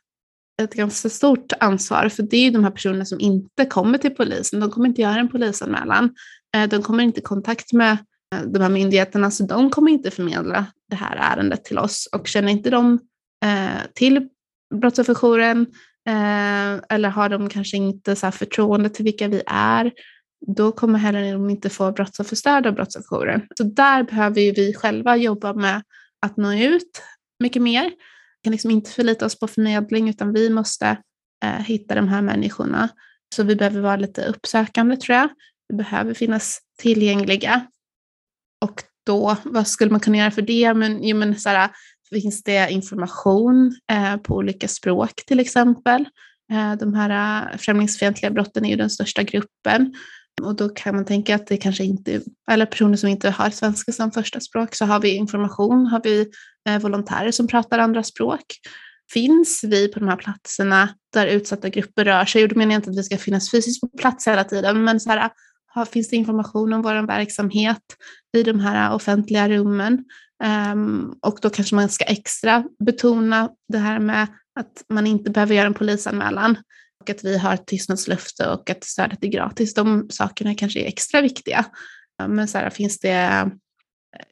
ett 0.63 0.75
ganska 0.75 1.09
stort 1.09 1.53
ansvar, 1.61 2.09
för 2.09 2.23
det 2.23 2.37
är 2.37 2.45
ju 2.45 2.51
de 2.51 2.65
här 2.65 2.71
personerna 2.71 3.05
som 3.05 3.21
inte 3.21 3.67
kommer 3.67 3.99
till 3.99 4.15
polisen. 4.15 4.61
De 4.61 4.71
kommer 4.71 4.89
inte 4.89 5.03
göra 5.03 5.21
en 5.21 5.29
polisanmälan. 5.29 6.15
Eh, 6.57 6.69
de 6.69 6.83
kommer 6.83 7.05
inte 7.05 7.21
i 7.21 7.23
kontakt 7.23 7.73
med 7.73 7.99
de 8.47 8.63
här 8.63 8.69
myndigheterna, 8.69 9.31
så 9.31 9.45
de 9.45 9.71
kommer 9.71 9.91
inte 9.91 10.11
förmedla 10.11 10.67
det 10.89 10.97
här 10.97 11.17
ärendet 11.17 11.65
till 11.65 11.79
oss. 11.79 12.09
Och 12.13 12.29
känner 12.29 12.53
inte 12.53 12.71
de 12.71 12.99
eh, 13.45 13.83
till 13.95 14.29
brottsofferjouren 14.75 15.67
eh, 16.09 16.81
eller 16.89 17.09
har 17.09 17.29
de 17.29 17.49
kanske 17.49 17.77
inte 17.77 18.17
så 18.17 18.31
förtroende 18.31 18.89
till 18.89 19.05
vilka 19.05 19.29
vi 19.29 19.43
är, 19.47 19.93
då 20.47 20.73
kommer 20.73 20.99
heller 20.99 21.33
de 21.33 21.51
inte 21.51 21.71
få 21.71 21.93
brottsofferstöd 21.93 22.67
av 22.67 22.75
brottsofferjouren. 22.75 23.47
Så 23.59 23.65
där 23.65 24.03
behöver 24.03 24.35
vi 24.35 24.75
själva 24.75 25.17
jobba 25.17 25.55
med 25.55 25.83
att 26.27 26.37
nå 26.37 26.55
ut 26.55 27.03
mycket 27.41 27.63
mer. 27.63 27.85
Vi 27.85 28.45
kan 28.45 28.51
liksom 28.51 28.71
inte 28.71 28.91
förlita 28.91 29.27
oss 29.27 29.39
på 29.39 29.49
förmedling 29.49 30.09
utan 30.09 30.33
vi 30.33 30.51
måste 30.51 30.97
eh, 31.45 31.51
hitta 31.51 31.95
de 31.95 32.09
här 32.09 32.23
människorna. 32.23 32.89
Så 33.35 33.43
vi 33.43 33.57
behöver 33.57 33.81
vara 33.81 33.97
lite 33.97 34.25
uppsökande 34.25 34.97
tror 34.97 35.17
jag. 35.19 35.29
Vi 35.69 35.77
behöver 35.77 36.15
finnas 36.15 36.61
tillgängliga. 36.79 37.67
Och 38.61 38.83
då, 39.07 39.37
vad 39.45 39.67
skulle 39.67 39.91
man 39.91 40.01
kunna 40.01 40.17
göra 40.17 40.31
för 40.31 40.43
det? 40.43 40.75
Men, 40.75 41.05
jo, 41.05 41.17
men 41.17 41.39
så 41.39 41.49
här, 41.49 41.71
finns 42.11 42.43
det 42.43 42.71
information 42.71 43.77
eh, 43.93 44.17
på 44.17 44.35
olika 44.37 44.69
språk 44.69 45.15
till 45.27 45.41
exempel. 45.41 46.05
Eh, 46.53 46.75
de 46.75 46.95
här 46.95 47.43
eh, 47.53 47.57
främlingsfientliga 47.59 48.31
brotten 48.31 48.65
är 48.65 48.71
ju 48.71 48.77
den 48.77 48.91
största 48.91 49.23
gruppen 49.23 49.95
och 50.43 50.57
då 50.57 50.69
kan 50.69 50.95
man 50.95 51.05
tänka 51.05 51.35
att 51.35 51.47
det 51.47 51.57
kanske 51.57 51.85
inte, 51.85 52.21
eller 52.51 52.67
personer 52.67 52.97
som 52.97 53.09
inte 53.09 53.31
har 53.31 53.51
svenska 53.51 53.93
som 53.93 54.13
första 54.13 54.41
språk, 54.41 54.75
så 54.75 54.85
har 54.85 55.01
vi 55.01 55.15
information, 55.15 55.87
har 55.87 56.01
vi 56.05 56.27
eh, 56.69 56.79
volontärer 56.79 57.31
som 57.31 57.47
pratar 57.47 57.79
andra 57.79 58.03
språk. 58.03 58.45
Finns 59.13 59.65
vi 59.65 59.89
på 59.89 59.99
de 59.99 60.09
här 60.09 60.17
platserna 60.17 60.89
där 61.13 61.27
utsatta 61.27 61.69
grupper 61.69 62.05
rör 62.05 62.25
sig, 62.25 62.43
och 62.43 62.49
då 62.49 62.59
menar 62.59 62.73
jag 62.73 62.79
inte 62.79 62.91
att 62.91 62.99
vi 62.99 63.03
ska 63.03 63.17
finnas 63.17 63.51
fysiskt 63.51 63.81
på 63.81 63.89
plats 63.99 64.29
hela 64.29 64.45
tiden, 64.45 64.85
men 64.85 65.01
så 65.01 65.11
här, 65.11 65.31
finns 65.85 66.09
det 66.09 66.17
information 66.17 66.73
om 66.73 66.83
vår 66.83 67.07
verksamhet 67.07 67.83
i 68.37 68.43
de 68.43 68.61
här 68.61 68.95
offentliga 68.95 69.49
rummen? 69.49 70.05
Um, 70.73 71.19
och 71.23 71.39
då 71.43 71.51
kanske 71.51 71.75
man 71.75 71.89
ska 71.89 72.05
extra 72.05 72.65
betona 72.85 73.51
det 73.69 73.79
här 73.79 73.99
med 73.99 74.27
att 74.61 74.85
man 74.89 75.07
inte 75.07 75.31
behöver 75.31 75.55
göra 75.55 75.67
en 75.67 75.75
polisanmälan 75.75 76.57
och 77.01 77.11
att 77.11 77.25
vi 77.25 77.39
har 77.39 77.57
tystnadslöfte 77.57 78.49
och 78.49 78.71
att 78.71 78.85
stödet 78.85 79.25
är 79.25 79.29
gratis. 79.29 79.75
De 79.75 80.11
sakerna 80.11 80.55
kanske 80.55 80.81
är 80.81 80.87
extra 80.87 81.21
viktiga. 81.21 81.65
Men 82.29 82.49
så 82.49 82.59
här, 82.59 82.71
finns 82.71 82.99
det, 82.99 83.51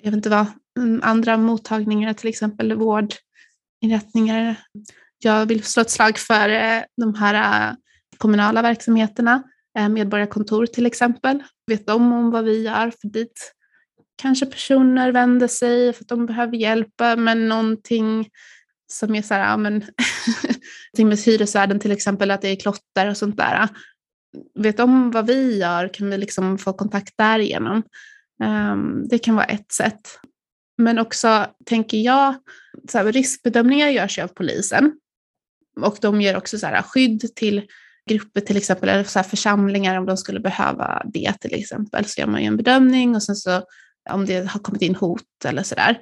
jag 0.01 0.11
vet 0.11 0.15
inte 0.15 0.31
vad, 0.31 0.47
mm, 0.79 1.01
andra 1.05 1.37
mottagningar, 1.37 2.13
till 2.13 2.29
exempel 2.29 2.75
vårdinrättningar. 2.75 4.57
Jag 5.19 5.47
vill 5.47 5.65
slå 5.65 5.81
ett 5.81 5.91
slag 5.91 6.19
för 6.19 6.49
eh, 6.49 6.83
de 6.97 7.15
här 7.15 7.69
eh, 7.71 7.75
kommunala 8.19 8.63
verksamheterna, 8.63 9.43
Eh, 9.79 9.89
medborgarkontor 9.89 10.67
till 10.67 10.87
exempel. 10.87 11.43
Vet 11.67 11.87
de 11.87 12.13
om 12.13 12.31
vad 12.31 12.45
vi 12.45 12.63
gör? 12.63 12.93
För 13.01 13.09
dit 13.09 13.55
kanske 14.23 14.47
personer 14.47 15.13
vänder 15.13 15.49
sig 15.49 15.93
för 15.93 16.05
att 16.05 16.09
de 16.09 16.27
behöver 16.27 16.57
hjälp 16.57 17.01
med 17.17 17.37
någonting 17.37 18.29
som 18.93 19.15
är 19.15 19.23
så 19.23 19.35
här, 19.35 19.51
ja 19.51 19.57
men, 19.57 19.85
med 20.99 21.19
hyresvärden 21.19 21.81
till 21.81 21.93
exempel, 21.93 22.31
att 22.31 22.43
det 22.43 22.49
är 22.49 22.57
klotter 22.57 23.11
och 23.11 23.17
sånt 23.17 23.37
där. 23.37 23.69
Vet 24.59 24.77
de 24.77 25.11
vad 25.11 25.27
vi 25.27 25.59
gör 25.59 25.89
kan 25.95 26.11
vi 26.11 26.19
liksom 26.19 26.59
få 26.59 26.73
kontakt 26.73 27.15
därigenom. 27.17 27.83
Um, 28.45 29.09
det 29.09 29.19
kan 29.19 29.35
vara 29.35 29.47
ett 29.47 29.73
sätt. 29.73 30.19
Men 30.79 30.99
också, 30.99 31.47
tänker 31.67 31.99
jag, 31.99 32.35
så 32.89 32.99
här, 32.99 33.13
riskbedömningar 33.13 33.89
görs 33.89 34.19
ju 34.19 34.23
av 34.23 34.29
polisen. 34.29 34.93
Och 35.81 35.99
de 36.01 36.21
ger 36.21 36.37
också 36.37 36.59
så 36.59 36.67
här, 36.67 36.83
skydd 36.83 37.35
till 37.37 37.67
grupper 38.09 38.41
till 38.41 38.57
exempel, 38.57 38.89
eller 38.89 39.05
så 39.05 39.23
församlingar 39.23 39.99
om 39.99 40.07
de 40.07 40.17
skulle 40.17 40.41
behöva 40.41 41.03
det 41.05 41.33
till 41.41 41.55
exempel. 41.55 42.05
Så 42.05 42.21
gör 42.21 42.29
man 42.29 42.41
ju 42.41 42.47
en 42.47 42.57
bedömning 42.57 43.15
och 43.15 43.23
sen 43.23 43.37
så 43.37 43.63
om 44.11 44.27
det 44.27 44.49
har 44.49 44.61
kommit 44.61 44.83
in 44.83 44.95
hot 44.95 45.45
eller 45.45 45.63
sådär. 45.63 45.99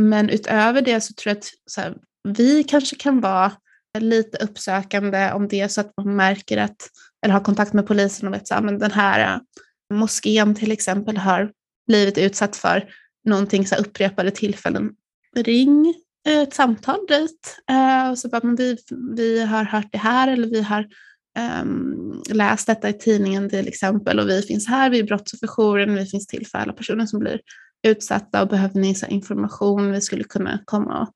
Men 0.00 0.30
utöver 0.30 0.82
det 0.82 1.00
så 1.00 1.14
tror 1.14 1.30
jag 1.30 1.38
att 1.38 1.50
så 1.66 1.80
här, 1.80 1.96
vi 2.28 2.64
kanske 2.64 2.96
kan 2.96 3.20
vara 3.20 3.52
lite 3.98 4.38
uppsökande 4.38 5.32
om 5.32 5.48
det 5.48 5.60
är 5.60 5.68
så 5.68 5.80
att 5.80 5.92
man 5.96 6.16
märker 6.16 6.56
att, 6.56 6.88
eller 7.24 7.34
har 7.34 7.40
kontakt 7.40 7.72
med 7.72 7.86
polisen 7.86 8.28
och 8.28 8.34
vet 8.34 8.52
att 8.52 8.80
den 8.80 8.90
här 8.90 9.34
äh, 9.34 9.40
moskén 9.96 10.54
till 10.54 10.72
exempel 10.72 11.16
har 11.16 11.52
blivit 11.86 12.18
utsatt 12.18 12.56
för 12.56 12.90
någonting 13.24 13.66
så 13.66 13.76
upprepade 13.76 14.30
tillfällen. 14.30 14.90
Ring 15.36 15.94
ett 16.32 16.54
samtal 16.54 16.98
dit 17.08 17.58
eh, 17.70 18.10
och 18.10 18.18
så 18.18 18.28
bara, 18.28 18.40
men 18.44 18.56
vi, 18.56 18.76
vi 19.16 19.44
har 19.44 19.64
hört 19.64 19.92
det 19.92 19.98
här 19.98 20.28
eller 20.28 20.48
vi 20.48 20.62
har 20.62 20.86
um, 21.62 22.22
läst 22.30 22.66
detta 22.66 22.88
i 22.88 22.92
tidningen 22.92 23.50
till 23.50 23.68
exempel 23.68 24.18
och 24.18 24.28
vi 24.28 24.42
finns 24.42 24.68
här 24.68 24.90
vid 24.90 25.06
brottsofferjouren, 25.06 25.94
vi 25.94 26.06
finns 26.06 26.26
till 26.26 26.46
för 26.46 26.58
alla 26.58 26.72
personer 26.72 27.06
som 27.06 27.18
blir 27.18 27.40
utsatta 27.86 28.42
och 28.42 28.48
behöver 28.48 28.80
ni 28.80 28.94
information, 29.08 29.92
vi 29.92 30.00
skulle 30.00 30.24
kunna 30.24 30.58
komma 30.64 31.00
och 31.00 31.08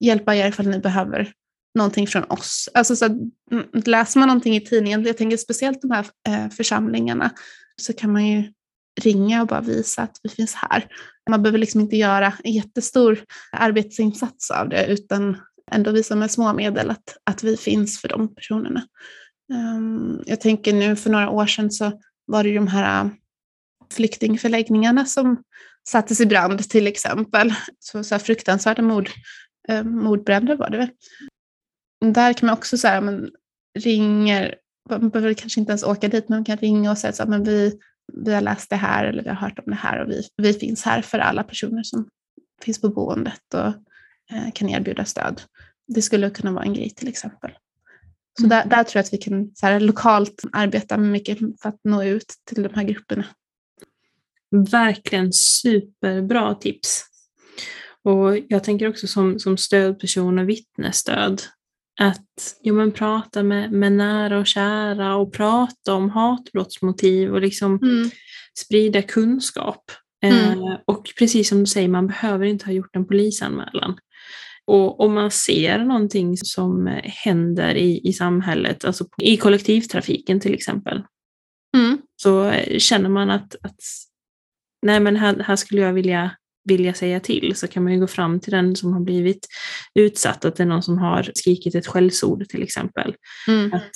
hjälpa 0.00 0.34
er 0.34 0.48
ifall 0.48 0.66
ni 0.66 0.78
behöver 0.78 1.32
någonting 1.74 2.06
från 2.06 2.24
oss. 2.24 2.68
Alltså 2.74 2.96
så 2.96 3.04
att, 3.04 3.12
mm, 3.52 3.66
läser 3.72 4.20
man 4.20 4.28
någonting 4.28 4.56
i 4.56 4.60
tidningen, 4.60 5.04
jag 5.04 5.16
tänker 5.16 5.36
speciellt 5.36 5.82
de 5.82 5.90
här 5.90 6.06
eh, 6.28 6.48
församlingarna, 6.48 7.30
så 7.76 7.92
kan 7.92 8.12
man 8.12 8.26
ju 8.26 8.52
ringa 9.00 9.42
och 9.42 9.48
bara 9.48 9.60
visa 9.60 10.02
att 10.02 10.16
vi 10.22 10.28
finns 10.28 10.54
här. 10.54 10.86
Man 11.30 11.42
behöver 11.42 11.58
liksom 11.58 11.80
inte 11.80 11.96
göra 11.96 12.32
en 12.44 12.52
jättestor 12.52 13.18
arbetsinsats 13.52 14.50
av 14.50 14.68
det, 14.68 14.86
utan 14.86 15.36
ändå 15.70 15.90
visa 15.90 16.16
med 16.16 16.30
små 16.30 16.52
medel 16.52 16.90
att, 16.90 17.16
att 17.24 17.42
vi 17.42 17.56
finns 17.56 18.00
för 18.00 18.08
de 18.08 18.34
personerna. 18.34 18.82
Ehm, 19.52 20.22
jag 20.26 20.40
tänker 20.40 20.72
nu 20.72 20.96
för 20.96 21.10
några 21.10 21.30
år 21.30 21.46
sedan 21.46 21.70
så 21.70 21.92
var 22.26 22.44
det 22.44 22.54
de 22.54 22.66
här 22.66 23.04
äh, 23.04 23.10
flyktingförläggningarna 23.92 25.04
som 25.04 25.42
sattes 25.88 26.20
i 26.20 26.26
brand 26.26 26.68
till 26.68 26.86
exempel. 26.86 27.54
Så, 27.78 28.04
så 28.04 28.14
här 28.14 28.20
fruktansvärda 28.20 28.82
mord, 28.82 29.10
eh, 29.68 29.84
mordbränder 29.84 30.56
var 30.56 30.70
det 30.70 30.78
väl. 30.78 30.90
Där 32.12 32.32
kan 32.32 32.46
man 32.46 32.56
också 32.56 32.78
säga, 32.78 33.00
man 33.00 33.30
ringer, 33.78 34.54
man 34.90 35.08
behöver 35.08 35.34
kanske 35.34 35.60
inte 35.60 35.70
ens 35.70 35.82
åka 35.82 36.08
dit, 36.08 36.28
men 36.28 36.38
man 36.38 36.44
kan 36.44 36.56
ringa 36.56 36.90
och 36.90 36.98
säga 36.98 37.12
så 37.12 37.22
här, 37.22 37.30
men 37.30 37.44
vi, 37.44 37.78
vi 38.12 38.34
har 38.34 38.40
läst 38.40 38.70
det 38.70 38.76
här 38.76 39.04
eller 39.04 39.22
vi 39.22 39.28
har 39.28 39.36
hört 39.36 39.58
om 39.58 39.64
det 39.66 39.74
här 39.74 40.02
och 40.02 40.10
vi, 40.10 40.28
vi 40.36 40.52
finns 40.52 40.84
här 40.84 41.02
för 41.02 41.18
alla 41.18 41.44
personer 41.44 41.82
som 41.82 42.08
finns 42.62 42.80
på 42.80 42.88
boendet 42.88 43.54
och 43.54 43.66
eh, 44.36 44.52
kan 44.54 44.68
erbjuda 44.68 45.04
stöd. 45.04 45.42
Det 45.86 46.02
skulle 46.02 46.30
kunna 46.30 46.52
vara 46.52 46.64
en 46.64 46.74
grej 46.74 46.90
till 46.90 47.08
exempel. 47.08 47.50
Så 48.40 48.46
där, 48.46 48.64
där 48.64 48.84
tror 48.84 48.98
jag 48.98 49.04
att 49.04 49.12
vi 49.12 49.18
kan 49.18 49.50
så 49.54 49.66
här, 49.66 49.80
lokalt 49.80 50.42
arbeta 50.52 50.96
mycket 50.96 51.38
för 51.38 51.68
att 51.68 51.80
nå 51.84 52.04
ut 52.04 52.34
till 52.44 52.62
de 52.62 52.74
här 52.74 52.84
grupperna. 52.84 53.24
Verkligen 54.70 55.32
superbra 55.32 56.54
tips. 56.54 57.04
Och 58.02 58.38
jag 58.48 58.64
tänker 58.64 58.88
också 58.88 59.06
som, 59.06 59.38
som 59.38 59.56
stödperson 59.56 60.38
och 60.38 60.48
vittnesstöd 60.48 61.42
att 62.00 62.56
ja, 62.62 62.72
men 62.72 62.92
prata 62.92 63.42
med, 63.42 63.72
med 63.72 63.92
nära 63.92 64.38
och 64.38 64.46
kära 64.46 65.16
och 65.16 65.32
prata 65.32 65.94
om 65.94 66.10
hatbrottsmotiv 66.10 67.34
och 67.34 67.40
liksom 67.40 67.78
mm. 67.82 68.10
sprida 68.58 69.02
kunskap. 69.02 69.90
Mm. 70.24 70.62
Eh, 70.62 70.78
och 70.86 71.10
precis 71.18 71.48
som 71.48 71.60
du 71.60 71.66
säger, 71.66 71.88
man 71.88 72.06
behöver 72.06 72.46
inte 72.46 72.64
ha 72.64 72.72
gjort 72.72 72.96
en 72.96 73.06
polisanmälan. 73.06 73.98
Och 74.66 75.00
om 75.00 75.14
man 75.14 75.30
ser 75.30 75.78
någonting 75.78 76.36
som 76.36 77.00
händer 77.04 77.74
i, 77.74 78.08
i 78.08 78.12
samhället, 78.12 78.84
alltså 78.84 79.04
i 79.22 79.36
kollektivtrafiken 79.36 80.40
till 80.40 80.54
exempel, 80.54 81.02
mm. 81.76 81.98
så 82.22 82.52
känner 82.78 83.08
man 83.08 83.30
att, 83.30 83.54
att 83.62 83.80
nej 84.86 85.00
men 85.00 85.16
här, 85.16 85.38
här 85.38 85.56
skulle 85.56 85.80
jag 85.80 85.92
vilja, 85.92 86.30
vilja 86.64 86.94
säga 86.94 87.20
till, 87.20 87.52
så 87.56 87.68
kan 87.68 87.82
man 87.82 87.92
ju 87.92 88.00
gå 88.00 88.06
fram 88.06 88.40
till 88.40 88.52
den 88.52 88.76
som 88.76 88.92
har 88.92 89.00
blivit 89.00 89.46
utsatt, 89.94 90.44
att 90.44 90.56
det 90.56 90.62
är 90.62 90.66
någon 90.66 90.82
som 90.82 90.98
har 90.98 91.30
skrikit 91.34 91.74
ett 91.74 91.86
skällsord 91.86 92.48
till 92.48 92.62
exempel. 92.62 93.14
Mm. 93.48 93.72
Att 93.72 93.90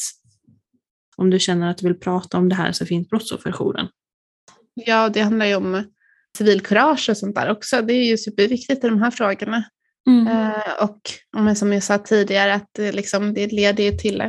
om 1.16 1.30
du 1.30 1.38
känner 1.38 1.70
att 1.70 1.78
du 1.78 1.86
vill 1.86 2.00
prata 2.00 2.38
om 2.38 2.48
det 2.48 2.54
här 2.54 2.72
så 2.72 2.86
finns 2.86 3.08
Brottsofferjouren. 3.08 3.88
Ja, 4.74 5.08
det 5.08 5.20
handlar 5.20 5.46
ju 5.46 5.54
om 5.54 5.84
civilkurage 6.38 7.08
och 7.08 7.16
sånt 7.16 7.34
där 7.34 7.50
också. 7.50 7.82
Det 7.82 7.92
är 7.92 8.04
ju 8.04 8.18
superviktigt 8.18 8.84
i 8.84 8.88
de 8.88 9.02
här 9.02 9.10
frågorna. 9.10 9.64
Mm. 10.06 10.26
Eh, 10.26 10.82
och 10.82 11.00
som 11.56 11.72
jag 11.72 11.82
sa 11.82 11.98
tidigare, 11.98 12.54
att 12.54 12.68
det, 12.72 12.92
liksom, 12.92 13.34
det 13.34 13.52
leder 13.52 13.84
ju 13.84 13.98
till 13.98 14.22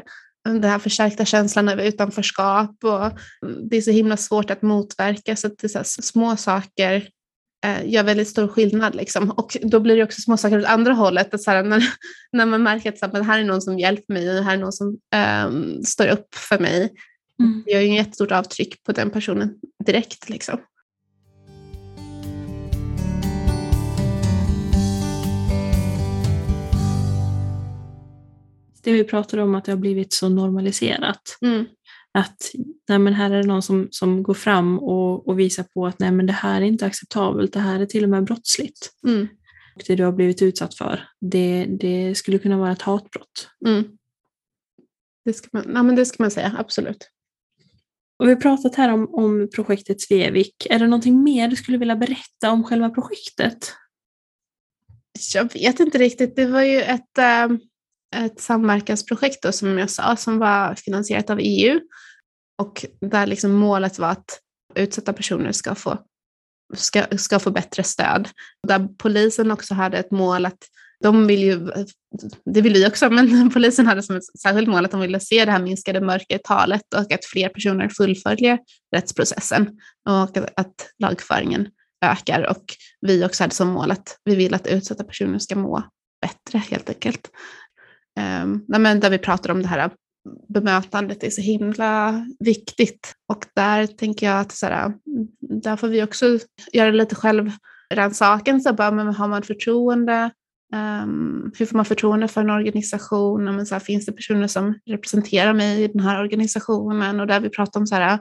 den 0.44 0.64
här 0.64 0.80
förstärkta 0.80 1.26
känslan 1.26 1.70
av 1.70 1.82
utanförskap 1.82 2.84
och 2.84 3.20
det 3.70 3.78
är 3.78 3.82
så 3.82 3.92
himla 3.92 4.18
svårt 4.18 4.52
att 4.52 4.62
motverka 4.62 5.36
så 5.36 5.48
att 5.48 5.58
det 5.58 5.70
så 5.70 5.84
små 5.84 6.36
saker 6.36 7.08
gör 7.86 8.04
väldigt 8.04 8.28
stor 8.28 8.48
skillnad. 8.48 8.96
Liksom. 8.96 9.32
Och 9.32 9.58
då 9.62 9.80
blir 9.80 9.96
det 9.96 10.04
också 10.04 10.22
små 10.22 10.38
saker 10.38 10.60
åt 10.60 10.66
andra 10.66 10.94
hållet. 10.94 11.34
Att 11.34 11.42
så 11.42 11.52
här, 11.52 11.64
när, 11.64 11.84
när 12.32 12.46
man 12.46 12.64
märker 12.64 12.90
att 12.90 13.00
så 13.00 13.06
här, 13.06 13.24
här 13.24 13.40
är 13.40 13.44
någon 13.44 13.62
som 13.62 13.80
hjälper 13.80 14.14
mig, 14.14 14.44
här 14.44 14.54
är 14.54 14.58
någon 14.58 14.74
som 14.74 14.98
um, 15.46 15.84
står 15.84 16.08
upp 16.08 16.36
för 16.36 16.60
mig. 16.60 16.90
Mm. 17.40 17.64
Det 17.66 17.72
gör 17.72 17.82
ju 17.82 17.88
ett 17.88 17.96
jättestort 17.96 18.32
avtryck 18.32 18.84
på 18.84 18.92
den 18.92 19.10
personen 19.10 19.54
direkt. 19.86 20.30
Liksom. 20.30 20.60
det 28.86 28.92
vi 28.92 29.04
pratade 29.04 29.44
om 29.44 29.56
att 29.56 29.66
det 29.66 29.72
har 29.72 29.78
blivit 29.78 30.14
så 30.14 30.30
normaliserat. 30.30 31.38
Mm. 31.42 31.66
Att 32.16 32.52
nej 32.90 33.00
men 33.00 33.14
här 33.14 33.32
är 33.32 33.42
det 33.42 33.48
någon 33.48 33.62
som, 33.62 33.88
som 33.92 34.24
går 34.24 34.34
fram 34.34 34.80
och, 34.80 35.28
och 35.28 35.40
visar 35.40 35.64
på 35.64 35.88
att 35.88 36.00
nej 36.00 36.12
men 36.12 36.26
det 36.26 36.34
här 36.34 36.62
är 36.62 36.66
inte 36.66 36.86
acceptabelt, 36.86 37.54
det 37.54 37.60
här 37.60 37.80
är 37.80 37.86
till 37.86 38.04
och 38.04 38.10
med 38.10 38.24
brottsligt. 38.24 38.92
Mm. 39.08 39.28
Det 39.88 39.96
du 39.96 40.04
har 40.04 40.12
blivit 40.12 40.42
utsatt 40.42 40.76
för, 40.76 41.08
det, 41.22 41.66
det 41.80 42.16
skulle 42.16 42.38
kunna 42.38 42.58
vara 42.58 42.72
ett 42.72 42.82
hatbrott. 42.82 43.50
Mm. 43.66 43.84
Det, 45.26 45.34
ska 45.34 45.48
man, 45.54 45.64
nej 45.68 45.84
men 45.84 45.96
det 45.96 46.06
ska 46.06 46.24
man 46.24 46.32
säga, 46.32 46.56
absolut. 46.58 47.10
Och 48.20 48.28
vi 48.28 48.34
har 48.34 48.42
pratat 48.42 48.76
här 48.76 48.94
om, 48.94 49.14
om 49.14 49.50
projektet 49.56 50.02
Svevik. 50.02 50.68
Är 50.70 50.80
det 50.80 50.88
någonting 50.88 51.24
mer 51.24 51.48
du 51.48 51.56
skulle 51.56 51.78
vilja 51.78 51.96
berätta 51.96 52.52
om 52.52 52.64
själva 52.64 52.90
projektet? 52.90 53.74
Jag 55.34 55.54
vet 55.54 55.80
inte 55.80 55.98
riktigt. 55.98 56.36
Det 56.36 56.46
var 56.46 56.62
ju 56.62 56.82
ett, 56.82 57.18
äh, 57.18 57.46
ett 58.26 58.40
samverkansprojekt 58.40 59.44
då, 59.44 59.52
som 59.52 59.78
jag 59.78 59.90
sa 59.90 60.16
som 60.16 60.40
var 60.40 60.76
finansierat 60.76 61.30
av 61.30 61.40
EU 61.42 61.80
och 62.58 62.86
där 63.02 63.26
liksom 63.26 63.52
målet 63.52 64.00
var 64.00 64.10
att 64.10 64.40
utsatta 64.76 65.14
personer 65.14 65.52
ska 65.52 65.76
få, 65.76 65.98
ska, 66.74 67.06
ska 67.18 67.40
få 67.40 67.52
bättre 67.52 67.84
stöd. 67.84 68.30
Där 68.68 68.88
polisen 68.98 69.52
också 69.52 69.74
hade 69.74 69.98
ett 69.98 70.12
mål 70.12 70.46
att 70.46 70.58
de 71.04 71.28
vill 71.28 71.44
ju, 71.44 71.70
det 72.54 72.62
vill 72.62 72.74
vi 72.74 72.88
också, 72.88 73.10
men 73.10 73.50
polisen 73.54 73.88
hade 73.88 74.04
som 74.04 74.16
ett 74.16 74.40
särskilt 74.42 74.68
mål 74.68 74.86
att 74.86 74.92
de 74.92 75.00
ville 75.00 75.20
se 75.20 75.46
det 75.46 75.52
här 75.52 75.60
minskade 75.60 76.02
mörkertalet 76.02 76.94
och 76.94 77.12
att 77.12 77.26
fler 77.26 77.50
personer 77.50 77.90
fullföljer 77.90 78.60
rättsprocessen 78.96 79.80
och 80.10 80.24
att, 80.24 80.38
att 80.38 80.90
lagföringen 81.00 81.68
ökar. 82.06 82.50
Och 82.50 82.64
vi 83.02 83.26
också 83.26 83.44
hade 83.44 83.56
som 83.56 83.68
mål 83.68 83.92
att 83.92 84.18
vi 84.24 84.36
vill 84.36 84.54
att 84.54 84.68
utsatta 84.68 85.04
personer 85.04 85.40
ska 85.40 85.56
må 85.56 85.84
bättre 86.22 86.58
helt 86.58 86.90
enkelt. 86.90 87.30
Um, 88.44 88.66
där 89.00 89.10
vi 89.10 89.18
pratar 89.18 89.52
om 89.52 89.62
det 89.62 89.68
här 89.68 89.90
bemötandet 90.48 91.24
är 91.24 91.30
så 91.30 91.42
himla 91.42 92.26
viktigt. 92.40 93.14
Och 93.28 93.46
där 93.56 93.88
tänker 93.88 94.26
jag 94.26 94.40
att 94.40 94.52
så 94.52 94.66
här, 94.66 94.94
där 95.42 95.76
får 95.76 95.88
vi 95.88 96.04
också 96.04 96.40
göra 96.74 96.92
lite 96.92 97.16
självrannsakan. 97.16 98.62
Så 98.62 98.74
bara, 98.74 98.92
men 98.92 99.08
har 99.08 99.28
man 99.28 99.44
förtroende? 99.44 100.32
Um, 100.74 101.52
hur 101.58 101.66
får 101.66 101.76
man 101.76 101.86
förtroende 101.86 102.28
för 102.28 102.42
en 102.42 102.50
organisation? 102.50 103.44
Men 103.44 103.66
så 103.66 103.76
här, 103.76 103.80
finns 103.80 104.06
det 104.06 104.12
personer 104.12 104.48
som 104.48 104.80
representerar 104.86 105.54
mig 105.54 105.84
i 105.84 105.88
den 105.88 106.00
här 106.00 106.22
organisationen? 106.22 107.20
Och 107.20 107.28
där 107.28 107.40
vi 107.40 107.50
pratar 107.50 107.80
om 107.80 107.88
så 107.88 107.96
här, 107.96 108.20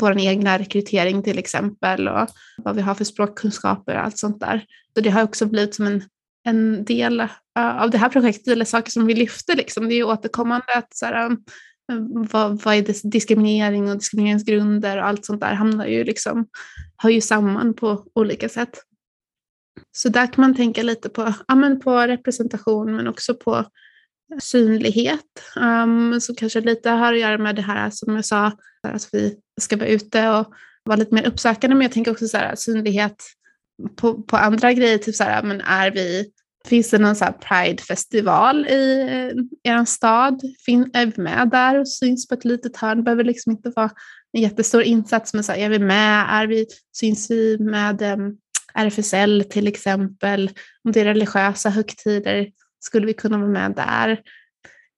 vår 0.00 0.18
egna 0.18 0.58
rekrytering 0.58 1.22
till 1.22 1.38
exempel 1.38 2.08
och 2.08 2.28
vad 2.56 2.76
vi 2.76 2.82
har 2.82 2.94
för 2.94 3.04
språkkunskaper 3.04 3.94
och 3.94 4.04
allt 4.04 4.18
sånt 4.18 4.40
där. 4.40 4.64
Så 4.94 5.00
det 5.00 5.10
har 5.10 5.22
också 5.22 5.46
blivit 5.46 5.74
som 5.74 5.86
en 5.86 6.02
en 6.44 6.84
del 6.84 7.20
uh, 7.20 7.82
av 7.82 7.90
det 7.90 7.98
här 7.98 8.08
projektet 8.08 8.48
eller 8.48 8.64
saker 8.64 8.90
som 8.90 9.06
vi 9.06 9.14
lyfter. 9.14 9.56
Liksom. 9.56 9.88
Det 9.88 9.94
är 9.94 10.04
återkommande 10.04 10.74
att 10.74 10.96
så 10.96 11.06
här, 11.06 11.30
eh, 11.30 11.36
vad, 12.30 12.62
vad 12.62 12.74
är 12.74 13.10
diskriminering 13.10 13.90
och 13.90 13.96
diskrimineringsgrunder 13.96 14.98
och 14.98 15.06
allt 15.06 15.24
sånt 15.24 15.40
där 15.40 15.54
hamnar 15.54 15.86
ju 15.86 16.04
liksom, 16.04 16.46
hör 16.96 17.10
ju 17.10 17.20
samman 17.20 17.74
på 17.74 18.04
olika 18.14 18.48
sätt. 18.48 18.78
Så 19.92 20.08
där 20.08 20.32
kan 20.32 20.42
man 20.42 20.54
tänka 20.54 20.82
lite 20.82 21.08
på, 21.08 21.34
ja, 21.48 21.54
men 21.54 21.80
på 21.80 21.98
representation 21.98 22.96
men 22.96 23.08
också 23.08 23.34
på 23.34 23.56
eh, 23.56 24.38
synlighet. 24.42 25.42
Um, 25.56 26.20
så 26.20 26.34
kanske 26.34 26.60
lite 26.60 26.90
har 26.90 27.12
att 27.12 27.20
göra 27.20 27.38
med 27.38 27.56
det 27.56 27.62
här 27.62 27.90
som 27.90 28.14
jag 28.14 28.24
sa, 28.24 28.52
att 28.82 29.08
vi 29.12 29.36
ska 29.60 29.76
vara 29.76 29.88
ute 29.88 30.28
och 30.28 30.54
vara 30.84 30.96
lite 30.96 31.14
mer 31.14 31.26
uppsökande, 31.26 31.74
men 31.76 31.82
jag 31.82 31.92
tänker 31.92 32.10
också 32.10 32.28
så 32.28 32.36
här, 32.36 32.54
synlighet 32.56 33.24
på, 33.96 34.22
på 34.22 34.36
andra 34.36 34.72
grejer, 34.72 34.98
typ 34.98 35.14
så 35.14 35.24
här, 35.24 35.42
men 35.42 35.60
är 35.60 35.90
vi, 35.90 36.30
finns 36.68 36.90
det 36.90 36.98
någon 36.98 37.16
så 37.16 37.24
här 37.24 37.32
Pride-festival 37.32 38.66
i 38.66 39.00
i 39.64 39.68
er 39.70 39.84
stad? 39.84 40.40
Fin, 40.66 40.90
är 40.92 41.06
vi 41.06 41.22
med 41.22 41.50
där 41.50 41.78
och 41.80 41.88
syns 41.88 42.28
på 42.28 42.34
ett 42.34 42.44
litet 42.44 42.76
hörn? 42.76 42.96
Det 42.96 43.02
behöver 43.02 43.24
liksom 43.24 43.52
inte 43.52 43.72
vara 43.76 43.90
en 44.32 44.42
jättestor 44.42 44.82
insats, 44.82 45.34
men 45.34 45.44
så 45.44 45.52
här, 45.52 45.58
är 45.58 45.68
vi 45.68 45.78
med? 45.78 46.26
Är 46.30 46.46
vi, 46.46 46.66
syns 46.92 47.30
vi 47.30 47.58
med 47.58 48.02
ehm, 48.02 48.20
um, 48.20 48.36
RFSL 48.74 49.44
till 49.50 49.66
exempel? 49.66 50.50
Om 50.84 50.92
det 50.92 51.00
är 51.00 51.04
religiösa 51.04 51.70
högtider, 51.70 52.50
Skulle 52.80 53.06
vi 53.06 53.12
kunna 53.12 53.38
vara 53.38 53.48
med 53.48 53.72
där? 53.72 54.20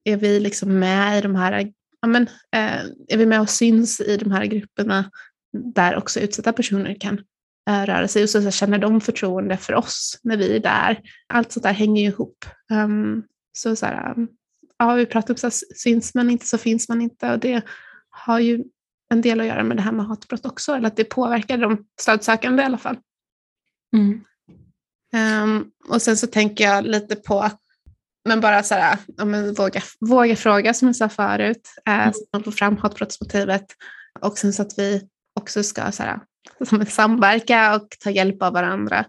Är 0.03 0.17
vi 0.17 0.39
liksom 0.39 0.79
med 0.79 1.17
i 1.17 1.21
de 1.21 1.35
här, 1.35 1.71
ja 2.01 2.07
men, 2.07 2.23
eh, 2.55 2.83
är 3.07 3.17
vi 3.17 3.25
med 3.25 3.41
och 3.41 3.49
syns 3.49 4.01
i 4.01 4.17
de 4.17 4.31
här 4.31 4.45
grupperna 4.45 5.11
där 5.75 5.95
också 5.95 6.19
utsatta 6.19 6.53
personer 6.53 6.97
kan 6.99 7.21
röra 7.69 8.07
sig 8.07 8.23
och 8.23 8.29
så, 8.29 8.41
så 8.41 8.51
känner 8.51 8.77
de 8.77 9.01
förtroende 9.01 9.57
för 9.57 9.73
oss 9.73 10.19
när 10.23 10.37
vi 10.37 10.55
är 10.55 10.59
där. 10.59 11.01
Allt 11.27 11.51
sånt 11.51 11.63
där 11.63 11.73
hänger 11.73 12.01
ju 12.01 12.07
ihop. 12.07 12.45
Um, 12.71 13.23
så 13.51 13.75
så 13.75 13.85
här, 13.85 14.15
ja, 14.77 14.93
vi 14.93 15.05
pratar 15.05 15.33
om 15.33 15.37
så 15.37 15.47
här, 15.47 15.53
syns 15.75 16.15
man 16.15 16.29
inte 16.29 16.45
så 16.45 16.57
finns 16.57 16.89
man 16.89 17.01
inte 17.01 17.31
och 17.31 17.39
det 17.39 17.61
har 18.09 18.39
ju 18.39 18.63
en 19.09 19.21
del 19.21 19.41
att 19.41 19.47
göra 19.47 19.63
med 19.63 19.77
det 19.77 19.83
här 19.83 19.91
med 19.91 20.05
hatbrott 20.05 20.45
också, 20.45 20.73
eller 20.73 20.87
att 20.87 20.95
det 20.95 21.03
påverkar 21.03 21.57
de 21.57 21.85
stödsökande 22.01 22.63
i 22.63 22.65
alla 22.65 22.77
fall. 22.77 22.97
Mm. 23.95 24.23
Um, 25.43 25.71
och 25.89 26.01
sen 26.01 26.17
så 26.17 26.27
tänker 26.27 26.63
jag 26.63 26.85
lite 26.85 27.15
på, 27.15 27.49
men 28.25 28.41
bara 28.41 28.63
så 28.63 28.75
här, 28.75 28.97
ja, 29.17 29.25
men 29.25 29.53
våga, 29.53 29.81
våga 29.99 30.35
fråga 30.35 30.73
som 30.73 30.87
jag 30.87 30.95
sa 30.95 31.09
förut, 31.09 31.69
uh, 31.89 31.95
mm. 31.95 32.13
så 32.13 32.25
man 32.33 32.43
får 32.43 32.51
fram 32.51 32.77
hatbrottsmotivet 32.77 33.65
och 34.19 34.37
sen 34.37 34.53
så 34.53 34.61
att 34.61 34.79
vi 34.79 35.09
också 35.39 35.63
ska 35.63 35.91
så 35.91 36.03
här, 36.03 36.19
som 36.67 36.85
samverka 36.85 37.75
och 37.75 37.87
ta 37.99 38.09
hjälp 38.09 38.41
av 38.43 38.53
varandra. 38.53 39.05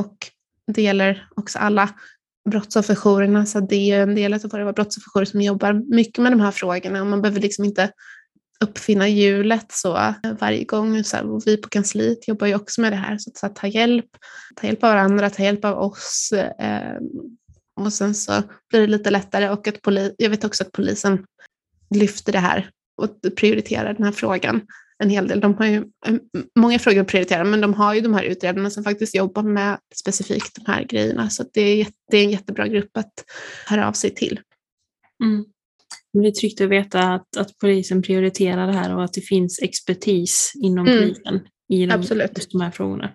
Och 0.00 0.16
det 0.66 0.82
gäller 0.82 1.28
också 1.36 1.58
alla 1.58 1.88
brottsofferjourerna, 2.50 3.46
så 3.46 3.60
det 3.60 3.90
är 3.90 4.02
en 4.02 4.14
del 4.14 4.34
av 4.34 4.40
våra 4.40 4.72
brottsofferjourer 4.72 5.24
som 5.24 5.40
jobbar 5.40 5.72
mycket 5.72 6.22
med 6.22 6.32
de 6.32 6.40
här 6.40 6.50
frågorna 6.50 7.04
man 7.04 7.22
behöver 7.22 7.40
liksom 7.40 7.64
inte 7.64 7.92
uppfinna 8.60 9.08
hjulet 9.08 9.66
så 9.72 10.14
varje 10.40 10.64
gång. 10.64 11.04
Så 11.04 11.16
här, 11.16 11.44
vi 11.44 11.56
på 11.56 11.68
kansliet 11.68 12.28
jobbar 12.28 12.46
ju 12.46 12.54
också 12.54 12.80
med 12.80 12.92
det 12.92 12.96
här, 12.96 13.18
så 13.18 13.30
att, 13.30 13.36
så 13.36 13.46
att 13.46 13.56
ta 13.56 13.66
hjälp, 13.66 14.06
ta 14.56 14.66
hjälp 14.66 14.84
av 14.84 14.90
varandra, 14.90 15.30
ta 15.30 15.42
hjälp 15.42 15.64
av 15.64 15.78
oss. 15.78 16.32
Eh, 16.58 16.96
och 17.76 17.92
sen 17.92 18.14
så 18.14 18.42
blir 18.70 18.80
det 18.80 18.86
lite 18.86 19.10
lättare 19.10 19.48
och 19.48 19.68
att 19.68 19.82
poli 19.82 20.14
jag 20.18 20.30
vet 20.30 20.44
också 20.44 20.64
att 20.64 20.72
polisen 20.72 21.24
lyfter 21.94 22.32
det 22.32 22.38
här 22.38 22.70
och 22.96 23.10
prioriterar 23.36 23.94
den 23.94 24.04
här 24.04 24.12
frågan 24.12 24.60
en 24.98 25.10
hel 25.10 25.28
del. 25.28 25.40
De 25.40 25.54
har 25.54 25.66
ju 25.66 25.76
eh, 25.76 26.14
många 26.58 26.78
frågor 26.78 27.00
att 27.00 27.08
prioritera, 27.08 27.44
men 27.44 27.60
de 27.60 27.74
har 27.74 27.94
ju 27.94 28.00
de 28.00 28.14
här 28.14 28.22
utredarna 28.22 28.70
som 28.70 28.84
faktiskt 28.84 29.14
jobbar 29.14 29.42
med 29.42 29.78
specifikt 29.94 30.54
de 30.54 30.72
här 30.72 30.84
grejerna. 30.84 31.30
Så 31.30 31.44
det 31.52 31.60
är, 31.60 31.86
det 32.10 32.16
är 32.16 32.24
en 32.24 32.30
jättebra 32.30 32.68
grupp 32.68 32.96
att 32.96 33.24
höra 33.66 33.88
av 33.88 33.92
sig 33.92 34.14
till. 34.14 34.40
Mm. 35.24 35.44
Det 36.12 36.28
är 36.28 36.32
tryggt 36.32 36.60
att 36.60 36.68
veta 36.68 37.00
att, 37.00 37.36
att 37.36 37.58
polisen 37.58 38.02
prioriterar 38.02 38.66
det 38.66 38.72
här 38.72 38.96
och 38.96 39.04
att 39.04 39.12
det 39.12 39.20
finns 39.20 39.62
expertis 39.62 40.52
inom 40.62 40.86
mm. 40.86 40.98
polisen 40.98 41.40
i 41.68 41.86
de, 41.86 41.94
Absolut. 41.94 42.48
de 42.52 42.60
här 42.60 42.70
frågorna. 42.70 43.12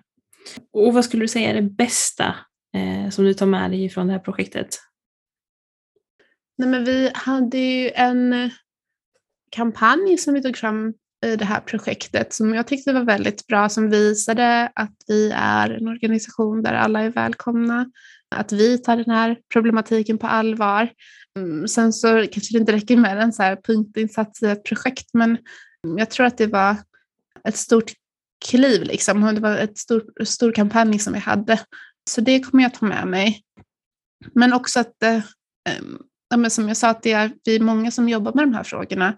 Och 0.72 0.94
vad 0.94 1.04
skulle 1.04 1.24
du 1.24 1.28
säga 1.28 1.50
är 1.50 1.54
det 1.54 1.62
bästa 1.62 2.34
eh, 2.76 3.10
som 3.10 3.24
du 3.24 3.34
tar 3.34 3.46
med 3.46 3.70
dig 3.70 3.88
från 3.88 4.06
det 4.06 4.12
här 4.12 4.20
projektet? 4.20 4.68
Nej, 6.58 6.68
men 6.68 6.84
vi 6.84 7.10
hade 7.14 7.58
ju 7.58 7.90
en 7.90 8.50
kampanj 9.50 10.18
som 10.18 10.34
vi 10.34 10.42
tog 10.42 10.56
fram 10.56 10.94
i 11.24 11.36
det 11.36 11.44
här 11.44 11.60
projektet 11.60 12.32
som 12.32 12.54
jag 12.54 12.66
tyckte 12.66 12.92
var 12.92 13.04
väldigt 13.04 13.46
bra, 13.46 13.68
som 13.68 13.90
visade 13.90 14.72
att 14.74 14.94
vi 15.06 15.30
är 15.34 15.70
en 15.70 15.88
organisation 15.88 16.62
där 16.62 16.72
alla 16.72 17.00
är 17.00 17.10
välkomna, 17.10 17.90
att 18.36 18.52
vi 18.52 18.78
tar 18.78 18.96
den 18.96 19.10
här 19.10 19.36
problematiken 19.52 20.18
på 20.18 20.26
allvar. 20.26 20.90
Mm, 21.38 21.68
sen 21.68 21.92
så 21.92 22.08
kanske 22.08 22.54
det 22.54 22.58
inte 22.58 22.72
räcker 22.72 22.96
med 22.96 23.18
en 23.18 23.32
så 23.32 23.42
här 23.42 23.56
punktinsats 23.56 24.42
i 24.42 24.46
ett 24.46 24.64
projekt, 24.64 25.06
men 25.12 25.38
jag 25.96 26.10
tror 26.10 26.26
att 26.26 26.38
det 26.38 26.46
var 26.46 26.76
ett 27.48 27.56
stort 27.56 27.92
kliv, 28.46 28.82
liksom. 28.82 29.34
det 29.34 29.40
var 29.40 29.56
en 29.56 29.76
stor, 29.76 30.24
stor 30.24 30.52
kampanj 30.52 30.98
som 30.98 31.12
vi 31.12 31.18
hade. 31.18 31.60
Så 32.10 32.20
det 32.20 32.40
kommer 32.40 32.62
jag 32.62 32.74
ta 32.74 32.86
med 32.86 33.06
mig. 33.06 33.42
Men 34.34 34.52
också 34.52 34.80
att, 34.80 35.02
eh, 35.02 35.16
eh, 36.36 36.48
som 36.48 36.68
jag 36.68 36.76
sa, 36.76 36.88
att 36.88 37.02
det 37.02 37.12
är 37.12 37.32
vi 37.44 37.56
är 37.56 37.60
många 37.60 37.90
som 37.90 38.08
jobbar 38.08 38.32
med 38.34 38.44
de 38.44 38.54
här 38.54 38.64
frågorna 38.64 39.16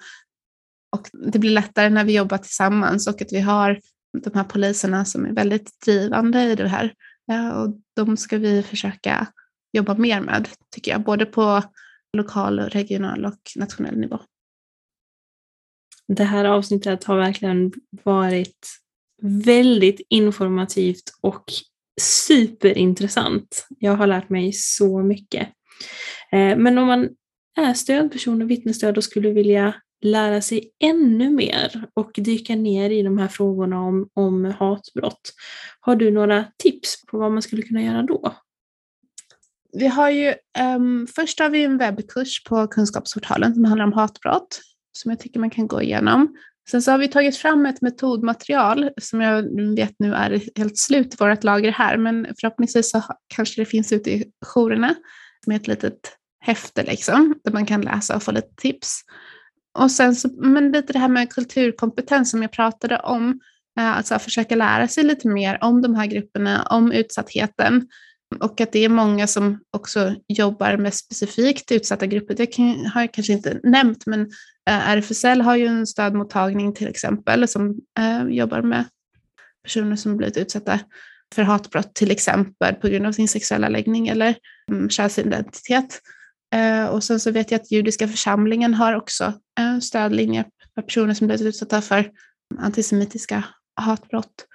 och 0.92 1.08
det 1.32 1.38
blir 1.38 1.50
lättare 1.50 1.90
när 1.90 2.04
vi 2.04 2.16
jobbar 2.16 2.38
tillsammans 2.38 3.06
och 3.06 3.22
att 3.22 3.32
vi 3.32 3.40
har 3.40 3.80
de 4.24 4.34
här 4.34 4.44
poliserna 4.44 5.04
som 5.04 5.26
är 5.26 5.32
väldigt 5.32 5.80
drivande 5.84 6.42
i 6.42 6.54
det 6.54 6.68
här. 6.68 6.94
Eh, 7.32 7.48
och 7.48 7.80
de 7.96 8.16
ska 8.16 8.38
vi 8.38 8.62
försöka 8.62 9.26
jobba 9.72 9.94
mer 9.94 10.20
med, 10.20 10.48
tycker 10.70 10.90
jag, 10.90 11.04
både 11.04 11.26
på 11.26 11.62
lokal, 12.12 12.60
regional 12.60 13.24
och 13.24 13.40
nationell 13.56 13.98
nivå. 13.98 14.20
Det 16.08 16.24
här 16.24 16.44
avsnittet 16.44 17.04
har 17.04 17.16
verkligen 17.16 17.72
varit 18.04 18.66
väldigt 19.22 20.00
informativt 20.08 21.12
och 21.20 21.44
superintressant. 22.00 23.66
Jag 23.78 23.96
har 23.96 24.06
lärt 24.06 24.28
mig 24.28 24.52
så 24.52 25.02
mycket. 25.02 25.48
Eh, 26.32 26.56
men 26.56 26.78
om 26.78 26.86
man 26.86 27.08
är 27.58 27.74
stödperson 27.74 28.42
och 28.42 28.50
vittnesstöd 28.50 28.96
och 28.96 29.04
skulle 29.04 29.30
vilja 29.30 29.74
lära 30.06 30.40
sig 30.40 30.70
ännu 30.84 31.30
mer 31.30 31.84
och 31.94 32.10
dyka 32.14 32.56
ner 32.56 32.90
i 32.90 33.02
de 33.02 33.18
här 33.18 33.28
frågorna 33.28 33.80
om, 33.80 34.08
om 34.14 34.44
hatbrott. 34.44 35.32
Har 35.80 35.96
du 35.96 36.10
några 36.10 36.44
tips 36.58 37.06
på 37.06 37.18
vad 37.18 37.32
man 37.32 37.42
skulle 37.42 37.62
kunna 37.62 37.82
göra 37.82 38.02
då? 38.02 38.34
Vi 39.72 39.86
har 39.86 40.10
ju, 40.10 40.34
um, 40.76 41.06
först 41.06 41.40
har 41.40 41.48
vi 41.48 41.64
en 41.64 41.78
webbkurs 41.78 42.44
på 42.44 42.66
Kunskapsportalen 42.66 43.54
som 43.54 43.64
handlar 43.64 43.84
om 43.84 43.92
hatbrott 43.92 44.60
som 44.92 45.10
jag 45.10 45.20
tycker 45.20 45.40
man 45.40 45.50
kan 45.50 45.66
gå 45.66 45.82
igenom. 45.82 46.36
Sen 46.70 46.82
så 46.82 46.90
har 46.90 46.98
vi 46.98 47.08
tagit 47.08 47.36
fram 47.36 47.66
ett 47.66 47.82
metodmaterial 47.82 48.90
som 49.00 49.20
jag 49.20 49.42
vet 49.76 49.94
nu 49.98 50.14
är 50.14 50.42
helt 50.56 50.78
slut 50.78 51.14
i 51.14 51.16
vårt 51.18 51.44
lager 51.44 51.72
här, 51.72 51.96
men 51.96 52.26
förhoppningsvis 52.40 52.90
så 52.90 53.02
kanske 53.34 53.60
det 53.60 53.66
finns 53.66 53.92
ute 53.92 54.10
i 54.10 54.24
jourerna 54.54 54.94
med 55.46 55.56
ett 55.56 55.66
litet 55.66 56.16
häfte 56.40 56.82
liksom, 56.82 57.34
där 57.44 57.52
man 57.52 57.66
kan 57.66 57.80
läsa 57.80 58.16
och 58.16 58.22
få 58.22 58.32
lite 58.32 58.54
tips. 58.56 59.00
Och 59.76 59.90
sen 59.90 60.16
så, 60.16 60.28
men 60.36 60.72
lite 60.72 60.92
det 60.92 60.98
här 60.98 61.08
med 61.08 61.32
kulturkompetens 61.32 62.30
som 62.30 62.42
jag 62.42 62.52
pratade 62.52 62.98
om, 62.98 63.40
eh, 63.78 63.96
alltså 63.96 64.14
att 64.14 64.22
försöka 64.22 64.56
lära 64.56 64.88
sig 64.88 65.04
lite 65.04 65.28
mer 65.28 65.58
om 65.60 65.82
de 65.82 65.94
här 65.94 66.06
grupperna, 66.06 66.62
om 66.62 66.92
utsattheten. 66.92 67.88
Och 68.40 68.60
att 68.60 68.72
det 68.72 68.84
är 68.84 68.88
många 68.88 69.26
som 69.26 69.60
också 69.70 70.14
jobbar 70.28 70.76
med 70.76 70.94
specifikt 70.94 71.72
utsatta 71.72 72.06
grupper. 72.06 72.34
Det 72.34 72.56
har 72.94 73.00
jag 73.00 73.12
kanske 73.12 73.32
inte 73.32 73.60
nämnt, 73.62 74.06
men 74.06 74.20
eh, 74.70 74.88
RFSL 74.88 75.40
har 75.40 75.56
ju 75.56 75.66
en 75.66 75.86
stödmottagning 75.86 76.74
till 76.74 76.88
exempel 76.88 77.48
som 77.48 77.74
eh, 77.98 78.28
jobbar 78.28 78.62
med 78.62 78.84
personer 79.62 79.96
som 79.96 80.16
blivit 80.16 80.36
utsatta 80.36 80.80
för 81.34 81.42
hatbrott 81.42 81.94
till 81.94 82.10
exempel 82.10 82.74
på 82.74 82.88
grund 82.88 83.06
av 83.06 83.12
sin 83.12 83.28
sexuella 83.28 83.68
läggning 83.68 84.08
eller 84.08 84.34
um, 84.72 84.90
könsidentitet. 84.90 86.00
Eh, 86.54 86.86
och 86.86 87.04
sen 87.04 87.20
så 87.20 87.30
vet 87.30 87.50
jag 87.50 87.60
att 87.60 87.70
judiska 87.70 88.08
församlingen 88.08 88.74
har 88.74 88.94
också 88.94 89.24
eh, 89.24 89.34
en 89.58 89.82
stödlinje 89.82 90.44
för 90.74 90.82
personer 90.82 91.14
som 91.14 91.26
blivit 91.26 91.46
utsatta 91.46 91.80
för 91.80 92.10
antisemitiska 92.58 93.44
hatbrott. 93.80 94.46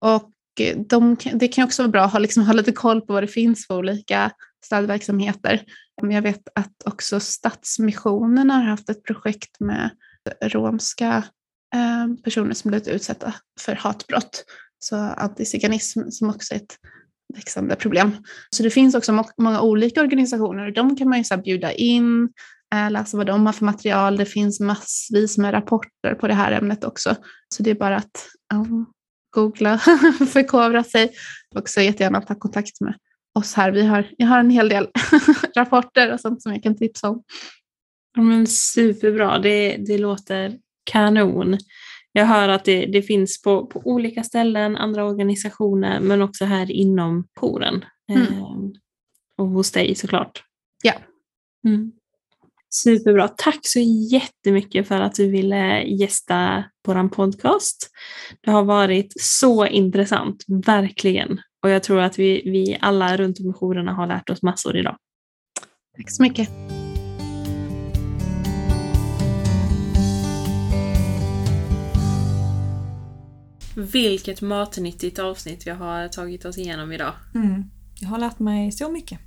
Och 0.00 0.30
eh, 0.60 0.78
de, 0.78 1.16
det 1.34 1.48
kan 1.48 1.64
också 1.64 1.82
vara 1.82 1.90
bra 1.90 2.04
att 2.04 2.12
ha, 2.12 2.18
liksom, 2.18 2.42
ha 2.42 2.52
lite 2.52 2.72
koll 2.72 3.00
på 3.00 3.12
vad 3.12 3.22
det 3.22 3.28
finns 3.28 3.66
för 3.66 3.78
olika 3.78 4.30
stödverksamheter. 4.64 5.64
Jag 6.02 6.22
vet 6.22 6.48
att 6.54 6.82
också 6.84 7.20
Stadsmissionen 7.20 8.50
har 8.50 8.62
haft 8.62 8.90
ett 8.90 9.02
projekt 9.02 9.60
med 9.60 9.90
romska 10.42 11.24
personer 12.24 12.54
som 12.54 12.70
blivit 12.70 12.88
utsatta 12.88 13.34
för 13.60 13.74
hatbrott. 13.74 14.44
Så 14.78 14.96
antiziganism 14.96 16.10
som 16.10 16.30
också 16.30 16.54
är 16.54 16.56
ett 16.56 16.76
växande 17.34 17.76
problem. 17.76 18.16
Så 18.50 18.62
det 18.62 18.70
finns 18.70 18.94
också 18.94 19.24
många 19.38 19.60
olika 19.60 20.00
organisationer 20.00 20.66
och 20.66 20.72
de 20.72 20.96
kan 20.96 21.08
man 21.08 21.18
ju 21.18 21.24
så 21.24 21.36
bjuda 21.36 21.72
in, 21.72 22.28
eh, 22.74 22.90
läsa 22.90 23.16
vad 23.16 23.26
de 23.26 23.46
har 23.46 23.52
för 23.52 23.64
material. 23.64 24.16
Det 24.16 24.26
finns 24.26 24.60
massvis 24.60 25.38
med 25.38 25.54
rapporter 25.54 26.14
på 26.14 26.28
det 26.28 26.34
här 26.34 26.52
ämnet 26.52 26.84
också. 26.84 27.16
Så 27.54 27.62
det 27.62 27.70
är 27.70 27.74
bara 27.74 27.96
att 27.96 28.26
um, 28.54 28.86
googla, 29.30 29.78
förkovra 30.32 30.84
sig 30.84 31.12
och 31.54 31.60
också 31.60 31.80
jättegärna 31.80 32.20
ta 32.20 32.34
kontakt 32.34 32.80
med 32.80 32.94
oss 33.38 33.54
här. 33.54 33.70
Vi 33.70 33.86
har, 33.86 34.10
jag 34.16 34.26
har 34.26 34.38
en 34.38 34.50
hel 34.50 34.68
del 34.68 34.88
rapporter 35.56 36.12
och 36.12 36.20
sånt 36.20 36.42
som 36.42 36.52
jag 36.52 36.62
kan 36.62 36.76
tipsa 36.76 37.08
om. 37.08 37.22
Ja, 38.16 38.22
men 38.22 38.46
superbra, 38.46 39.38
det, 39.38 39.76
det 39.76 39.98
låter 39.98 40.58
kanon. 40.84 41.58
Jag 42.12 42.26
hör 42.26 42.48
att 42.48 42.64
det, 42.64 42.86
det 42.86 43.02
finns 43.02 43.42
på, 43.42 43.66
på 43.66 43.82
olika 43.84 44.22
ställen, 44.22 44.76
andra 44.76 45.04
organisationer, 45.04 46.00
men 46.00 46.22
också 46.22 46.44
här 46.44 46.70
inom 46.70 47.28
jouren. 47.40 47.84
Mm. 48.12 48.22
Eh, 48.22 48.46
och 49.36 49.48
hos 49.48 49.70
dig 49.70 49.94
såklart. 49.94 50.42
Ja. 50.82 50.92
Mm. 51.66 51.92
Superbra. 52.70 53.28
Tack 53.28 53.58
så 53.62 53.78
jättemycket 54.12 54.88
för 54.88 55.00
att 55.00 55.14
du 55.14 55.30
ville 55.30 55.82
gästa 55.82 56.64
vår 56.86 57.08
podcast. 57.08 57.90
Det 58.40 58.50
har 58.50 58.64
varit 58.64 59.12
så 59.16 59.66
intressant, 59.66 60.44
verkligen. 60.46 61.40
Och 61.62 61.70
jag 61.70 61.82
tror 61.82 62.00
att 62.00 62.18
vi, 62.18 62.42
vi 62.44 62.78
alla 62.80 63.16
runt 63.16 63.40
om 63.40 63.50
i 63.50 63.52
jourerna 63.52 63.92
har 63.92 64.06
lärt 64.06 64.30
oss 64.30 64.42
massor 64.42 64.76
idag. 64.76 64.96
Tack 65.96 66.10
så 66.10 66.22
mycket. 66.22 66.48
Vilket 73.76 74.42
matnyttigt 74.42 75.18
avsnitt 75.18 75.66
vi 75.66 75.70
har 75.70 76.08
tagit 76.08 76.44
oss 76.44 76.58
igenom 76.58 76.92
idag. 76.92 77.12
Mm. 77.34 77.64
Jag 78.00 78.08
har 78.08 78.18
lärt 78.18 78.38
mig 78.38 78.72
så 78.72 78.90
mycket. 78.90 79.18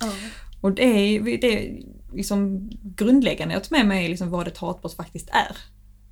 Ja. 0.00 0.12
Och 0.60 0.72
det 0.72 0.84
är, 0.84 1.38
det 1.40 1.68
är 1.68 1.82
liksom 2.14 2.70
grundläggande 2.82 3.56
att 3.56 3.64
ta 3.64 3.76
med 3.76 3.86
mig 3.86 4.08
liksom 4.08 4.30
vad 4.30 4.48
ett 4.48 4.58
hatbrott 4.58 4.96
faktiskt 4.96 5.30
är. 5.30 5.56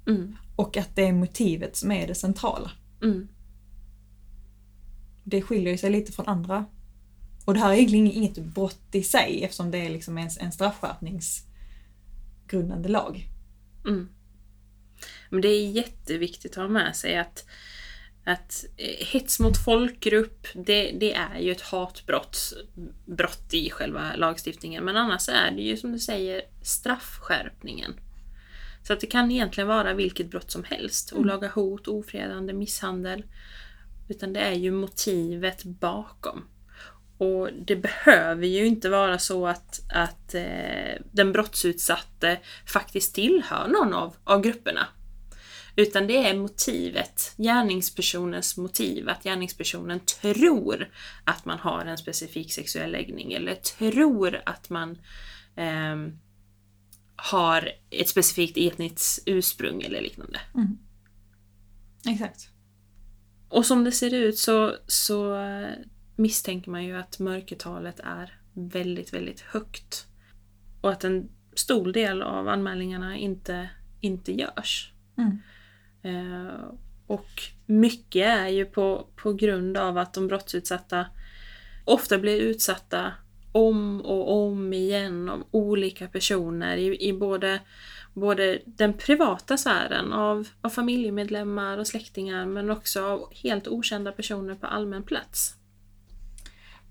Mm. 0.06 0.36
Och 0.56 0.76
att 0.76 0.96
det 0.96 1.02
är 1.02 1.12
motivet 1.12 1.76
som 1.76 1.92
är 1.92 2.06
det 2.06 2.14
centrala. 2.14 2.70
Mm. 3.02 3.28
Det 5.24 5.42
skiljer 5.42 5.76
sig 5.76 5.90
lite 5.90 6.12
från 6.12 6.28
andra. 6.28 6.64
Och 7.44 7.54
det 7.54 7.60
här 7.60 7.70
är 7.70 7.74
egentligen 7.74 8.06
inget 8.06 8.38
brott 8.38 8.88
i 8.92 9.02
sig 9.02 9.44
eftersom 9.44 9.70
det 9.70 9.78
är 9.78 9.90
liksom 9.90 10.18
en, 10.18 10.30
en 10.40 10.52
straffskärpningsgrundande 10.52 12.88
lag. 12.88 13.28
Mm. 13.86 14.08
Men 15.28 15.40
det 15.40 15.48
är 15.48 15.68
jätteviktigt 15.68 16.52
att 16.52 16.62
ha 16.62 16.68
med 16.68 16.96
sig 16.96 17.16
att, 17.16 17.44
att 18.24 18.64
eh, 18.76 19.06
hets 19.06 19.40
mot 19.40 19.64
folkgrupp, 19.64 20.46
det, 20.54 20.92
det 21.00 21.14
är 21.14 21.38
ju 21.38 21.52
ett 21.52 21.60
hatbrott 21.60 22.52
brott 23.06 23.54
i 23.54 23.70
själva 23.70 24.16
lagstiftningen. 24.16 24.84
Men 24.84 24.96
annars 24.96 25.28
är 25.28 25.50
det 25.50 25.62
ju 25.62 25.76
som 25.76 25.92
du 25.92 25.98
säger 25.98 26.42
straffskärpningen. 26.62 27.94
Så 28.86 28.92
att 28.92 29.00
det 29.00 29.06
kan 29.06 29.30
egentligen 29.30 29.68
vara 29.68 29.94
vilket 29.94 30.30
brott 30.30 30.50
som 30.50 30.64
helst. 30.64 31.12
Olaga 31.12 31.48
hot, 31.48 31.88
ofredande, 31.88 32.52
misshandel. 32.52 33.24
Utan 34.08 34.32
det 34.32 34.40
är 34.40 34.52
ju 34.54 34.70
motivet 34.70 35.64
bakom. 35.64 36.48
Och 37.18 37.48
det 37.52 37.76
behöver 37.76 38.46
ju 38.46 38.66
inte 38.66 38.88
vara 38.88 39.18
så 39.18 39.46
att, 39.46 39.80
att 39.92 40.34
eh, 40.34 41.02
den 41.12 41.32
brottsutsatte 41.32 42.38
faktiskt 42.66 43.14
tillhör 43.14 43.68
någon 43.68 43.94
av, 43.94 44.16
av 44.24 44.40
grupperna. 44.40 44.86
Utan 45.76 46.06
det 46.06 46.16
är 46.16 46.36
motivet, 46.36 47.34
gärningspersonens 47.36 48.56
motiv, 48.56 49.08
att 49.08 49.22
gärningspersonen 49.22 50.00
tror 50.00 50.88
att 51.24 51.44
man 51.44 51.58
har 51.58 51.84
en 51.84 51.98
specifik 51.98 52.52
sexuell 52.52 52.92
läggning 52.92 53.32
eller 53.32 53.54
tror 53.54 54.40
att 54.46 54.70
man 54.70 54.98
ehm, 55.56 56.18
har 57.16 57.70
ett 57.90 58.08
specifikt 58.08 58.56
etniskt 58.56 59.22
ursprung 59.26 59.82
eller 59.82 60.00
liknande. 60.00 60.40
Exakt. 62.08 62.48
Och 63.48 63.66
som 63.66 63.84
det 63.84 63.92
ser 63.92 64.14
ut 64.14 64.38
så, 64.38 64.76
så 64.86 65.40
eh, 65.40 65.70
misstänker 66.16 66.70
man 66.70 66.84
ju 66.84 66.96
att 66.96 67.18
mörkertalet 67.18 68.00
är 68.00 68.40
väldigt, 68.52 69.14
väldigt 69.14 69.40
högt. 69.40 70.06
Och 70.80 70.90
att 70.90 71.04
en 71.04 71.28
stor 71.54 71.92
del 71.92 72.22
av 72.22 72.48
anmälningarna 72.48 73.16
inte, 73.16 73.70
inte 74.00 74.32
görs. 74.32 74.92
Mm. 75.18 75.38
Eh, 76.04 76.64
och 77.06 77.42
mycket 77.66 78.26
är 78.26 78.48
ju 78.48 78.64
på, 78.64 79.06
på 79.16 79.32
grund 79.32 79.76
av 79.76 79.98
att 79.98 80.14
de 80.14 80.28
brottsutsatta 80.28 81.06
ofta 81.84 82.18
blir 82.18 82.40
utsatta 82.40 83.12
om 83.52 84.00
och 84.00 84.32
om 84.32 84.72
igen 84.72 85.28
av 85.28 85.46
olika 85.50 86.08
personer 86.08 86.76
i, 86.76 87.08
i 87.08 87.12
både, 87.12 87.60
både 88.14 88.58
den 88.64 88.92
privata 88.92 89.56
sfären 89.56 90.12
av, 90.12 90.48
av 90.60 90.70
familjemedlemmar 90.70 91.78
och 91.78 91.86
släktingar 91.86 92.46
men 92.46 92.70
också 92.70 93.04
av 93.04 93.34
helt 93.34 93.68
okända 93.68 94.12
personer 94.12 94.54
på 94.54 94.66
allmän 94.66 95.02
plats. 95.02 95.54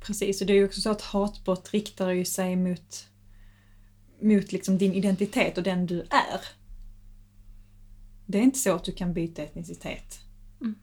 Precis, 0.02 0.42
och 0.42 0.48
det 0.48 0.54
är 0.54 0.58
ju 0.58 0.66
också 0.66 0.82
så 0.82 0.90
att 0.90 1.02
hatbrott 1.02 1.70
riktar 1.74 2.10
ju 2.10 2.26
sig 2.26 2.56
mot, 2.56 3.08
mot 4.22 4.52
liksom 4.52 4.78
din 4.78 4.94
identitet 4.94 5.58
och 5.58 5.64
den 5.64 5.86
du 5.86 6.00
är. 6.00 6.63
Det 8.26 8.38
är 8.38 8.42
inte 8.42 8.60
så 8.60 8.76
att 8.76 8.84
du 8.84 8.92
kan 8.92 9.14
byta 9.14 9.42
etnicitet. 9.44 10.20
Mm. 10.62 10.76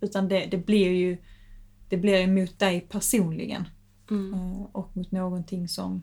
Utan 0.00 0.28
det, 0.28 0.46
det 0.46 0.58
blir 0.58 0.90
ju 0.90 1.16
det 1.88 1.96
blir 1.96 2.18
ju 2.18 2.26
mot 2.26 2.58
dig 2.58 2.80
personligen 2.80 3.68
Mm. 4.10 4.34
eh, 4.34 4.62
och 4.62 4.96
mot 4.96 5.12
någonting 5.12 5.68
som, 5.68 6.02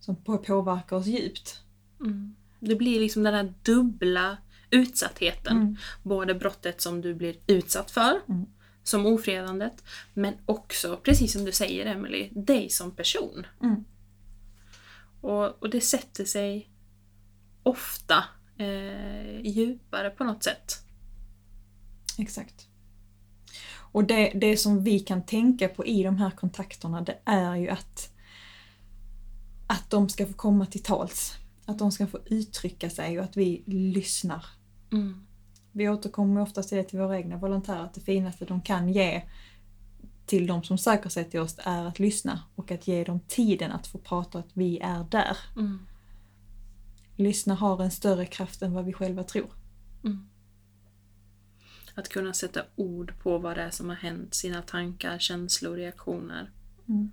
som 0.00 0.16
på- 0.16 0.38
påverkar 0.38 0.96
oss 0.96 1.06
djupt. 1.06 1.62
Mm. 2.00 2.34
Det 2.60 2.74
blir 2.76 3.00
liksom 3.00 3.22
den 3.22 3.34
här 3.34 3.54
dubbla 3.62 4.36
utsattheten. 4.70 5.56
Mm. 5.56 5.76
Både 6.02 6.34
brottet 6.34 6.80
som 6.80 7.00
du 7.00 7.14
blir 7.14 7.36
utsatt 7.46 7.90
för, 7.90 8.20
Mm. 8.28 8.46
som 8.82 9.06
ofredandet, 9.06 9.84
men 10.14 10.34
också, 10.46 11.00
precis 11.02 11.32
som 11.32 11.44
du 11.44 11.52
säger 11.52 11.86
Emily, 11.86 12.28
dig 12.32 12.70
som 12.70 12.90
person. 12.90 13.46
Mm. 13.62 13.84
Och, 15.20 15.62
och 15.62 15.70
det 15.70 15.80
sätter 15.80 16.24
sig 16.24 16.70
ofta 17.62 18.24
eh, 18.58 19.40
djupare 19.40 20.10
på 20.10 20.24
något 20.24 20.42
sätt. 20.42 20.84
Exakt. 22.18 22.68
Och 23.92 24.04
det, 24.04 24.32
det 24.34 24.56
som 24.56 24.84
vi 24.84 25.00
kan 25.00 25.22
tänka 25.22 25.68
på 25.68 25.86
i 25.86 26.02
de 26.02 26.16
här 26.16 26.30
kontakterna 26.30 27.00
det 27.00 27.18
är 27.24 27.56
ju 27.56 27.68
att, 27.68 28.12
att 29.66 29.90
de 29.90 30.08
ska 30.08 30.26
få 30.26 30.32
komma 30.32 30.66
till 30.66 30.82
tals. 30.82 31.34
Att 31.66 31.78
de 31.78 31.92
ska 31.92 32.06
få 32.06 32.18
uttrycka 32.26 32.90
sig 32.90 33.18
och 33.18 33.24
att 33.24 33.36
vi 33.36 33.62
lyssnar. 33.66 34.46
Mm. 34.92 35.26
Vi 35.72 35.88
återkommer 35.88 36.40
ofta 36.40 36.62
till 36.62 36.78
det 36.78 36.84
till 36.84 36.98
våra 36.98 37.16
egna 37.18 37.36
volontärer 37.36 37.84
att 37.84 37.94
det 37.94 38.00
finaste 38.00 38.44
de 38.44 38.60
kan 38.60 38.88
ge 38.88 39.22
till 40.26 40.46
de 40.46 40.62
som 40.62 40.78
söker 40.78 41.08
sig 41.08 41.30
till 41.30 41.40
oss 41.40 41.56
är 41.58 41.84
att 41.84 41.98
lyssna 41.98 42.40
och 42.54 42.70
att 42.70 42.88
ge 42.88 43.04
dem 43.04 43.20
tiden 43.28 43.72
att 43.72 43.86
få 43.86 43.98
prata 43.98 44.38
att 44.38 44.50
vi 44.52 44.78
är 44.78 45.04
där. 45.10 45.36
Mm. 45.56 45.86
Lyssna 47.18 47.54
har 47.54 47.82
en 47.82 47.90
större 47.90 48.26
kraft 48.26 48.62
än 48.62 48.72
vad 48.72 48.84
vi 48.84 48.92
själva 48.92 49.22
tror. 49.22 49.50
Att 51.94 52.08
kunna 52.08 52.32
sätta 52.32 52.62
ord 52.76 53.12
på 53.22 53.38
vad 53.38 53.56
det 53.56 53.62
är 53.62 53.70
som 53.70 53.88
har 53.88 53.96
hänt, 53.96 54.34
sina 54.34 54.62
tankar, 54.62 55.18
känslor, 55.18 55.76
reaktioner. 55.76 56.50
Mm. 56.88 57.10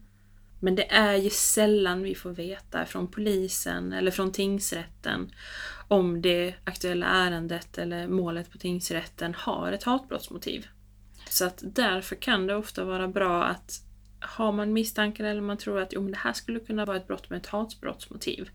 Men 0.60 0.76
det 0.76 0.92
är 0.92 1.16
ju 1.16 1.30
sällan 1.30 2.04
vi 2.04 2.16
får 2.16 2.32
veta 2.32 2.86
från 2.86 3.12
polisen 3.12 3.94
eller 3.94 4.12
från 4.12 4.32
tingsrätten 4.32 5.32
om 5.88 6.22
det 6.22 6.56
aktuella 6.64 7.06
ärendet 7.06 7.78
eller 7.78 8.08
målet 8.08 8.52
på 8.52 8.58
tingsrätten 8.58 9.34
har 9.38 9.72
ett 9.72 9.84
hatbrottsmotiv. 9.84 10.68
Så 11.30 11.46
att 11.46 11.64
därför 11.66 12.16
kan 12.16 12.48
det 12.48 12.56
ofta 12.56 12.84
vara 12.84 13.08
bra 13.08 13.44
att 13.44 13.82
har 14.20 14.52
man 14.52 14.74
misstankar 14.74 15.24
eller 15.24 15.42
man 15.42 15.58
tror 15.58 15.82
att 15.82 15.94
jo, 15.94 16.02
men 16.02 16.12
det 16.12 16.18
här 16.18 16.34
skulle 16.34 16.60
kunna 16.60 16.86
vara 16.86 16.98
ett 16.98 17.08
brott 17.08 17.30
med 17.30 17.38
ett 17.38 17.48
hatbrottsmotiv 17.48 18.50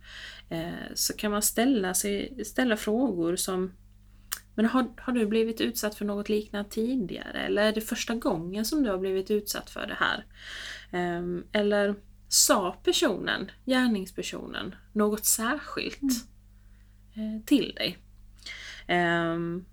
eh, 0.49 0.71
så 0.95 1.13
kan 1.13 1.31
man 1.31 1.43
ställa, 1.43 1.95
sig, 1.95 2.45
ställa 2.45 2.77
frågor 2.77 3.37
som 3.37 3.73
men 4.55 4.67
har, 4.67 4.89
har 4.97 5.13
du 5.13 5.27
blivit 5.27 5.61
utsatt 5.61 5.95
för 5.95 6.05
något 6.05 6.29
liknande 6.29 6.71
tidigare? 6.71 7.39
Eller 7.39 7.63
är 7.63 7.73
det 7.73 7.81
första 7.81 8.15
gången 8.15 8.65
som 8.65 8.83
du 8.83 8.91
har 8.91 8.99
blivit 8.99 9.31
utsatt 9.31 9.71
för 9.71 9.87
det 9.87 9.97
här? 9.99 10.27
Ehm, 10.93 11.45
eller 11.53 11.95
sa 12.29 12.77
personen, 12.85 13.51
gärningspersonen, 13.67 14.75
något 14.93 15.25
särskilt 15.25 16.03
eh, 17.15 17.45
till 17.47 17.75
dig? 17.77 17.99
Ehm, 18.87 19.65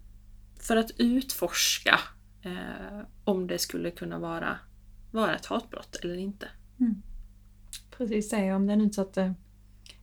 för 0.60 0.78
att 0.78 0.92
utforska 0.98 2.00
eh, 2.42 3.02
om 3.24 3.48
det 3.48 3.60
skulle 3.60 3.92
kunna 3.92 4.20
vara, 4.20 4.60
vara 5.18 5.36
ett 5.36 5.46
hatbrott 5.46 5.96
eller 5.96 6.16
inte. 6.16 6.48
Precis 7.98 8.30
det, 8.30 8.54
om 8.54 8.68
den 8.68 8.82
utsatte 8.82 9.34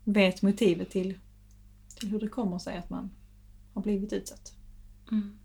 vet 0.04 0.42
motivet 0.42 0.90
till, 0.90 1.18
till 1.96 2.08
hur 2.08 2.20
det 2.20 2.28
kommer 2.28 2.58
sig 2.58 2.76
att 2.78 2.90
man 2.90 3.10
har 3.74 3.82
blivit 3.82 4.12
utsatt. 4.12 4.52
Mm. 5.10 5.38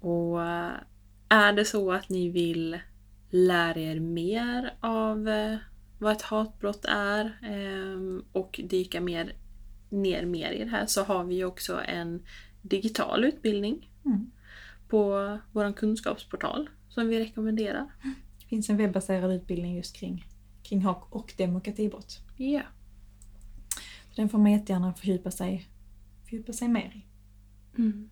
Och 0.00 0.42
eh, 0.42 0.72
är 1.28 1.52
det 1.52 1.64
så 1.64 1.92
att 1.92 2.08
ni 2.08 2.28
vill 2.28 2.78
lära 3.30 3.80
er 3.80 4.00
mer 4.00 4.74
av 4.80 5.28
eh, 5.28 5.56
vad 5.98 6.12
ett 6.12 6.22
hatbrott 6.22 6.84
är 6.84 7.38
ehm, 7.42 8.24
och 8.32 8.60
dyka 8.64 9.00
mer, 9.00 9.36
ner 9.90 10.26
mer 10.26 10.52
i 10.52 10.64
det 10.64 10.70
här 10.70 10.86
så 10.86 11.04
har 11.04 11.24
vi 11.24 11.44
också 11.44 11.80
en 11.80 12.22
digital 12.62 13.24
utbildning 13.24 13.88
Mm. 14.04 14.30
på 14.88 15.38
vår 15.52 15.72
kunskapsportal 15.72 16.70
som 16.94 17.08
vi 17.08 17.20
rekommenderar. 17.20 17.86
Det 18.38 18.46
finns 18.46 18.70
en 18.70 18.76
webbaserad 18.76 19.32
utbildning 19.32 19.76
just 19.76 19.96
kring, 19.96 20.26
kring 20.62 20.82
hat 20.82 21.06
och 21.10 21.34
demokratibrott. 21.36 22.20
Ja. 22.36 22.62
Så 24.10 24.20
den 24.20 24.28
får 24.28 24.38
man 24.38 24.52
jättegärna 24.52 24.94
fördjupa 24.94 25.30
sig, 25.30 25.68
fördjupa 26.24 26.52
sig 26.52 26.68
mer 26.68 27.04
i. 27.04 27.06
Mm. 27.78 28.10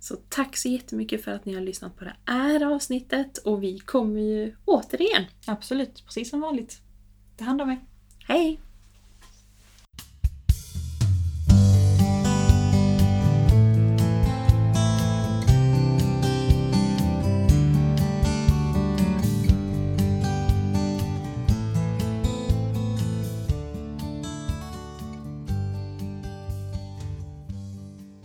Så 0.00 0.16
tack 0.28 0.56
så 0.56 0.68
jättemycket 0.68 1.24
för 1.24 1.30
att 1.30 1.44
ni 1.44 1.54
har 1.54 1.60
lyssnat 1.60 1.96
på 1.96 2.04
det 2.04 2.16
här 2.26 2.74
avsnittet 2.74 3.38
och 3.38 3.62
vi 3.62 3.78
kommer 3.78 4.20
ju 4.20 4.56
återigen. 4.64 5.24
Absolut, 5.46 6.04
precis 6.04 6.30
som 6.30 6.40
vanligt. 6.40 6.82
Det 7.36 7.44
handlar 7.44 7.64
om 7.64 7.70
er. 7.70 7.80
Hej! 8.28 8.60